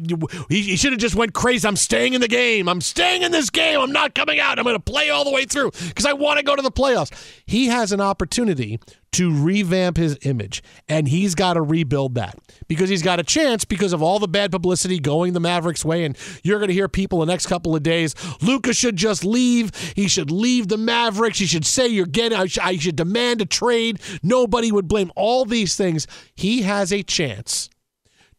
he, 0.49 0.61
he 0.61 0.75
should 0.75 0.91
have 0.91 0.99
just 0.99 1.15
went 1.15 1.33
crazy. 1.33 1.67
I'm 1.67 1.75
staying 1.75 2.13
in 2.13 2.21
the 2.21 2.27
game. 2.27 2.69
I'm 2.69 2.81
staying 2.81 3.23
in 3.23 3.31
this 3.31 3.49
game. 3.49 3.79
I'm 3.79 3.91
not 3.91 4.15
coming 4.15 4.39
out. 4.39 4.59
I'm 4.59 4.63
going 4.63 4.75
to 4.75 4.79
play 4.79 5.09
all 5.09 5.23
the 5.23 5.31
way 5.31 5.45
through 5.45 5.71
because 5.71 6.05
I 6.05 6.13
want 6.13 6.37
to 6.39 6.45
go 6.45 6.55
to 6.55 6.61
the 6.61 6.71
playoffs. 6.71 7.11
He 7.45 7.67
has 7.67 7.91
an 7.91 8.01
opportunity 8.01 8.74
to 9.13 9.33
revamp 9.33 9.95
his 9.95 10.17
image, 10.23 10.61
and 10.89 11.07
he's 11.07 11.35
got 11.35 11.53
to 11.53 11.61
rebuild 11.61 12.15
that 12.15 12.37
because 12.67 12.89
he's 12.89 13.01
got 13.01 13.19
a 13.19 13.23
chance 13.23 13.63
because 13.63 13.93
of 13.93 14.03
all 14.03 14.19
the 14.19 14.27
bad 14.27 14.51
publicity 14.51 14.99
going 14.99 15.31
the 15.31 15.39
Mavericks' 15.39 15.85
way. 15.85 16.03
And 16.03 16.17
you're 16.43 16.59
going 16.59 16.67
to 16.67 16.73
hear 16.73 16.89
people 16.89 17.19
the 17.19 17.25
next 17.25 17.45
couple 17.45 17.75
of 17.75 17.83
days. 17.83 18.13
Luka 18.41 18.73
should 18.73 18.97
just 18.97 19.23
leave. 19.23 19.73
He 19.95 20.09
should 20.09 20.31
leave 20.31 20.67
the 20.67 20.77
Mavericks. 20.77 21.39
He 21.39 21.45
should 21.45 21.65
say 21.65 21.87
you're 21.87 22.05
getting. 22.05 22.37
I 22.37 22.47
should, 22.47 22.63
I 22.63 22.77
should 22.77 22.97
demand 22.97 23.41
a 23.41 23.45
trade. 23.45 24.01
Nobody 24.21 24.71
would 24.71 24.87
blame 24.87 25.11
all 25.15 25.45
these 25.45 25.77
things. 25.77 26.07
He 26.35 26.63
has 26.63 26.91
a 26.91 27.01
chance 27.01 27.69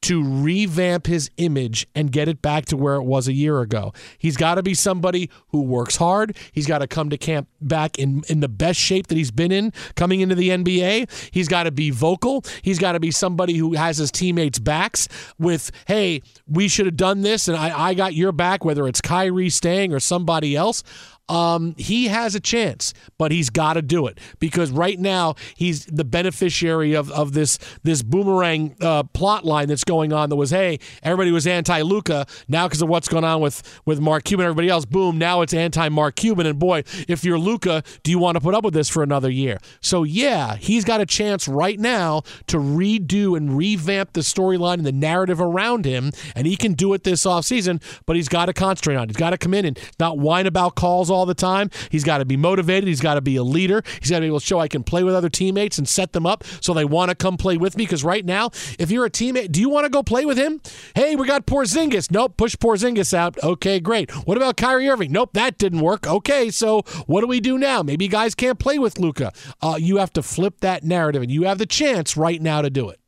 to 0.03 0.23
revamp 0.23 1.07
his 1.07 1.31
image 1.37 1.87
and 1.95 2.13
get 2.13 2.29
it 2.29 2.43
back 2.43 2.67
to 2.67 2.77
where 2.77 2.97
it 2.97 3.03
was 3.03 3.29
a 3.29 3.33
year 3.33 3.61
ago. 3.61 3.93
He's 4.19 4.37
got 4.37 4.57
to 4.57 4.63
be 4.63 4.75
somebody 4.75 5.31
who 5.49 5.63
works 5.63 5.97
hard. 5.97 6.37
He's 6.53 6.67
got 6.67 6.79
to 6.79 6.87
come 6.87 7.11
to 7.11 7.19
camp 7.19 7.49
back 7.61 7.99
in, 7.99 8.23
in 8.29 8.41
the 8.41 8.49
best 8.49 8.79
shape 8.79 9.09
that 9.09 9.17
he's 9.17 9.31
been 9.31 9.53
in 9.53 9.73
coming 9.95 10.21
into 10.21 10.35
the 10.35 10.51
NBA. 10.51 11.31
He's 11.33 11.49
got 11.49 11.65
to 11.65 11.71
be 11.71 11.91
vocal. 11.91 12.45
He's 12.63 12.79
got 12.79 12.93
to 12.93 13.01
be 13.01 13.11
somebody 13.11 13.55
who 13.57 13.75
has 13.75 13.99
his 13.99 14.13
teammates' 14.13 14.59
backs 14.59 15.09
with, 15.39 15.71
hey, 15.87 16.23
we 16.47 16.69
should 16.69 16.87
have 16.87 16.97
done 16.97 17.23
this 17.23 17.49
and 17.49 17.57
I, 17.57 17.89
I 17.89 17.95
got 17.95 18.15
your 18.15 18.33
back, 18.33 18.65
whether 18.65 18.87
it's 18.87 19.01
Kyrie 19.01 19.51
staying 19.51 19.93
or 19.93 20.01
somebody 20.01 20.55
else 20.55 20.83
um, 21.29 21.75
he 21.77 22.09
has 22.09 22.35
a 22.35 22.41
chance, 22.41 22.95
but 23.19 23.33
he's 23.33 23.51
got 23.51 23.75
to 23.75 23.83
do 23.83 24.07
it 24.07 24.19
because 24.39 24.71
right 24.71 24.99
now 24.99 25.35
he's 25.57 25.87
the 25.87 26.05
beneficiary 26.05 26.95
of, 26.95 27.11
of 27.11 27.33
this 27.33 27.59
this 27.83 28.03
boomerang 28.03 28.77
uh, 28.81 29.03
plot 29.03 29.45
line 29.45 29.69
that's 29.69 29.85
going 29.85 30.13
on. 30.13 30.29
That 30.31 30.37
was 30.37 30.51
hey, 30.51 30.79
everybody 31.03 31.33
was 31.33 31.47
anti 31.47 31.83
Luka 31.83 32.27
now 32.49 32.69
because 32.69 32.83
of 32.83 32.89
what's 32.89 33.09
going 33.09 33.25
on 33.25 33.41
with 33.41 33.63
with 33.85 34.01
Mark 34.01 34.25
Cuban, 34.25 34.45
and 34.45 34.51
everybody 34.51 34.69
else. 34.69 34.85
Boom, 34.85 35.19
now 35.19 35.43
it's 35.43 35.55
anti 35.55 35.89
Mark 35.89 36.15
Cuban, 36.15 36.47
and 36.47 36.59
boy, 36.59 36.85
if 37.09 37.25
you're 37.25 37.39
Luka, 37.39 37.83
do 38.03 38.11
you 38.11 38.19
want 38.19 38.37
to 38.37 38.41
put 38.41 38.55
up 38.55 38.65
with 38.65 38.75
this 38.75 38.89
for 38.89 39.03
another 39.03 39.31
year? 39.31 39.59
So 39.81 40.05
yeah, 40.05 40.57
he's 40.57 40.85
got 40.85 41.01
a 41.01 41.07
chance 41.07 41.49
right 41.49 41.79
now 41.79 42.23
to 42.47 42.59
redo 42.59 43.37
and 43.37 43.57
revamp 43.57 44.13
the 44.13 44.21
storyline 44.21 44.75
and 44.75 44.87
the 44.87 44.93
narrative 44.93 45.41
around 45.41 45.85
him, 45.85 46.13
and 46.37 46.47
he 46.47 46.57
can 46.57 46.75
do 46.75 46.93
it 46.95 47.03
this 47.03 47.25
offseason, 47.25 47.83
but 48.07 48.15
he's 48.15 48.29
got 48.29 48.47
to 48.47 48.53
concentrate 48.53 48.95
on 48.95 49.05
it. 49.05 49.11
He's 49.11 49.17
got 49.17 49.31
to 49.31 49.39
come 49.39 49.55
in 49.55 49.65
and 49.65 49.79
not 49.99 50.19
whine 50.19 50.47
about 50.47 50.77
calls 50.77 51.11
all 51.17 51.27
the 51.27 51.35
time. 51.35 51.71
He's 51.91 52.05
got 52.05 52.19
to 52.19 52.25
be 52.25 52.37
motivated. 52.37 52.87
He's 52.87 53.01
got 53.01 53.15
to 53.15 53.21
be 53.21 53.37
a 53.37 53.43
leader. 53.43 53.83
He's 54.01 54.11
got 54.11 54.19
to 54.19 54.21
be 54.21 54.27
able 54.27 54.41
to 54.41 54.47
show 54.47 54.59
I 54.59 54.69
can 54.69 54.83
play 54.83 55.03
with 55.03 55.15
other 55.15 55.29
teammates 55.29 55.79
and 55.79 55.89
set 55.89 56.13
them 56.13 56.27
up 56.27 56.45
so 56.61 56.75
they 56.75 56.85
want 56.85 57.09
to 57.09 57.15
come 57.15 57.37
play 57.37 57.57
with 57.57 57.77
me. 57.77 57.85
Because 57.85 58.05
right 58.05 58.25
now, 58.25 58.51
if 58.79 58.91
you're 58.91 59.07
a 59.07 59.11
teammate, 59.11 59.51
do 59.51 59.61
you 59.61 59.69
want 59.69 59.85
to 59.85 59.91
go 59.91 60.03
play 60.03 60.25
with 60.25 60.39
him? 60.39 60.61
Hey, 60.95 61.17
we 61.17 61.27
got 61.27 61.47
Porzingis. 61.47 62.11
Nope, 62.11 62.37
push 62.37 62.55
Porzingis 62.57 63.15
out. 63.15 63.43
Okay, 63.43 63.81
great. 63.81 64.11
What 64.27 64.37
about 64.37 64.57
Kyrie 64.57 64.89
Irving? 64.89 65.13
Nope, 65.13 65.31
that 65.33 65.59
didn't 65.59 65.81
work. 65.81 66.07
Okay, 66.07 66.51
so 66.51 66.83
what 67.07 67.23
do 67.23 67.27
we 67.27 67.41
do 67.41 67.59
now? 67.59 67.83
Maybe 67.83 68.09
guys 68.09 68.35
can't 68.35 68.59
play 68.59 68.79
with 68.79 68.99
Luka. 68.99 69.33
Uh, 69.63 69.77
you 69.79 69.97
have 69.97 70.13
to 70.15 70.23
flip 70.23 70.61
that 70.61 70.85
narrative, 70.85 71.23
and 71.23 71.31
you 71.31 71.45
have 71.45 71.59
the 71.59 71.67
chance 71.67 72.17
right 72.17 72.41
now 72.41 72.63
to 72.63 72.71
do 72.71 72.89
it. 72.91 73.01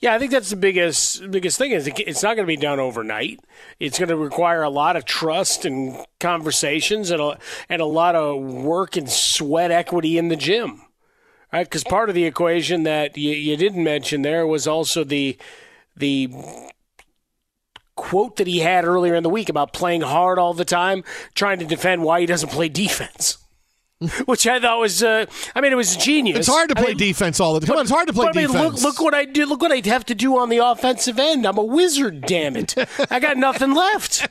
Yeah, 0.00 0.14
I 0.14 0.18
think 0.18 0.30
that's 0.30 0.50
the 0.50 0.56
biggest 0.56 1.30
biggest 1.30 1.58
thing 1.58 1.72
is 1.72 1.86
it's 1.86 2.22
not 2.22 2.36
going 2.36 2.46
to 2.46 2.46
be 2.46 2.56
done 2.56 2.80
overnight. 2.80 3.40
It's 3.78 3.98
going 3.98 4.08
to 4.08 4.16
require 4.16 4.62
a 4.62 4.70
lot 4.70 4.96
of 4.96 5.04
trust 5.04 5.64
and 5.64 6.04
conversations 6.18 7.10
and 7.10 7.20
a, 7.20 7.38
and 7.68 7.80
a 7.80 7.86
lot 7.86 8.14
of 8.14 8.40
work 8.42 8.96
and 8.96 9.10
sweat 9.10 9.70
equity 9.70 10.18
in 10.18 10.28
the 10.28 10.36
gym. 10.36 10.82
Right? 11.52 11.66
Because 11.66 11.84
part 11.84 12.08
of 12.08 12.14
the 12.14 12.24
equation 12.24 12.84
that 12.84 13.16
you, 13.16 13.32
you 13.32 13.56
didn't 13.56 13.82
mention 13.82 14.22
there 14.22 14.46
was 14.46 14.66
also 14.66 15.04
the 15.04 15.36
the 15.96 16.30
quote 17.96 18.36
that 18.36 18.46
he 18.46 18.60
had 18.60 18.84
earlier 18.84 19.14
in 19.14 19.22
the 19.22 19.28
week 19.28 19.48
about 19.48 19.72
playing 19.72 20.00
hard 20.00 20.38
all 20.38 20.54
the 20.54 20.64
time, 20.64 21.04
trying 21.34 21.58
to 21.58 21.66
defend 21.66 22.02
why 22.02 22.20
he 22.20 22.26
doesn't 22.26 22.50
play 22.50 22.68
defense. 22.68 23.36
which 24.24 24.46
I 24.46 24.58
thought 24.60 24.78
was, 24.78 25.02
uh, 25.02 25.26
I 25.54 25.60
mean, 25.60 25.72
it 25.72 25.76
was 25.76 25.96
genius. 25.96 26.38
It's 26.38 26.48
hard 26.48 26.70
to 26.70 26.74
play 26.74 26.84
I 26.84 26.88
mean, 26.88 26.96
defense 26.96 27.38
all 27.38 27.54
the 27.54 27.60
time. 27.60 27.66
Come 27.68 27.76
on, 27.76 27.82
it's 27.82 27.90
hard 27.90 28.06
to 28.06 28.14
play 28.14 28.26
but, 28.26 28.36
I 28.36 28.40
mean, 28.40 28.46
defense. 28.48 28.82
look, 28.82 28.98
look 28.98 29.04
what 29.04 29.14
I 29.14 29.26
do. 29.26 29.44
Look 29.46 29.60
what 29.60 29.72
I 29.72 29.86
have 29.88 30.06
to 30.06 30.14
do 30.14 30.38
on 30.38 30.48
the 30.48 30.58
offensive 30.58 31.18
end. 31.18 31.46
I'm 31.46 31.58
a 31.58 31.64
wizard. 31.64 32.22
Damn 32.22 32.56
it! 32.56 32.74
I 33.10 33.20
got 33.20 33.36
nothing 33.36 33.74
left. 33.74 34.26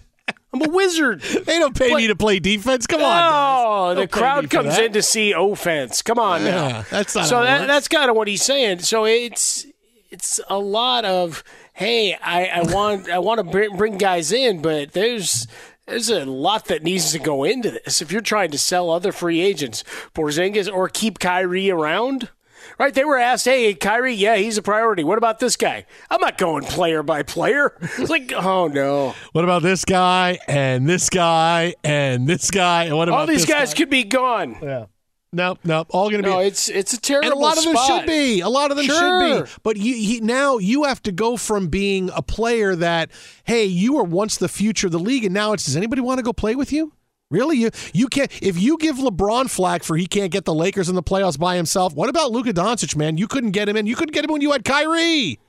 I'm 0.52 0.62
a 0.64 0.70
wizard. 0.70 1.22
They 1.46 1.60
don't 1.60 1.78
pay 1.78 1.90
But- 1.92 1.98
me 1.98 2.08
to 2.08 2.16
play 2.16 2.40
defense. 2.40 2.88
Come 2.88 3.04
on. 3.04 3.22
Oh, 3.24 3.90
the 3.90 3.96
Don't 4.02 4.12
pay 4.12 4.18
me 4.18 4.22
crowd 4.22 4.50
comes 4.50 4.76
that. 4.78 4.86
in 4.86 4.94
to 4.94 5.02
see 5.04 5.32
offense. 5.34 6.02
Come 6.02 6.18
on 6.18 6.44
now. 6.44 6.68
Yeah, 6.68 6.84
that's 6.90 7.14
not 7.16 7.26
so 7.28 7.44
that, 7.44 7.68
that's 7.68 7.88
kind 7.88 8.10
of 8.10 8.16
what 8.16 8.28
he's 8.28 8.42
saying. 8.44 8.80
So 8.80 9.06
it's 9.06 9.68
it's 10.10 10.40
a 10.50 10.58
lot 10.58 11.06
of 11.06 11.44
hey, 11.74 12.16
I, 12.16 12.48
I 12.48 12.62
want 12.74 13.10
I 13.10 13.20
want 13.20 13.38
to 13.38 13.44
bring, 13.44 13.76
bring 13.78 13.98
guys 13.98 14.32
in, 14.32 14.62
but 14.64 14.94
there's 14.94 15.46
there's 15.90 16.10
a 16.10 16.26
lot 16.26 16.66
that 16.66 16.84
needs 16.84 17.12
to 17.12 17.20
go 17.20 17.44
into 17.44 17.72
this. 17.72 18.02
If 18.02 18.12
you're 18.12 18.22
trying 18.22 18.52
to 18.52 18.58
sell 18.58 18.90
other 18.90 19.12
free 19.12 19.42
agents, 19.42 19.84
Porzingis, 20.14 20.72
or 20.72 20.88
keep 20.90 21.20
Kyrie 21.20 21.70
around. 21.70 22.30
Right, 22.78 22.94
they 22.94 23.04
were 23.06 23.18
asked, 23.18 23.46
"Hey, 23.46 23.74
Kyrie, 23.74 24.14
yeah, 24.14 24.36
he's 24.36 24.58
a 24.58 24.62
priority. 24.62 25.04
What 25.04 25.18
about 25.18 25.40
this 25.40 25.56
guy? 25.58 25.86
I'm 26.10 26.22
not 26.22 26.38
going 26.38 26.64
player 26.64 27.04
by 27.04 27.24
player." 27.24 27.76
It's 27.98 28.10
like, 28.10 28.32
oh 28.34 28.68
no, 28.68 29.16
What 29.32 29.44
about 29.44 29.64
this 29.64 29.84
guy 29.86 30.40
and 30.48 30.88
this 30.88 31.10
guy 31.10 31.74
and 31.84 32.28
this 32.28 32.52
guy 32.52 32.86
and 32.86 32.96
what 32.98 33.08
about 33.10 33.22
all 33.22 33.28
these 33.28 33.46
this 33.46 33.50
guys 33.50 33.74
guy? 33.74 33.78
could 33.78 33.90
be 33.90 34.04
gone. 34.04 34.58
Yeah. 34.62 34.86
Nope, 35.32 35.60
nope. 35.64 35.88
All 35.92 36.10
going 36.10 36.24
to 36.24 36.30
No, 36.30 36.40
be. 36.40 36.46
it's 36.46 36.70
it's 36.70 36.94
a 36.94 37.00
terrible. 37.00 37.28
and 37.32 37.38
a 37.38 37.40
lot 37.40 37.58
of 37.58 37.64
them 37.64 37.76
should 37.86 38.08
be. 38.08 38.40
A 38.40 38.50
lot 38.50 38.72
of 38.72 38.78
them 38.78 38.86
should 38.88 39.46
be. 39.46 39.52
But 39.62 39.78
you, 39.78 39.94
he, 39.94 40.20
now 40.22 40.58
you 40.58 40.86
have 40.86 41.04
to 41.04 41.12
go 41.12 41.38
from 41.38 41.68
being 41.68 42.10
a 42.16 42.24
player 42.24 42.76
that, 42.76 43.12
hey, 43.44 43.66
you 43.66 43.94
were 43.94 44.04
once 44.04 44.38
the 44.38 44.48
future 44.50 44.88
of 44.88 44.92
the 44.92 45.00
league, 45.00 45.24
and 45.26 45.34
now 45.34 45.54
it's 45.54 45.66
does 45.66 45.78
anybody 45.78 46.02
want 46.02 46.18
to 46.18 46.24
go 46.24 46.34
play 46.34 46.56
with 46.56 46.74
you? 46.74 46.94
Really, 47.30 47.58
you 47.58 47.70
you 47.94 48.08
can't. 48.08 48.32
If 48.42 48.60
you 48.60 48.76
give 48.80 48.96
LeBron 48.96 49.52
flack 49.52 49.84
for 49.84 49.96
he 49.96 50.08
can't 50.08 50.32
get 50.32 50.46
the 50.46 50.54
Lakers 50.54 50.90
in 50.90 50.96
the 50.96 51.04
playoffs 51.04 51.38
by 51.38 51.58
himself, 51.58 51.94
what 51.94 52.10
about 52.10 52.32
Luka 52.32 52.52
Doncic? 52.52 52.96
Man, 52.96 53.20
you 53.20 53.28
couldn't 53.28 53.52
get 53.52 53.70
him 53.70 53.78
in. 53.78 53.86
You 53.86 53.96
couldn't 53.96 54.14
get 54.14 54.26
him 54.26 54.32
when 54.32 54.42
you 54.42 54.52
had 54.52 54.66
Kyrie. 54.66 55.40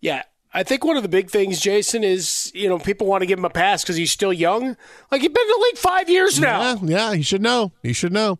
Yeah. 0.00 0.22
I 0.54 0.62
think 0.62 0.86
one 0.86 0.96
of 0.96 1.02
the 1.02 1.08
big 1.10 1.28
things, 1.28 1.60
Jason, 1.60 2.02
is 2.02 2.50
you 2.54 2.66
know 2.70 2.78
people 2.78 3.06
want 3.06 3.20
to 3.20 3.26
give 3.26 3.38
him 3.38 3.44
a 3.44 3.50
pass 3.50 3.82
because 3.82 3.96
he's 3.96 4.10
still 4.10 4.32
young. 4.32 4.78
Like 5.10 5.20
he's 5.20 5.28
been 5.30 5.42
in 5.42 5.48
the 5.48 5.64
league 5.68 5.76
five 5.76 6.08
years 6.08 6.40
now. 6.40 6.62
Yeah, 6.62 6.76
yeah, 6.82 7.14
he 7.14 7.20
should 7.20 7.42
know. 7.42 7.72
He 7.82 7.92
should 7.92 8.14
know. 8.14 8.38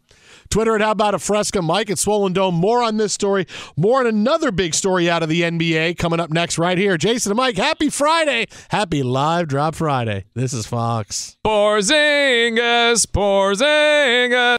Twitter 0.50 0.74
at 0.74 0.80
How 0.80 0.92
About 0.92 1.14
a 1.14 1.18
Fresca, 1.18 1.62
Mike 1.62 1.90
at 1.90 1.98
Swollen 1.98 2.32
Dome. 2.32 2.54
More 2.54 2.82
on 2.82 2.96
this 2.96 3.12
story. 3.12 3.46
More 3.76 4.00
on 4.00 4.06
another 4.06 4.50
big 4.50 4.74
story 4.74 5.10
out 5.10 5.22
of 5.22 5.28
the 5.28 5.42
NBA 5.42 5.98
coming 5.98 6.20
up 6.20 6.30
next 6.30 6.58
right 6.58 6.78
here. 6.78 6.96
Jason 6.96 7.32
and 7.32 7.36
Mike, 7.36 7.56
happy 7.56 7.90
Friday. 7.90 8.46
Happy 8.70 9.02
Live 9.02 9.48
Drop 9.48 9.74
Friday. 9.74 10.24
This 10.34 10.52
is 10.52 10.66
Fox. 10.66 11.36
Porzingis, 11.44 13.06
Porzingis. 13.06 14.58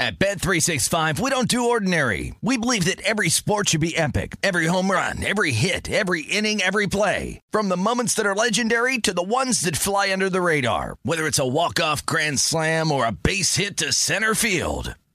At 0.00 0.20
Bet365, 0.20 1.18
we 1.18 1.28
don't 1.28 1.48
do 1.48 1.70
ordinary. 1.70 2.32
We 2.40 2.56
believe 2.56 2.84
that 2.84 3.00
every 3.00 3.30
sport 3.30 3.70
should 3.70 3.80
be 3.80 3.96
epic. 3.96 4.36
Every 4.44 4.66
home 4.66 4.88
run, 4.92 5.26
every 5.26 5.50
hit, 5.50 5.90
every 5.90 6.22
inning, 6.22 6.62
every 6.62 6.86
play. 6.86 7.40
From 7.50 7.68
the 7.68 7.76
moments 7.76 8.14
that 8.14 8.24
are 8.24 8.34
legendary 8.34 8.98
to 8.98 9.12
the 9.12 9.24
ones 9.24 9.62
that 9.62 9.76
fly 9.76 10.12
under 10.12 10.30
the 10.30 10.40
radar. 10.40 10.98
Whether 11.02 11.26
it's 11.26 11.40
a 11.40 11.46
walk-off 11.46 12.06
grand 12.06 12.38
slam 12.38 12.92
or 12.92 13.06
a 13.06 13.12
base 13.12 13.56
hit 13.56 13.76
to 13.78 13.92
center 13.92 14.36
field. 14.36 14.94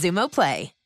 Xumo 0.00 0.30
Play. 0.30 0.79